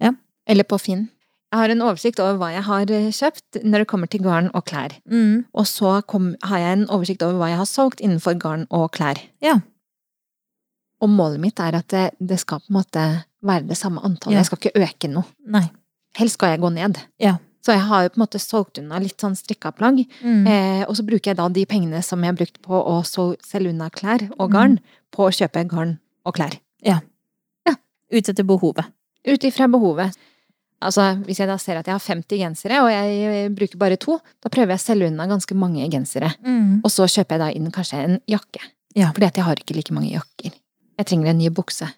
Ja. 0.00 0.10
Eller 0.46 0.64
på 0.64 0.78
Finn. 0.78 1.08
Jeg 1.50 1.58
har 1.58 1.70
en 1.70 1.80
oversikt 1.80 2.20
over 2.20 2.36
hva 2.36 2.52
jeg 2.52 2.62
har 2.64 2.82
eh, 2.82 3.08
kjøpt 3.08 3.64
når 3.64 3.78
det 3.78 3.86
kommer 3.88 4.06
til 4.10 4.20
garn 4.20 4.50
og 4.52 4.66
klær. 4.66 4.92
Mm. 5.10 5.46
Og 5.54 5.64
så 5.64 6.02
kom, 6.06 6.36
har 6.42 6.58
jeg 6.58 6.72
en 6.78 6.86
oversikt 6.88 7.22
over 7.22 7.38
hva 7.40 7.48
jeg 7.48 7.56
har 7.56 7.64
solgt 7.64 8.00
innenfor 8.04 8.36
garn 8.38 8.66
og 8.70 8.92
klær. 8.92 9.16
Ja. 9.40 9.60
Og 11.00 11.08
målet 11.08 11.40
mitt 11.40 11.58
er 11.58 11.74
at 11.78 11.88
det, 11.88 12.10
det 12.20 12.38
skal 12.40 12.60
på 12.60 12.68
en 12.68 12.82
måte 12.82 13.24
være 13.44 13.68
det 13.68 13.78
samme 13.78 14.02
antallet. 14.04 14.36
Ja. 14.36 14.42
Jeg 14.42 14.50
skal 14.50 14.60
ikke 14.62 14.86
øke 14.86 15.10
noe. 15.12 15.28
Nei. 15.46 15.66
Helst 16.18 16.38
skal 16.38 16.54
jeg 16.54 16.62
gå 16.62 16.70
ned. 16.74 16.98
Ja. 17.22 17.36
Så 17.64 17.74
jeg 17.74 17.84
har 17.88 18.04
jo 18.04 18.12
på 18.14 18.18
en 18.18 18.22
måte 18.22 18.40
solgt 18.40 18.80
unna 18.80 19.00
litt 19.02 19.20
sånn 19.20 19.36
strikka 19.36 19.74
plagg. 19.76 20.00
Mm. 20.22 20.46
Eh, 20.48 20.82
og 20.86 20.94
så 20.96 21.04
bruker 21.06 21.32
jeg 21.32 21.38
da 21.40 21.48
de 21.52 21.66
pengene 21.68 22.00
som 22.06 22.22
jeg 22.24 22.32
har 22.32 22.38
brukt 22.38 22.62
på 22.64 22.80
å 22.80 22.96
selge 23.04 23.74
unna 23.74 23.90
klær 23.92 24.24
og 24.38 24.50
garn, 24.54 24.78
på 25.14 25.28
å 25.28 25.34
kjøpe 25.34 25.66
garn 25.68 25.98
og 26.24 26.38
klær. 26.38 26.56
Ut 28.08 28.28
etter 28.28 28.46
behovet. 28.46 28.88
Ut 29.28 29.44
ifra 29.44 29.68
behovet. 29.68 30.16
Altså, 30.78 31.10
hvis 31.26 31.40
jeg 31.42 31.50
da 31.50 31.56
ser 31.58 31.80
at 31.80 31.88
jeg 31.90 31.96
har 31.96 32.02
50 32.02 32.38
gensere, 32.40 32.80
og 32.84 32.88
jeg 32.92 33.14
eh, 33.26 33.50
bruker 33.52 33.80
bare 33.80 33.98
to, 34.00 34.16
da 34.40 34.50
prøver 34.52 34.76
jeg 34.76 34.80
å 34.80 34.84
selge 34.84 35.08
unna 35.10 35.26
ganske 35.28 35.56
mange 35.58 35.88
gensere. 35.90 36.30
Mm. 36.46 36.78
Og 36.86 36.92
så 36.94 37.08
kjøper 37.10 37.34
jeg 37.34 37.42
da 37.42 37.48
inn 37.58 37.72
kanskje 37.74 38.02
en 38.04 38.18
jakke. 38.30 38.62
Ja. 38.96 39.10
Fordi 39.10 39.26
at 39.26 39.40
jeg 39.40 39.46
har 39.48 39.60
ikke 39.60 39.76
like 39.76 39.96
mange 39.96 40.12
jakker. 40.12 40.54
Jeg 40.98 41.10
trenger 41.10 41.32
en 41.32 41.40
ny 41.42 41.50
bukse. 41.54 41.90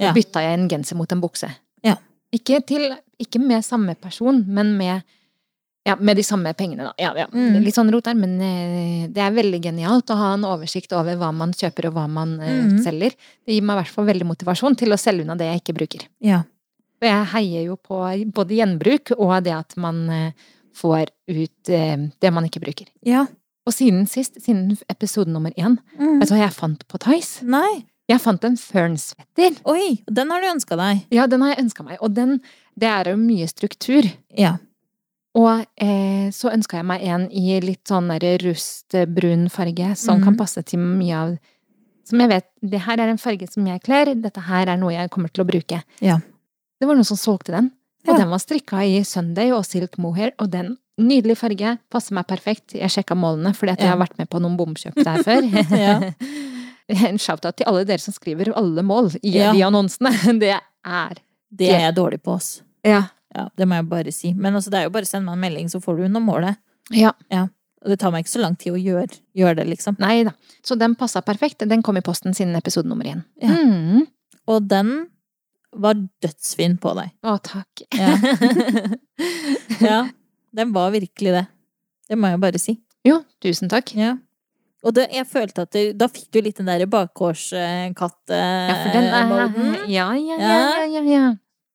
Ja. 0.00 0.12
Bytta 0.12 0.40
jeg 0.42 0.58
en 0.58 0.68
genser 0.68 0.96
mot 0.98 1.10
en 1.12 1.20
bukse. 1.22 1.48
Ja. 1.84 1.96
Ikke, 2.34 2.60
til, 2.66 2.88
ikke 3.20 3.38
med 3.40 3.62
samme 3.64 3.94
person, 3.94 4.40
men 4.48 4.72
med, 4.76 5.02
ja, 5.86 5.94
med 6.00 6.16
de 6.16 6.22
samme 6.26 6.50
pengene, 6.58 6.88
da. 6.88 6.92
Ja, 6.98 7.12
ja. 7.14 7.26
Mm. 7.30 7.60
Litt 7.62 7.76
sånn 7.76 7.92
rot 7.92 8.04
der, 8.08 8.14
men 8.18 8.32
eh, 8.42 9.04
det 9.12 9.22
er 9.22 9.30
veldig 9.36 9.60
genialt 9.62 10.10
å 10.10 10.16
ha 10.18 10.32
en 10.34 10.44
oversikt 10.48 10.92
over 10.98 11.14
hva 11.20 11.28
man 11.36 11.52
kjøper 11.54 11.86
og 11.90 11.94
hva 11.98 12.08
man 12.10 12.40
eh, 12.40 12.56
Mm. 12.64 12.78
selger. 12.82 13.14
Det 13.46 13.54
gir 13.54 13.62
meg 13.62 13.76
i 13.76 13.82
hvert 13.82 13.94
fall 13.94 14.06
veldig 14.08 14.26
motivasjon 14.32 14.76
til 14.80 14.90
å 14.90 14.98
selge 14.98 15.22
unna 15.22 15.36
det 15.38 15.46
jeg 15.52 15.62
ikke 15.62 15.76
bruker. 15.78 16.06
Ja. 16.24 16.42
Og 17.02 17.06
jeg 17.10 17.30
heier 17.34 17.64
jo 17.68 17.76
på 17.76 18.00
både 18.34 18.56
gjenbruk 18.58 19.12
og 19.18 19.34
det 19.44 19.52
at 19.54 19.76
man 19.76 20.08
eh, 20.10 20.30
får 20.74 21.10
ut 21.28 21.70
det 21.70 22.30
man 22.34 22.44
ikke 22.50 22.60
bruker. 22.66 22.86
ja. 23.06 23.26
Og 23.64 23.72
siden 23.72 24.02
sist, 24.06 24.34
siden 24.44 24.74
episode 24.92 25.30
nummer 25.32 25.50
én, 25.56 25.78
Mm. 25.96 26.18
vet 26.20 26.28
du 26.28 26.34
hva 26.34 26.40
jeg 26.42 26.52
fant 26.52 26.82
på 26.86 26.98
Tice? 27.00 27.40
Nei. 27.48 27.86
Jeg 28.10 28.20
fant 28.20 28.42
en 28.44 28.56
Fern-svetter. 28.60 29.56
Oi, 29.70 29.96
den 30.12 30.32
har 30.32 30.42
du 30.42 30.50
ønska 30.50 30.76
deg. 30.76 31.06
Ja, 31.14 31.24
den 31.30 31.44
har 31.44 31.54
jeg 31.54 31.64
ønska 31.64 31.86
meg. 31.86 31.96
Og 32.04 32.12
den, 32.12 32.36
det 32.76 32.90
er 32.90 33.08
jo 33.14 33.16
mye 33.20 33.48
struktur. 33.48 34.08
Ja. 34.36 34.58
Og 35.34 35.64
eh, 35.80 36.28
så 36.34 36.52
ønska 36.52 36.78
jeg 36.78 36.86
meg 36.86 37.06
en 37.08 37.24
i 37.32 37.56
litt 37.64 37.88
sånn 37.90 38.12
rustbrun 38.44 39.48
farge, 39.50 39.94
som 39.98 40.20
mm. 40.20 40.26
kan 40.28 40.36
passe 40.38 40.62
til 40.68 40.84
mye 40.84 41.22
av 41.24 41.34
Som 42.04 42.20
jeg 42.20 42.28
vet, 42.28 42.46
det 42.60 42.82
her 42.84 43.00
er 43.00 43.08
en 43.08 43.18
farge 43.18 43.48
som 43.48 43.64
jeg 43.66 43.80
kler, 43.80 44.12
dette 44.20 44.42
her 44.44 44.68
er 44.68 44.76
noe 44.76 44.92
jeg 44.92 45.08
kommer 45.10 45.32
til 45.32 45.40
å 45.40 45.48
bruke. 45.48 45.80
Ja. 46.04 46.18
Det 46.76 46.84
var 46.84 46.98
noen 46.98 47.08
som 47.08 47.16
solgte 47.16 47.54
den, 47.54 47.70
og 48.04 48.12
Ja. 48.12 48.18
den 48.20 48.28
var 48.28 48.42
strikka 48.42 48.84
i 48.84 49.02
Sunday 49.08 49.50
og 49.56 49.64
silk 49.64 49.96
mohair, 49.96 50.34
og 50.38 50.50
den 50.52 50.76
Nydelig 50.94 51.34
farge, 51.40 51.72
passer 51.90 52.14
meg 52.14 52.28
perfekt. 52.30 52.76
Jeg 52.78 52.86
sjekka 52.86 53.16
målene, 53.18 53.50
fordi 53.50 53.72
jeg 53.74 53.80
Ja. 53.80 53.96
har 53.96 53.98
vært 53.98 54.16
med 54.16 54.28
på 54.30 54.38
noen 54.38 54.56
bomkjøp 54.56 54.94
der 54.94 55.24
før. 55.26 55.42
Ja. 55.74 56.12
En 57.08 57.18
shout-out 57.18 57.56
til 57.56 57.66
alle 57.70 57.84
dere 57.88 57.98
som 58.02 58.12
skriver 58.14 58.52
alle 58.56 58.82
mål 58.84 59.12
i 59.22 59.32
Ja. 59.38 59.52
de 59.52 59.62
annonsene. 59.64 60.10
Det 60.42 60.52
er 60.84 61.20
Det 61.54 61.70
er 61.72 61.80
jeg 61.88 61.94
dårlig 61.96 62.20
på, 62.22 62.34
oss. 62.36 62.62
Ja. 62.84 63.06
Ja, 63.34 63.48
det 63.58 63.66
må 63.66 63.74
jeg 63.80 63.88
bare 63.90 64.12
si. 64.14 64.32
Men 64.34 64.54
altså, 64.54 64.70
det 64.70 64.78
er 64.78 64.84
jo 64.88 64.90
bare 64.94 65.06
å 65.08 65.10
sende 65.10 65.26
meg 65.26 65.34
en 65.38 65.40
melding, 65.42 65.68
så 65.72 65.80
får 65.82 65.96
du 65.98 66.08
noe 66.08 66.22
målet. 66.22 66.56
ja. 66.94 67.12
Og 67.84 67.90
det 67.92 67.98
tar 68.00 68.12
meg 68.14 68.22
ikke 68.24 68.32
så 68.32 68.40
lang 68.40 68.54
tid 68.56 68.72
å 68.72 68.78
gjøre, 68.80 69.18
gjøre 69.36 69.56
det, 69.58 69.64
liksom. 69.68 69.96
Nei 70.00 70.22
da. 70.24 70.30
Så 70.64 70.72
den 70.80 70.94
passa 70.96 71.20
perfekt. 71.20 71.58
Den 71.68 71.82
kom 71.84 71.98
i 72.00 72.00
posten 72.00 72.32
siden 72.32 72.56
episode 72.56 72.88
nummer 72.88 73.04
én. 73.04 73.18
Ja. 73.42 73.50
Mm. 73.60 74.06
Og 74.48 74.68
den 74.70 74.92
var 75.76 75.98
dødsfin 76.24 76.78
på 76.80 76.94
deg. 76.96 77.10
Å, 77.28 77.34
takk. 77.44 77.82
Ja. 77.92 78.14
Ja, 79.84 79.98
den 80.56 80.72
var 80.72 80.90
virkelig 80.94 81.32
det. 81.34 81.44
Det 82.08 82.16
må 82.18 82.30
jeg 82.32 82.40
bare 82.42 82.60
si. 82.62 82.78
jo, 83.04 83.20
tusen 83.42 83.68
takk. 83.68 83.92
Ja. 83.98 84.14
Og 84.84 84.92
det, 84.94 85.06
jeg 85.16 85.24
følte 85.26 85.62
at 85.64 85.70
det, 85.72 85.84
da 85.98 86.06
fikk 86.12 86.28
du 86.34 86.40
litt 86.44 86.56
den 86.60 86.66
derre 86.68 86.86
bakgårdskatt-moden. 86.92 89.64
Ja, 89.88 89.88
Ja, 89.88 90.12
ja, 90.18 90.36
ja, 90.86 91.02
ja. 91.08 91.32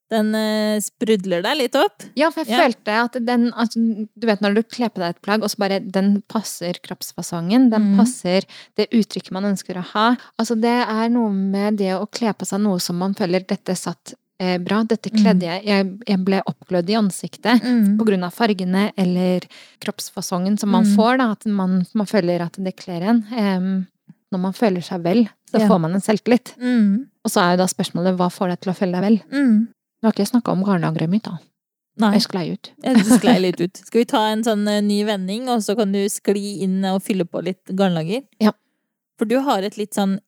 Den 0.09 0.31
eh, 0.33 0.79
sprudler 0.81 1.43
deg 1.45 1.53
litt 1.59 1.75
opp. 1.77 2.01
Ja, 2.17 2.31
for 2.33 2.41
jeg 2.41 2.49
følte 2.57 2.89
at 3.03 3.13
den 3.27 3.51
altså, 3.53 3.77
Du 4.17 4.25
vet 4.25 4.41
når 4.41 4.55
du 4.57 4.63
kler 4.65 4.89
på 4.89 4.97
deg 5.03 5.09
et 5.13 5.19
plagg, 5.21 5.43
og 5.45 5.49
så 5.53 5.57
bare 5.61 5.77
den 5.85 6.15
passer 6.25 6.73
kroppsfasongen. 6.81 7.67
Den 7.69 7.91
Mhm. 7.91 7.97
passer 7.99 8.41
det 8.75 8.87
uttrykket 8.89 9.29
man 9.37 9.45
ønsker 9.51 9.77
å 9.77 9.85
ha. 9.93 10.07
Altså, 10.39 10.57
det 10.59 10.73
er 10.89 11.09
noe 11.13 11.29
med 11.29 11.77
det 11.77 11.93
å 11.93 12.07
kle 12.09 12.33
på 12.33 12.41
seg 12.49 12.57
noe 12.61 12.79
som 12.81 12.97
man 12.97 13.13
føler 13.13 13.45
dette 13.45 13.75
satt 13.77 14.15
bra. 14.63 14.83
Dette 14.87 15.09
kledde 15.11 15.43
jeg. 15.47 15.65
jeg. 15.67 15.87
Jeg 16.07 16.19
ble 16.25 16.39
oppglødd 16.47 16.89
i 16.89 16.95
ansiktet. 16.99 17.61
På 17.99 18.05
grunn 18.07 18.23
av 18.23 18.31
fargene 18.33 18.91
eller 18.97 19.41
kroppsfasongen 19.83 20.57
som 20.59 20.69
man 20.71 20.85
Mm. 20.85 20.95
får, 20.95 21.17
da. 21.17 21.31
At 21.31 21.45
man, 21.45 21.85
man 21.93 22.07
føler 22.07 22.41
at 22.45 22.53
det 22.57 22.75
kler 22.77 23.01
en. 23.01 23.23
Em, 23.35 23.87
når 24.31 24.39
man 24.39 24.53
føler 24.53 24.81
seg 24.85 25.01
vel, 25.03 25.25
så 25.51 25.59
Ja. 25.59 25.67
får 25.67 25.79
man 25.81 25.93
en 25.95 26.01
selvtillit. 26.01 26.53
Mm. 26.57 27.07
Og 27.25 27.31
så 27.31 27.41
er 27.41 27.51
jo 27.57 27.57
da 27.63 27.67
spørsmålet 27.67 28.15
hva 28.17 28.29
får 28.31 28.49
deg 28.49 28.59
til 28.61 28.71
å 28.71 28.75
føle 28.77 28.91
deg 28.93 29.01
vel? 29.01 29.19
Mm. 29.31 29.67
Du 30.01 30.07
har 30.07 30.13
ikke 30.13 30.31
snakka 30.31 30.51
om 30.51 30.63
garnlageret 30.63 31.09
mitt, 31.09 31.23
da. 31.23 31.37
Nei, 31.99 32.13
Jeg 32.13 32.21
sklei 32.21 32.53
ut. 32.53 32.71
jeg 32.81 32.95
sklei 33.19 33.39
litt 33.45 33.59
ut. 33.59 33.75
Skal 33.75 33.99
vi 34.01 34.05
ta 34.05 34.21
en 34.31 34.43
sånn 34.43 34.65
eh, 34.69 34.79
ny 34.79 35.03
vending, 35.03 35.49
og 35.49 35.59
så 35.59 35.75
kan 35.75 35.91
du 35.91 35.99
skli 36.07 36.61
inn 36.61 36.85
og 36.85 37.01
fylle 37.03 37.25
på 37.25 37.43
litt 37.43 37.65
garnlager? 37.75 38.23
Ja. 38.39 38.51
For 39.17 39.25
du 39.25 39.41
har 39.41 39.63
et 39.63 39.75
litt 39.75 39.91
sånn 39.93 40.19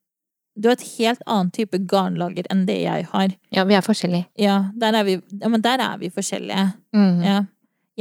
Du 0.56 0.68
har 0.68 0.76
et 0.76 0.88
helt 0.98 1.22
annet 1.26 1.54
type 1.56 1.80
garnlager 1.88 2.48
enn 2.52 2.66
det 2.68 2.82
jeg 2.82 3.08
har. 3.14 3.34
Ja, 3.56 3.64
vi 3.68 3.78
er 3.78 3.86
forskjellige. 3.86 4.28
Ja, 4.42 4.58
der 4.78 4.98
er 5.00 5.08
vi, 5.08 5.18
ja 5.42 5.50
men 5.52 5.64
der 5.64 5.80
er 5.80 5.98
vi 6.02 6.10
forskjellige. 6.12 6.66
Mm. 6.96 7.22
Ja. 7.24 7.38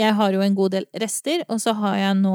Jeg 0.01 0.17
har 0.19 0.35
jo 0.35 0.43
en 0.43 0.57
god 0.59 0.75
del 0.75 0.87
rester, 0.99 1.45
og 1.49 1.61
så 1.63 1.75
har 1.79 1.97
jeg 1.99 2.17
nå 2.21 2.35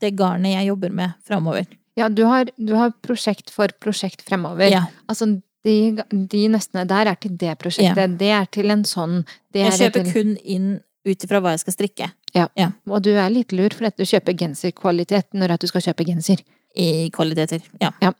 det 0.00 0.12
garnet 0.18 0.56
jeg 0.56 0.68
jobber 0.70 0.92
med 0.94 1.14
framover. 1.26 1.66
Ja, 1.96 2.08
du 2.12 2.24
har, 2.28 2.50
du 2.58 2.74
har 2.76 2.92
prosjekt 3.02 3.50
for 3.54 3.72
prosjekt 3.80 4.24
fremover. 4.26 4.68
Ja. 4.68 4.82
Altså, 5.08 5.30
de, 5.66 5.76
de 6.10 6.42
nøstene 6.52 6.84
der 6.88 7.10
er 7.12 7.18
til 7.20 7.36
det 7.40 7.54
prosjektet. 7.62 8.18
Det 8.20 8.32
er 8.34 8.44
til 8.52 8.70
en 8.74 8.84
sånn 8.86 9.22
det 9.54 9.62
Jeg 9.64 9.72
er 9.72 9.78
kjøper 9.80 10.04
til, 10.04 10.12
kun 10.12 10.36
inn 10.44 10.68
ut 11.06 11.24
ifra 11.24 11.40
hva 11.40 11.54
jeg 11.54 11.62
skal 11.64 11.76
strikke. 11.76 12.10
Ja. 12.36 12.48
Og 12.90 13.00
du 13.06 13.12
er 13.14 13.30
litt 13.32 13.54
lur 13.56 13.72
for 13.74 13.88
at 13.88 13.96
du 13.96 14.04
kjøper 14.04 14.36
genserkvalitet 14.36 15.32
når 15.32 15.56
at 15.56 15.64
du 15.64 15.70
skal 15.70 15.84
kjøpe 15.88 16.06
genser. 16.10 16.42
I 16.76 17.08
kvaliteter. 17.14 17.62
ja. 17.80 17.94
Ja. 18.02 18.12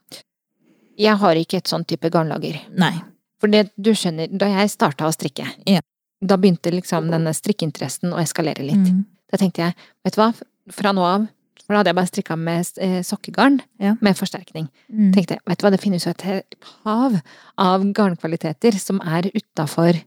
Jeg 0.98 1.16
har 1.20 1.34
ikke 1.36 1.58
et 1.60 1.68
sånn 1.70 1.84
type 1.88 2.08
garnlager. 2.10 2.58
Nei. 2.78 2.94
For 3.40 3.52
det, 3.52 3.66
du 3.76 3.90
skjønner, 3.92 4.30
da 4.32 4.48
jeg 4.48 4.70
starta 4.72 5.04
å 5.08 5.12
strikke, 5.14 5.44
Ja. 5.68 5.80
da 6.24 6.36
begynte 6.40 6.72
liksom 6.72 7.10
denne 7.10 7.34
strikkeinteressen 7.36 8.12
å 8.14 8.20
eskalere 8.22 8.64
litt. 8.64 8.80
Mm. 8.88 9.04
Da 9.30 9.36
tenkte 9.36 9.58
jeg, 9.66 9.74
vet 10.04 10.14
du 10.16 10.20
hva, 10.22 10.30
fra 10.72 10.92
nå 10.92 11.02
av 11.04 11.26
For 11.66 11.74
da 11.74 11.78
hadde 11.80 11.88
jeg 11.90 11.96
bare 11.96 12.06
strikka 12.06 12.34
med 12.38 12.68
eh, 12.78 13.00
sokkegarn 13.02 13.60
Ja. 13.82 13.96
med 14.00 14.14
forsterkning. 14.16 14.68
Mm. 14.88 15.12
tenkte 15.12 15.34
jeg, 15.34 15.40
vet 15.48 15.58
du 15.58 15.64
hva, 15.66 15.70
det 15.72 15.80
finnes 15.82 16.04
jo 16.04 16.10
et 16.10 16.22
helt 16.22 16.54
hav 16.84 17.16
av 17.58 17.82
garnkvaliteter 17.92 18.72
som 18.78 19.00
er 19.02 19.22
utafor 19.34 19.98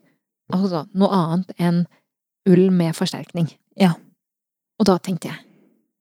altså, 0.53 0.85
noe 0.95 1.09
annet 1.11 1.51
enn 1.59 1.81
ull 2.47 2.69
med 2.71 2.95
forsterkning. 2.95 3.49
Ja. 3.75 3.91
Og 4.79 4.85
da 4.87 4.97
tenkte 5.03 5.27
jeg, 5.33 5.37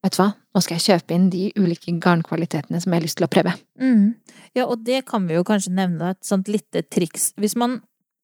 vet 0.05 0.12
du 0.14 0.22
hva, 0.22 0.28
nå 0.59 0.62
skal 0.64 0.78
jeg 0.80 0.86
kjøpe 0.88 1.14
inn 1.14 1.28
de 1.30 1.52
ulike 1.54 1.92
garnkvalitetene 2.02 2.80
som 2.82 2.90
jeg 2.92 2.98
har 2.98 3.04
lyst 3.06 3.18
til 3.20 3.26
å 3.28 3.30
prøve. 3.30 3.52
Mm. 3.78 4.16
Ja, 4.59 4.64
og 4.66 4.82
det 4.82 5.04
kan 5.06 5.28
vi 5.28 5.36
jo 5.38 5.44
kanskje 5.46 5.70
nevne, 5.76 6.11
et 6.16 6.24
sånt 6.26 6.48
lite 6.50 6.82
triks. 6.90 7.30
Hvis 7.38 7.54
man 7.59 7.78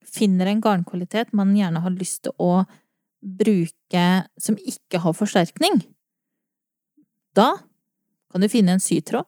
finner 0.05 0.51
en 0.51 0.61
garnkvalitet 0.65 1.31
man 1.37 1.55
gjerne 1.55 1.83
har 1.85 1.95
lyst 1.95 2.25
til 2.27 2.35
å 2.43 2.65
bruke 3.25 4.05
som 4.41 4.59
ikke 4.61 5.01
har 5.05 5.15
forsterkning, 5.17 5.79
da 7.35 7.55
kan 8.33 8.43
du 8.43 8.49
finne 8.51 8.75
en 8.77 8.83
sytråd 8.83 9.27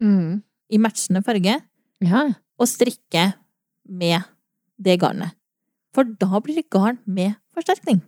Mm. 0.00 0.42
i 0.70 0.78
matchende 0.78 1.24
farge 1.26 1.60
Ja. 2.00 2.28
og 2.58 2.66
strikke 2.70 3.34
med 3.88 4.22
det 4.80 5.00
garnet. 5.00 5.32
For 5.92 6.04
da 6.04 6.38
blir 6.40 6.54
det 6.62 6.70
garn 6.70 6.98
med 7.04 7.34
forsterkning. 7.52 8.00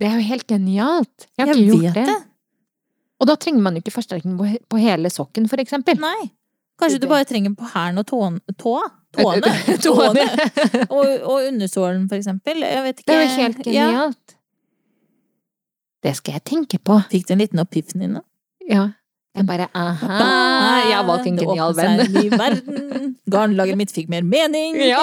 Det 0.00 0.08
er 0.08 0.16
jo 0.20 0.26
helt 0.28 0.46
genialt! 0.48 1.26
Jeg 1.38 1.46
har 1.46 1.54
Jeg 1.54 1.68
ikke 1.68 1.82
gjort 1.82 1.94
det. 1.94 2.06
det. 2.06 2.24
Og 3.20 3.28
da 3.30 3.36
trenger 3.40 3.62
man 3.64 3.76
jo 3.78 3.80
ikke 3.84 3.94
forsterkning 3.94 4.36
på, 4.38 4.48
på 4.68 4.80
hele 4.82 5.10
sokken, 5.10 5.46
for 5.48 5.62
eksempel. 5.62 5.96
Nei. 6.02 6.30
Kanskje 6.76 7.00
du 7.00 7.06
bare 7.08 7.24
trenger 7.24 7.54
på 7.56 7.64
hælen 7.72 8.02
og 8.02 8.06
tåen, 8.10 8.34
tåa? 8.60 8.82
Tåene. 9.16 9.52
Tåene. 9.84 10.24
Tåene. 10.26 10.86
Og, 10.90 11.06
og 11.24 11.46
undersålen, 11.48 12.02
for 12.10 12.18
eksempel. 12.18 12.60
Jeg 12.60 12.82
vet 12.84 12.98
ikke. 13.00 13.06
Det 13.08 13.16
er 13.16 13.22
jo 13.24 13.36
helt 13.40 13.62
Ja. 13.72 13.86
genialt. 13.86 14.34
Det 16.04 16.12
skal 16.18 16.36
jeg 16.36 16.44
tenke 16.46 16.78
på. 16.84 16.98
Fikk 17.10 17.24
du 17.26 17.32
en 17.34 17.40
liten 17.40 17.62
epiphany 17.62 18.10
nå? 18.12 18.20
Ja. 18.68 18.90
Jeg 19.36 19.44
bare 19.48 19.66
aha, 19.76 20.18
jeg 20.88 20.94
har 20.96 21.04
valgt 21.04 21.26
en 21.28 21.36
genial 21.36 21.74
genial 21.74 21.74
Det 21.76 21.82
venn. 21.82 21.98
seg 21.98 22.06
en 22.06 22.14
ny 22.16 22.38
verden. 22.40 23.10
Garnlageret 23.34 23.80
mitt 23.80 23.92
fikk 23.92 24.08
mer 24.12 24.24
mening. 24.24 24.78
Ja. 24.86 25.02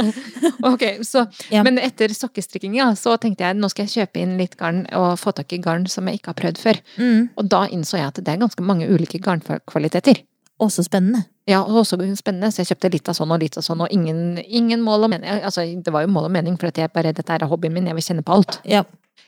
ok, 0.70 0.84
så 1.04 1.26
Ja. 1.52 1.62
Men 1.66 1.78
etter 1.82 2.12
sokkestrikkinga 2.14 2.90
så 2.96 3.16
tenkte 3.20 3.44
jeg 3.44 3.58
nå 3.58 3.68
skal 3.72 3.86
jeg 3.86 3.94
kjøpe 4.06 4.22
inn 4.22 4.36
litt 4.40 4.56
garn 4.60 4.84
og 4.96 5.18
få 5.20 5.34
tak 5.36 5.52
i 5.52 5.60
garn 5.62 5.86
som 5.90 6.08
jeg 6.08 6.20
ikke 6.20 6.32
har 6.32 6.38
prøvd 6.40 6.62
før. 6.62 6.80
Mm. 6.96 7.28
Og 7.36 7.50
da 7.52 7.66
innså 7.68 7.98
jeg 8.00 8.08
at 8.08 8.20
det 8.22 8.34
er 8.34 8.40
ganske 8.40 8.64
mange 8.64 8.88
ulike 8.88 9.20
garnkvaliteter. 9.22 10.22
Også 10.58 10.82
spennende. 10.86 11.26
Ja, 11.48 11.62
også 11.62 11.96
spennende, 12.18 12.50
så 12.52 12.60
jeg 12.62 12.72
kjøpte 12.72 12.90
litt 12.92 13.08
av 13.08 13.16
sånn 13.16 13.30
og 13.32 13.40
litt 13.40 13.56
av 13.56 13.64
sånn, 13.64 13.80
og 13.84 13.92
ingen, 13.94 14.40
ingen 14.44 14.82
mål 14.84 15.06
og 15.06 15.12
mening. 15.14 15.28
Altså, 15.46 15.62
det 15.64 15.92
var 15.94 16.02
jo 16.04 16.10
mål 16.12 16.26
og 16.28 16.34
mening, 16.34 16.58
for 16.60 16.68
at 16.68 16.80
jeg 16.82 16.90
bare, 16.92 17.14
dette 17.16 17.36
er 17.36 17.46
hobbyen 17.48 17.72
min, 17.72 17.86
jeg 17.88 17.96
vil 17.96 18.04
kjenne 18.10 18.24
på 18.26 18.34
alt. 18.34 18.58
Ja. 18.68 18.82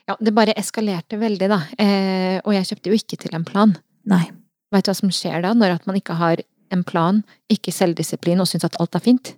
Ja, 0.08 0.16
det 0.20 0.34
bare 0.34 0.52
eskalerte 0.58 1.16
veldig, 1.20 1.48
da. 1.52 1.60
Eh, 1.78 2.40
og 2.42 2.52
jeg 2.56 2.66
kjøpte 2.66 2.90
jo 2.90 2.98
ikke 2.98 3.18
til 3.22 3.36
en 3.38 3.46
plan. 3.46 3.76
Nei. 4.08 4.30
Vet 4.72 4.84
du 4.86 4.90
hva 4.92 4.96
som 4.96 5.10
skjer 5.10 5.42
da, 5.42 5.52
når 5.54 5.76
at 5.78 5.86
man 5.86 5.96
ikke 5.98 6.14
har 6.20 6.40
en 6.70 6.84
plan, 6.86 7.22
ikke 7.50 7.72
selvdisiplin 7.74 8.40
og 8.40 8.46
syns 8.46 8.64
at 8.68 8.76
alt 8.80 8.94
er 8.94 9.02
fint? 9.04 9.34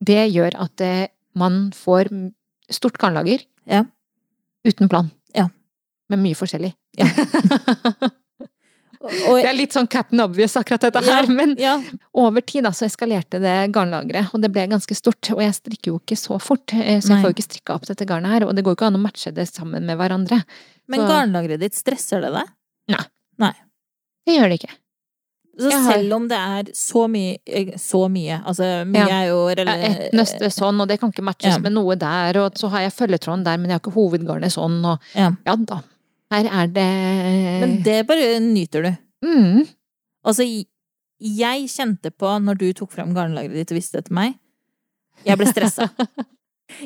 Det 0.00 0.22
gjør 0.32 0.56
at 0.66 0.80
eh, 0.84 1.06
man 1.36 1.70
får 1.76 2.10
stort 2.72 2.98
garnlager 2.98 3.44
Ja. 3.68 3.84
uten 4.66 4.88
plan. 4.88 5.10
Ja. 5.36 5.48
Med 6.08 6.18
mye 6.22 6.34
forskjellig. 6.38 6.72
Ja. 6.98 7.06
Det 9.06 9.44
er 9.46 9.54
litt 9.54 9.74
sånn 9.76 9.86
Captain 9.86 10.18
Obvious 10.24 10.56
akkurat 10.58 10.82
dette 10.82 10.98
her, 11.04 11.28
men 11.30 11.52
ja. 11.60 11.76
over 12.16 12.42
tid 12.42 12.64
da 12.66 12.72
så 12.74 12.88
eskalerte 12.88 13.38
det 13.38 13.52
garnlageret, 13.74 14.32
og 14.34 14.42
det 14.42 14.48
ble 14.50 14.64
ganske 14.72 14.96
stort. 14.98 15.28
Og 15.36 15.42
jeg 15.44 15.54
strikker 15.54 15.92
jo 15.92 15.98
ikke 16.00 16.16
så 16.18 16.38
fort, 16.42 16.72
eh, 16.74 16.96
så 16.98 17.12
jeg 17.12 17.18
Nei. 17.18 17.20
får 17.22 17.30
jo 17.30 17.36
ikke 17.36 17.46
strikka 17.46 17.76
opp 17.76 17.86
dette 17.86 18.08
garnet 18.08 18.32
her, 18.34 18.46
og 18.48 18.56
det 18.56 18.64
går 18.66 18.74
jo 18.74 18.78
ikke 18.80 18.88
an 18.88 18.98
å 18.98 19.02
matche 19.04 19.30
det 19.36 19.46
sammen 19.50 19.86
med 19.86 20.00
hverandre. 20.00 20.40
Men 20.90 21.00
Så- 21.04 21.06
garnlageret 21.12 21.60
ditt, 21.62 21.76
stresser 21.78 22.24
det 22.24 22.32
deg? 22.34 22.50
Det 23.38 24.34
gjør 24.34 24.48
det 24.50 24.58
ikke. 24.60 24.74
Så 25.58 25.70
har- 25.72 25.92
selv 25.94 26.12
om 26.12 26.24
det 26.28 26.36
er 26.36 26.64
så 26.76 27.06
mye 27.08 27.38
eh, 27.46 27.70
Så 27.80 28.10
mye, 28.12 28.42
altså 28.44 28.84
mye 28.84 29.06
Ja. 29.08 29.22
er 29.22 29.28
jo 29.28 29.48
Ja, 29.48 29.54
rela- 29.54 29.76
Et 30.06 30.12
nøste 30.12 30.50
sånn, 30.52 30.80
og 30.82 30.88
det 30.88 30.98
kan 31.00 31.10
ikke 31.12 31.22
matches 31.24 31.54
Ja. 31.54 31.58
med 31.58 31.72
noe 31.72 31.94
der, 31.96 32.36
og 32.42 32.52
så 32.54 32.68
har 32.68 32.80
jeg 32.80 32.92
følgetråden 32.92 33.44
der, 33.44 33.56
men 33.56 33.70
jeg 33.70 33.80
har 33.80 33.80
ikke 33.80 33.94
hovedgarnet 33.94 34.52
sånn, 34.52 34.84
og 34.84 35.00
Ja. 35.14 35.30
ja 35.46 35.56
da. 35.56 35.80
Her 36.30 36.44
er 36.44 36.66
det 36.66 37.60
Men 37.60 37.82
det 37.82 38.06
bare 38.06 38.38
nyter 38.40 38.82
du. 38.82 38.96
mm, 39.26 39.68
Altså, 40.26 40.42
jeg 41.20 41.68
kjente 41.68 42.10
på 42.10 42.26
når 42.42 42.58
du 42.58 42.72
tok 42.72 42.90
fram 42.90 43.14
garnlageret 43.14 43.54
ditt 43.54 43.70
og 43.72 43.76
viste 43.78 43.92
det 43.92 44.04
til 44.06 44.14
meg. 44.14 44.34
Jeg 45.24 45.38
ble 45.38 45.46
stressa. 45.46 45.88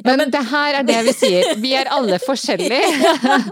Men, 0.04 0.22
det 0.30 0.42
her 0.50 0.74
er 0.80 0.84
det 0.86 0.98
vi 1.06 1.12
sier. 1.16 1.54
Vi 1.60 1.70
er 1.74 1.88
alle 1.90 2.18
forskjellige. 2.20 2.80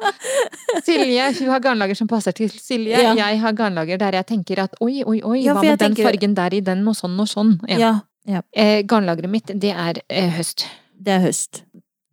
Silje 0.87 1.29
hun 1.41 1.49
har 1.53 1.63
garnlager 1.65 1.97
som 1.99 2.09
passer 2.11 2.35
til 2.37 2.51
Silje. 2.53 2.99
Ja. 3.01 3.15
Jeg 3.17 3.41
har 3.43 3.57
garnlager 3.57 4.01
der 4.01 4.19
jeg 4.21 4.27
tenker 4.29 4.63
at 4.67 4.77
oi, 4.85 5.01
oi, 5.05 5.19
oi, 5.25 5.39
Ja, 5.47 5.55
hva 5.57 5.63
med 5.65 5.79
den 5.81 5.95
tenker- 5.97 6.09
fargen 6.11 6.35
der 6.37 6.55
i 6.55 6.61
den, 6.61 6.85
og 6.89 6.95
sånn 6.99 7.17
og 7.21 7.29
sånn. 7.31 7.57
Ja. 7.69 7.95
Ja, 8.29 8.43
Eh, 8.53 8.83
garnlageret 8.85 9.31
mitt, 9.33 9.47
det 9.59 9.71
er 9.73 10.03
eh, 10.11 10.29
høst. 10.37 10.67
det 11.01 11.15
er 11.15 11.21
høst. 11.25 11.63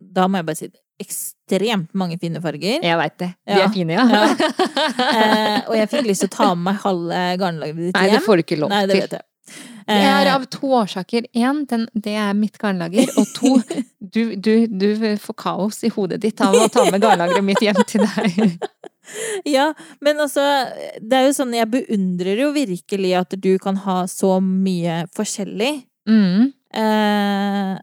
Da 0.00 0.24
må 0.28 0.38
jeg 0.40 0.46
bare 0.46 0.56
si 0.56 0.68
det. 0.68 0.80
Ekstremt 0.98 1.90
mange 1.92 2.16
fine 2.18 2.40
farger. 2.40 2.80
Jeg 2.82 2.96
veit 2.96 3.18
det. 3.20 3.28
De 3.46 3.52
Ja. 3.52 3.64
er 3.66 3.68
fine, 3.68 3.92
ja. 3.92 4.06
Ja. 4.08 4.26
Eh, 5.16 5.60
og 5.68 5.74
jeg 5.76 5.88
fikk 5.90 6.06
lyst 6.08 6.20
til 6.24 6.28
å 6.30 6.36
ta 6.36 6.54
med 6.54 6.64
meg 6.72 6.80
halve 6.82 7.20
garnlageret 7.38 7.76
ditt 7.76 7.94
hjem. 7.94 8.02
Nei, 8.02 8.10
det 8.16 8.22
får 8.24 8.36
du 8.36 8.42
ikke 8.46 8.58
lov 8.62 8.70
til. 8.70 8.76
Nei, 8.78 8.86
det 8.86 8.96
vet 9.02 9.12
jeg. 9.18 9.22
Det 9.86 9.94
er 10.02 10.26
Eh, 10.26 10.34
av 10.34 10.44
to 10.50 10.66
årsaker. 10.80 11.26
Én, 11.34 11.60
det 11.94 12.14
er 12.18 12.32
mitt 12.34 12.56
garnlager. 12.58 13.06
Og 13.20 13.26
to, 13.36 13.52
du, 14.14 14.34
du, 14.36 14.66
du 14.66 14.88
får 15.22 15.36
kaos 15.38 15.82
i 15.86 15.90
hodet 15.94 16.20
ditt 16.24 16.40
av 16.42 16.54
å 16.58 16.66
ta 16.68 16.88
med 16.90 17.00
garnlageret 17.04 17.44
mitt 17.46 17.62
hjem 17.62 17.82
til 17.86 18.06
deg. 18.06 18.56
Ja, 19.46 19.68
men 20.02 20.18
altså, 20.18 20.42
det 20.98 21.14
er 21.14 21.28
jo 21.28 21.34
sånn, 21.36 21.52
jeg 21.54 21.68
beundrer 21.70 22.40
jo 22.42 22.48
virkelig 22.50 23.12
at 23.14 23.36
du 23.38 23.52
kan 23.62 23.76
ha 23.84 24.00
så 24.10 24.40
mye 24.42 25.04
forskjellig 25.14 25.84
Mm. 26.10 26.48
eh, 26.74 27.76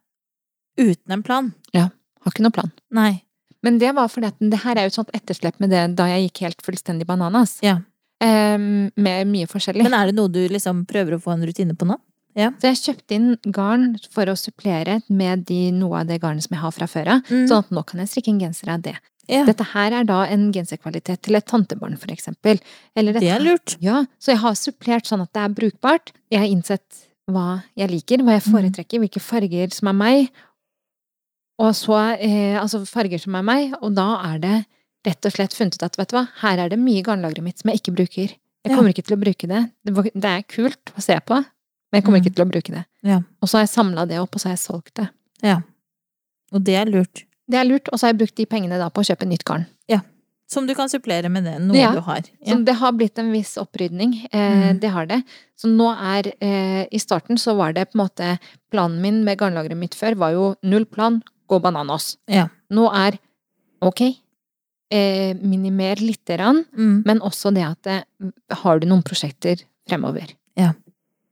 uten 0.84 1.12
en 1.16 1.24
plan. 1.24 1.47
Ja. 1.72 1.86
Har 2.24 2.32
ikke 2.36 2.43
noen 2.43 2.56
plan. 2.56 2.74
Nei. 2.91 3.22
Men 3.64 3.80
det 3.80 3.93
var 3.95 4.12
fordi 4.12 4.28
at 4.34 4.39
det 4.43 4.60
her 4.66 4.76
er 4.76 4.89
jo 4.89 4.91
et 4.91 4.97
sånt 4.99 5.16
etterslep 5.16 5.60
med 5.64 5.72
det 5.72 5.86
da 5.95 6.10
jeg 6.12 6.28
gikk 6.28 6.43
helt 6.49 6.64
fullstendig 6.68 7.08
bananas. 7.08 7.56
Ja. 7.64 7.78
Em, 8.24 8.65
med 8.95 9.28
mye 9.28 9.49
forskjellig. 9.51 9.84
Men 9.84 9.93
er 9.97 10.09
det 10.09 10.15
noe 10.17 10.32
du 10.32 10.41
liksom 10.51 10.86
prøver 10.89 11.17
å 11.17 11.21
få 11.21 11.34
en 11.36 11.45
rutine 11.47 11.76
på 11.76 11.88
nå? 11.89 11.99
Så 12.34 12.65
jeg 12.65 12.80
kjøpte 12.82 13.13
inn 13.13 13.28
garn 13.53 13.91
for 14.09 14.26
å 14.32 14.34
supplere 14.39 15.01
med 15.13 15.43
de, 15.45 15.67
noe 15.76 15.99
av 16.01 16.07
det 16.09 16.17
garnet 16.24 16.41
som 16.47 16.55
jeg 16.55 16.63
har 16.63 16.71
fra 16.74 16.88
før 16.89 17.11
av. 17.17 17.28
Mm. 17.30 17.43
Sånn 17.51 17.59
at 17.61 17.69
nå 17.76 17.84
kan 17.86 18.01
jeg 18.01 18.09
strikke 18.09 18.32
en 18.34 18.39
genser 18.41 18.71
av 18.74 18.82
det. 18.88 18.95
Ja, 19.30 19.43
Dette 19.47 19.63
her 19.71 19.93
er 19.99 20.03
da 20.07 20.24
en 20.26 20.47
genserkvalitet 20.51 21.21
til 21.24 21.38
et 21.38 21.45
tantebarn, 21.47 21.93
for 22.01 22.11
eksempel. 22.11 22.57
Eller 22.97 23.13
det 23.15 23.30
er 23.32 23.39
lurt. 23.43 23.78
Ja, 23.86 24.01
så 24.19 24.34
jeg 24.34 24.41
har 24.41 24.57
supplert 24.59 25.07
sånn 25.07 25.21
at 25.24 25.32
det 25.36 25.43
er 25.45 25.53
brukbart. 25.61 26.11
Jeg 26.34 26.41
har 26.41 26.49
innsett 26.49 27.03
hva 27.32 27.61
jeg 27.80 27.91
liker, 27.93 28.24
hva 28.26 28.34
jeg 28.39 28.43
Mm. 28.49 28.51
foretrekker, 28.57 28.99
hvilke 28.99 29.21
farger 29.21 29.71
som 29.71 29.88
er 29.93 29.93
meg. 30.01 30.32
Og 31.61 31.71
så 31.78 32.17
eh, 32.19 32.57
altså 32.59 32.82
farger 32.89 33.21
som 33.21 33.36
er 33.36 33.45
meg, 33.45 33.74
og 33.82 33.93
da 33.95 34.07
er 34.34 34.39
det 34.43 34.57
rett 35.06 35.26
og 35.26 35.32
slett 35.36 35.54
funnet 35.54 35.76
ut 35.76 35.84
at 35.84 35.97
vet 35.97 36.10
du 36.10 36.16
hva, 36.18 36.28
her 36.41 36.58
er 36.66 36.70
det 36.70 36.80
mye 36.80 36.99
i 37.01 37.04
garnlageret 37.04 37.43
mitt 37.43 37.60
som 37.60 37.70
jeg 37.72 37.82
ikke 37.82 37.95
bruker. 37.95 38.30
Jeg 38.64 38.72
Ja. 38.72 38.76
kommer 38.78 38.93
ikke 38.93 39.04
til 39.06 39.18
å 39.18 39.20
bruke 39.20 39.47
det. 39.47 39.72
Det, 39.84 40.26
er 40.26 40.41
kult 40.43 40.93
å 40.97 41.01
se 41.01 41.20
på, 41.20 41.36
men 41.36 41.93
jeg 41.99 42.04
kommer 42.04 42.20
Mm. 42.20 42.26
ikke 42.26 42.36
til 42.36 42.45
å 42.45 42.49
bruke 42.51 42.72
det. 42.72 42.86
Ja. 43.04 43.20
Og 43.41 43.49
så 43.49 43.58
har 43.58 43.66
jeg 43.68 43.76
samla 43.76 44.08
det 44.08 44.20
opp, 44.20 44.36
og 44.36 44.39
så 44.41 44.45
har 44.49 44.56
jeg 44.56 44.64
solgt 44.64 44.93
det. 44.95 45.10
Og 46.54 46.64
det 46.64 46.76
er 46.76 46.86
lurt. 46.86 47.24
Det 47.49 47.58
er 47.60 47.66
lurt, 47.66 47.89
og 47.91 47.99
så 47.99 48.06
har 48.08 48.14
jeg 48.14 48.20
brukt 48.22 48.36
de 48.36 48.45
pengene 48.45 48.78
da 48.80 48.89
på 48.89 49.01
å 49.01 49.08
kjøpe 49.08 49.28
nytt 49.28 49.43
garn. 49.45 49.66
Som 50.54 50.68
du 50.68 50.76
kan 50.76 50.88
supplere 50.91 51.32
med 51.32 51.45
det, 51.45 51.60
noe 51.62 51.76
Ja. 51.76 51.91
du 51.93 51.99
har. 52.01 52.22
Så 52.45 52.64
det 52.64 52.76
har 52.76 52.91
blitt 52.91 53.18
en 53.18 53.32
viss 53.32 53.56
opprydning. 53.58 54.28
Eh, 54.32 54.74
Mm. 54.74 54.80
Det 54.82 54.89
har 54.91 55.06
det. 55.08 55.24
Så 55.58 55.66
nå 55.68 55.88
er 55.97 56.32
eh, 56.41 56.86
I 56.91 56.97
starten 56.99 57.38
så 57.39 57.56
var 57.56 57.74
det 57.74 57.89
på 57.91 57.95
en 57.99 58.06
måte 58.08 58.39
Planen 58.72 59.01
min 59.01 59.24
med 59.24 59.39
garnlageret 59.39 59.76
mitt 59.78 59.95
før 59.95 60.16
var 60.16 60.32
jo 60.34 60.56
null 60.62 60.86
plan, 60.86 61.24
gå 61.49 61.60
bananas. 61.60 62.18
Ja. 62.28 62.49
Nå 62.70 62.88
er 62.93 63.18
ok, 63.82 64.16
eh, 64.94 65.34
minimere 65.41 66.00
lite 66.06 66.38
grann, 66.38 66.64
Mm. 66.78 67.02
men 67.06 67.20
også 67.26 67.52
det 67.56 67.64
at 67.66 67.82
det, 67.88 67.98
har 68.64 68.80
du 68.80 68.86
noen 68.88 69.02
prosjekter 69.04 69.64
fremover. 69.89 70.34
Ja. 70.60 70.74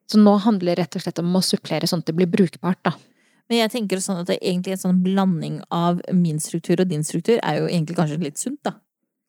Så 0.10 0.18
nå 0.20 0.34
handler 0.44 0.76
det 0.76 0.80
rett 0.82 0.96
og 0.98 1.02
slett 1.06 1.20
om 1.22 1.34
å 1.38 1.42
supplere 1.46 1.88
sånn 1.88 2.02
at 2.04 2.10
det 2.10 2.16
blir 2.18 2.28
brukbart, 2.32 2.82
da. 2.84 2.92
Men 3.50 3.60
jeg 3.60 3.72
tenker 3.72 4.00
sånn 4.02 4.20
at 4.22 4.28
det 4.28 4.38
er 4.40 4.50
egentlig 4.52 4.74
en 4.78 4.84
sånn 4.86 5.04
blanding 5.04 5.62
av 5.72 6.02
min 6.14 6.40
struktur 6.40 6.80
og 6.82 6.88
din 6.90 7.04
struktur 7.04 7.38
er 7.44 7.60
jo 7.60 7.68
egentlig 7.68 7.96
kanskje 7.98 8.20
litt 8.24 8.38
sunt, 8.40 8.60
da. 8.64 8.74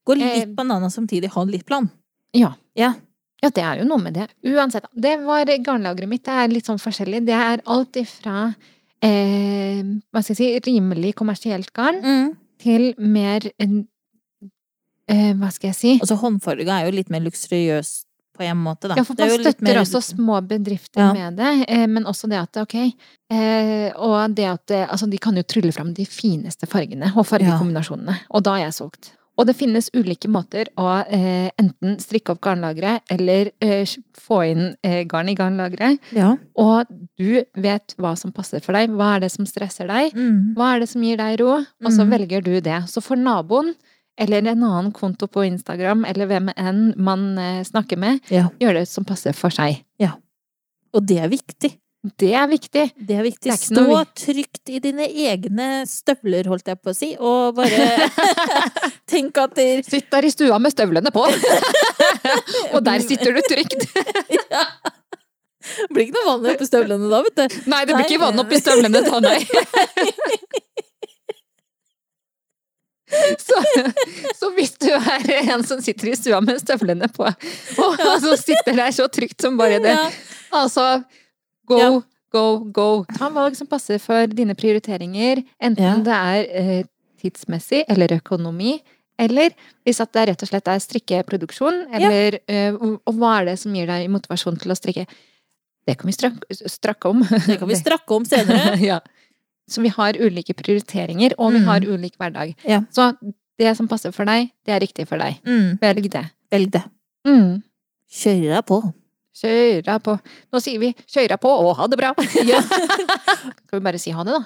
Gå 0.07 0.16
litt 0.16 0.43
Eh, 0.43 0.47
banana 0.47 0.89
samtidig, 0.91 1.30
ha 1.35 1.45
litt 1.45 1.66
plan. 1.66 1.91
Ja. 2.35 2.55
Ja. 2.74 2.95
Ja, 3.43 3.51
det 3.51 3.62
er 3.62 3.78
jo 3.80 3.85
noe 3.85 3.99
med 3.99 4.14
det. 4.14 4.28
Uansett. 4.47 4.85
Det 4.95 5.16
var 5.24 5.45
garnlageret 5.47 6.09
mitt. 6.09 6.22
Det 6.24 6.30
er 6.33 6.49
litt 6.49 6.64
sånn 6.66 6.78
forskjellig. 6.78 7.24
Det 7.26 7.35
er 7.35 7.61
alt 7.66 7.93
ifra 7.99 8.55
eh, 9.03 9.83
hva 10.12 10.22
skal 10.22 10.37
jeg 10.37 10.39
si, 10.39 10.70
rimelig 10.70 11.14
kommersielt 11.18 11.72
garn 11.74 12.01
Mm. 12.03 12.37
til 12.62 12.95
mer 12.99 13.41
eh, 15.09 15.32
Hva 15.34 15.50
skal 15.53 15.68
jeg 15.72 15.76
si? 15.78 15.92
Altså 16.00 16.16
håndfarga 16.20 16.80
er 16.80 16.86
jo 16.90 16.96
litt 16.96 17.11
mer 17.11 17.20
luksuriøst 17.26 18.07
på 18.32 18.42
en 18.48 18.57
måte, 18.64 18.88
da. 18.88 18.94
Ja, 18.96 19.05
for 19.05 19.14
Det 19.14 19.26
er 19.26 19.34
man 19.36 19.44
støtter 19.44 19.62
mer- 19.62 19.80
også 19.82 20.00
små 20.03 20.40
bedrifter 20.48 21.00
Ja. 21.03 21.12
med 21.12 21.36
det, 21.36 21.66
eh, 21.68 21.86
men 21.86 22.05
også 22.05 22.28
det 22.30 22.38
at 22.40 22.57
ok 22.62 22.74
eh, 23.30 23.92
Og 23.96 24.34
det 24.34 24.46
at 24.48 24.70
eh, 24.70 24.86
altså, 24.88 25.09
de 25.11 25.18
kan 25.18 25.36
jo 25.36 25.42
trylle 25.42 25.72
fram 25.72 25.92
de 25.94 26.05
fineste 26.07 26.66
fargene 26.66 27.12
og 27.16 27.26
fargekombinasjonene, 27.26 28.16
og 28.30 28.42
da 28.42 28.55
er 28.57 28.64
jeg 28.70 28.72
solgt. 28.80 29.12
Og 29.38 29.46
det 29.48 29.55
finnes 29.57 29.86
ulike 29.96 30.28
måter 30.28 30.68
å 30.76 31.05
eh, 31.09 31.48
enten 31.59 31.94
strikke 31.98 32.34
opp 32.34 32.40
garnlageret 32.44 33.00
eller 33.11 33.48
eh, 33.64 33.86
få 34.20 34.42
inn 34.50 34.76
eh, 34.84 35.05
garn 35.09 35.30
i 35.32 35.34
garnlageret. 35.34 35.98
Ja. 36.12 36.34
Og 36.61 36.84
du 37.16 37.42
vet 37.57 37.94
hva 37.96 38.12
som 38.16 38.30
passer 38.32 38.61
for 38.61 38.76
deg, 38.76 38.90
hva 38.92 39.14
er 39.16 39.20
det 39.24 39.30
som 39.32 39.46
stresser 39.48 39.88
deg, 39.88 40.12
Mm. 40.14 40.53
hva 40.55 40.74
er 40.76 40.80
det 40.80 40.88
som 40.90 41.03
gir 41.03 41.16
deg 41.16 41.40
ro, 41.40 41.55
og 41.64 41.90
så 41.90 42.05
mm. 42.05 42.11
velger 42.12 42.44
du 42.44 42.61
det. 42.61 42.82
Så 42.92 43.00
for 43.03 43.16
naboen, 43.16 43.72
eller 44.20 44.42
en 44.42 44.64
annen 44.66 44.92
konto 44.92 45.26
på 45.30 45.44
Instagram, 45.48 46.04
eller 46.08 46.26
hvem 46.30 46.50
enn 46.56 46.92
man 47.00 47.38
eh, 47.40 47.62
snakker 47.66 47.96
med, 48.00 48.20
ja. 48.32 48.48
gjør 48.60 48.74
det 48.82 48.86
som 48.90 49.04
passer 49.08 49.32
for 49.36 49.50
seg. 49.54 49.82
Og 50.92 51.00
det 51.08 51.18
er 51.24 51.30
viktig. 51.32 51.70
Det 52.18 52.32
er 52.34 52.48
viktig. 52.50 52.82
Det 52.98 53.14
er 53.14 53.22
viktig. 53.22 53.46
Det 53.46 53.52
er 53.52 53.58
ikke 53.60 53.76
Stå 53.76 53.82
noe 53.86 54.02
trygt 54.18 54.70
i 54.74 54.80
dine 54.82 55.04
egne 55.06 55.86
støvler, 55.86 56.48
holdt 56.50 56.66
jeg 56.72 56.80
på 56.82 56.90
å 56.90 56.96
si, 56.98 57.12
og 57.14 57.54
bare 57.54 58.10
tenk 59.12 59.38
at 59.38 59.54
det 59.54 59.86
Sitt 59.86 60.10
der 60.10 60.26
i 60.26 60.32
stua 60.34 60.58
med 60.58 60.74
støvlene 60.74 61.14
på! 61.14 61.22
og 62.74 62.80
der 62.82 62.98
sitter 63.06 63.30
du 63.36 63.38
trygt. 63.46 63.86
blir 65.94 66.08
ikke 66.08 66.18
noe 66.18 66.26
vann 66.26 66.50
oppi 66.56 66.66
støvlene 66.66 67.06
da, 67.06 67.22
vet 67.28 67.38
du. 67.38 67.46
Nei, 67.70 67.86
det 67.86 67.94
blir 67.94 68.02
ikke 68.08 68.18
Nei. 68.18 68.26
vann 68.26 68.42
oppi 68.42 68.58
støvlene 68.64 68.98
da, 69.06 69.14
nei. 69.22 69.38
Så, 73.46 73.58
så 74.38 74.48
hvis 74.56 74.72
du 74.80 74.88
er 74.92 75.26
en 75.52 75.62
som 75.66 75.80
sitter 75.84 76.12
i 76.12 76.14
stua 76.16 76.38
med 76.44 76.60
støvlene 76.62 77.08
på, 77.12 77.26
og 77.28 77.98
så 78.22 78.36
sitter 78.40 78.76
der 78.78 78.94
så 78.94 79.08
trygt 79.12 79.42
som 79.44 79.58
bare 79.60 79.78
det, 79.84 79.92
Ja. 79.96 80.06
altså 80.62 80.86
go, 81.68 81.78
Ja. 81.78 81.90
go, 82.32 82.44
go. 82.72 82.88
Ta 83.18 83.28
valg 83.34 83.56
som 83.58 83.68
passer 83.68 83.98
for 84.02 84.26
dine 84.32 84.54
prioriteringer, 84.56 85.42
enten 85.60 85.84
Ja. 85.84 85.96
det 86.06 86.16
er 86.16 86.62
eh, 86.62 86.84
tidsmessig 87.22 87.84
eller 87.92 88.16
økonomi, 88.16 88.78
eller 89.20 89.52
hvis 89.84 90.00
at 90.02 90.12
det 90.16 90.28
rett 90.30 90.42
og 90.42 90.48
slett 90.48 90.68
er 90.72 90.80
strikkeproduksjon, 90.82 91.84
eller 91.94 92.38
eh, 92.48 92.72
og 92.74 93.12
hva 93.14 93.40
er 93.42 93.52
det 93.52 93.58
som 93.60 93.74
gir 93.76 93.86
deg 93.86 94.08
motivasjon 94.10 94.56
til 94.58 94.72
å 94.72 94.78
strikke? 94.78 95.04
Det 95.86 95.98
kan 95.98 96.06
vi 96.08 96.12
strak, 96.16 96.40
strakke 96.70 97.10
om. 97.10 97.22
Det 97.46 97.58
kan 97.60 97.68
vi 97.68 97.76
strakke 97.84 98.16
om 98.16 98.24
senere. 98.24 98.78
ja. 98.90 99.00
Så 99.72 99.82
vi 99.84 99.88
har 99.94 100.18
ulike 100.20 100.54
prioriteringer, 100.58 101.32
og 101.38 101.52
vi 101.56 101.60
Mm. 101.62 101.68
har 101.70 101.80
ulik 101.88 102.16
hverdag. 102.20 102.54
Ja. 102.68 102.82
Så 102.92 103.12
det 103.58 103.76
som 103.76 103.88
passer 103.88 104.12
for 104.12 104.24
deg, 104.28 104.50
det 104.66 104.74
er 104.74 104.80
riktig 104.84 105.06
for 105.08 105.16
deg. 105.18 105.38
Mm. 105.46 105.78
Velg 105.80 106.10
det. 106.10 106.24
Velg 106.52 106.70
det. 106.70 106.82
Mm. 107.26 107.62
Kjør 108.12 108.62
på. 108.68 108.80
Kjøra 109.34 109.96
på. 110.04 110.18
Nå 110.52 110.60
sier 110.60 110.78
vi 110.78 110.92
'kjøra 110.92 111.38
på' 111.40 111.48
og 111.64 111.76
ha 111.78 111.86
det 111.88 111.96
bra! 111.98 112.12
Ja. 112.44 112.60
Skal 113.66 113.80
vi 113.80 113.84
bare 113.84 113.98
si 113.98 114.10
ha 114.12 114.22
det, 114.24 114.32
da? 114.36 114.44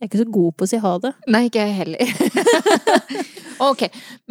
Jeg 0.00 0.06
er 0.06 0.08
ikke 0.08 0.22
så 0.22 0.32
god 0.32 0.52
på 0.56 0.64
å 0.64 0.68
si 0.70 0.78
ha 0.80 0.90
det. 1.04 1.10
Nei, 1.28 1.40
ikke 1.50 1.60
jeg 1.60 1.74
heller. 1.76 2.12
ok. 3.68 3.82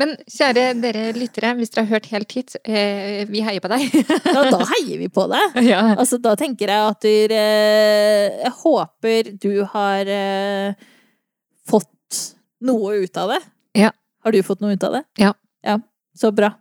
Men 0.02 0.16
kjære 0.26 0.64
dere 0.82 1.04
lyttere, 1.14 1.52
hvis 1.60 1.70
dere 1.76 1.84
har 1.86 1.92
hørt 1.94 2.08
helt 2.10 2.34
hit, 2.34 2.56
eh, 2.66 3.20
vi 3.30 3.44
heier 3.46 3.62
på 3.62 3.70
deg. 3.70 3.86
Ja, 4.34 4.48
da 4.50 4.64
heier 4.72 4.98
vi 4.98 5.12
på 5.14 5.28
deg. 5.30 5.60
ja. 5.70 5.84
Altså, 5.94 6.18
da 6.24 6.34
tenker 6.42 6.74
jeg 6.74 6.88
at 6.96 7.06
du 7.06 7.36
eh, 7.38 8.42
Jeg 8.48 8.54
håper 8.64 9.30
du 9.46 9.52
har 9.76 10.10
eh, 10.10 10.90
fått 11.70 12.24
noe 12.66 13.04
ut 13.06 13.22
av 13.22 13.36
det. 13.36 13.40
Ja. 13.78 13.94
Har 14.26 14.34
du 14.34 14.42
fått 14.50 14.66
noe 14.66 14.74
ut 14.74 14.90
av 14.90 14.98
det? 14.98 15.06
Ja. 15.22 15.36
Ja, 15.62 15.78
Så 16.18 16.34
bra. 16.34 16.56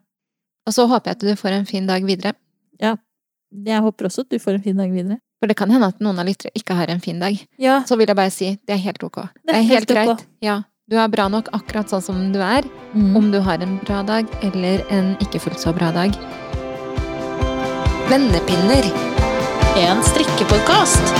Og 0.68 0.76
så 0.76 0.84
håper 0.90 1.14
jeg 1.14 1.16
at 1.16 1.24
du 1.24 1.40
får 1.40 1.56
en 1.56 1.68
fin 1.70 1.88
dag 1.88 2.04
videre. 2.04 2.36
Jeg 3.48 3.80
håper 3.80 4.08
også 4.08 4.26
at 4.26 4.30
du 4.30 4.38
får 4.38 4.58
en 4.58 4.62
fin 4.62 4.76
dag 4.76 4.90
videre. 4.92 5.18
For 5.40 5.48
det 5.48 5.56
kan 5.56 5.70
hende 5.72 5.86
at 5.88 6.00
noen 6.04 6.18
av 6.20 6.26
lyttere 6.28 6.50
ikke 6.58 6.74
har 6.76 6.90
en 6.92 7.00
fin 7.00 7.18
dag. 7.22 7.36
Ja, 7.58 7.82
Så 7.86 7.96
vil 7.96 8.06
jeg 8.10 8.16
bare 8.18 8.30
si 8.30 8.50
det 8.66 8.74
er 8.74 8.82
helt 8.82 9.02
ok. 9.02 9.22
Det 9.46 9.54
er, 9.54 9.62
helt, 9.62 9.90
ok. 9.90 9.94
greit. 9.94 10.26
Ja. 10.44 10.62
Du 10.90 10.96
er 10.98 11.08
bra 11.08 11.28
nok 11.28 11.48
akkurat 11.56 11.88
sånn 11.88 12.02
som 12.02 12.32
du 12.32 12.40
er. 12.40 12.66
mm. 12.92 13.16
Om 13.16 13.30
du 13.32 13.40
har 13.40 13.62
en 13.62 13.78
bra 13.84 14.02
dag 14.02 14.26
eller 14.42 14.84
en 14.90 15.14
ikke 15.24 15.40
fullt 15.40 15.60
så 15.60 15.72
bra 15.72 15.90
dag. 15.92 16.12
Vennepinner. 18.10 18.88
En 19.78 20.02
strikkepodkast. 20.02 21.14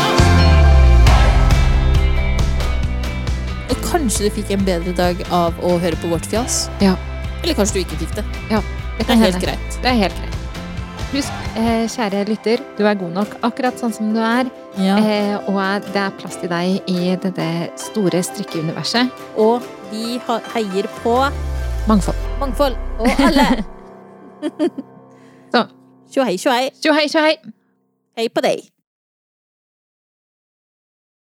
Og 3.69 3.77
kanskje 3.89 4.29
du 4.29 4.35
fikk 4.41 4.51
en 4.57 4.65
bedre 4.67 4.93
dag 4.97 5.21
av 5.31 5.57
å 5.65 5.79
høre 5.79 5.97
på 6.01 6.11
vårt 6.13 6.27
fjas. 6.27 6.67
Ja. 6.85 6.97
Eller 7.43 7.55
kanskje 7.55 7.79
du 7.79 7.85
ikke 7.87 8.03
fikk 8.05 8.19
det. 8.21 8.27
Det 8.51 9.07
Det 9.07 9.15
er 9.15 9.25
helt 9.25 9.41
greit. 9.41 9.81
Det 9.83 9.89
er 9.95 10.01
helt 10.05 10.21
greit. 10.21 10.38
Husk, 11.09 11.33
eh, 11.57 11.87
kjære 11.89 12.25
lytter, 12.29 12.61
du 12.77 12.85
er 12.85 12.97
god 13.01 13.15
nok 13.17 13.31
akkurat 13.47 13.81
sånn 13.81 13.95
som 13.97 14.11
du 14.13 14.21
er. 14.21 14.51
Ja. 14.77 14.99
Eh, 15.01 15.49
og 15.49 15.87
det 15.89 16.03
er 16.03 16.13
plass 16.21 16.37
til 16.37 16.51
deg 16.53 16.85
i 16.91 17.15
dette 17.17 17.47
store 17.81 18.21
strikkeuniverset. 18.23 19.09
Og 19.41 19.65
vi 19.89 20.19
heier 20.53 20.91
på 21.01 21.17
Mangfold. 21.89 22.17
mangfold. 22.41 22.77
Og 23.01 23.09
alle. 23.25 23.65
Så. 25.53 25.65
Tjohei, 26.13 26.37
tjohei. 26.37 26.69
Tjohei, 26.77 27.01
hei, 27.01 27.09
tjo 27.09 27.25
hei! 27.25 27.37
Hei 28.19 28.29
på 28.29 28.45
deg. 28.45 28.78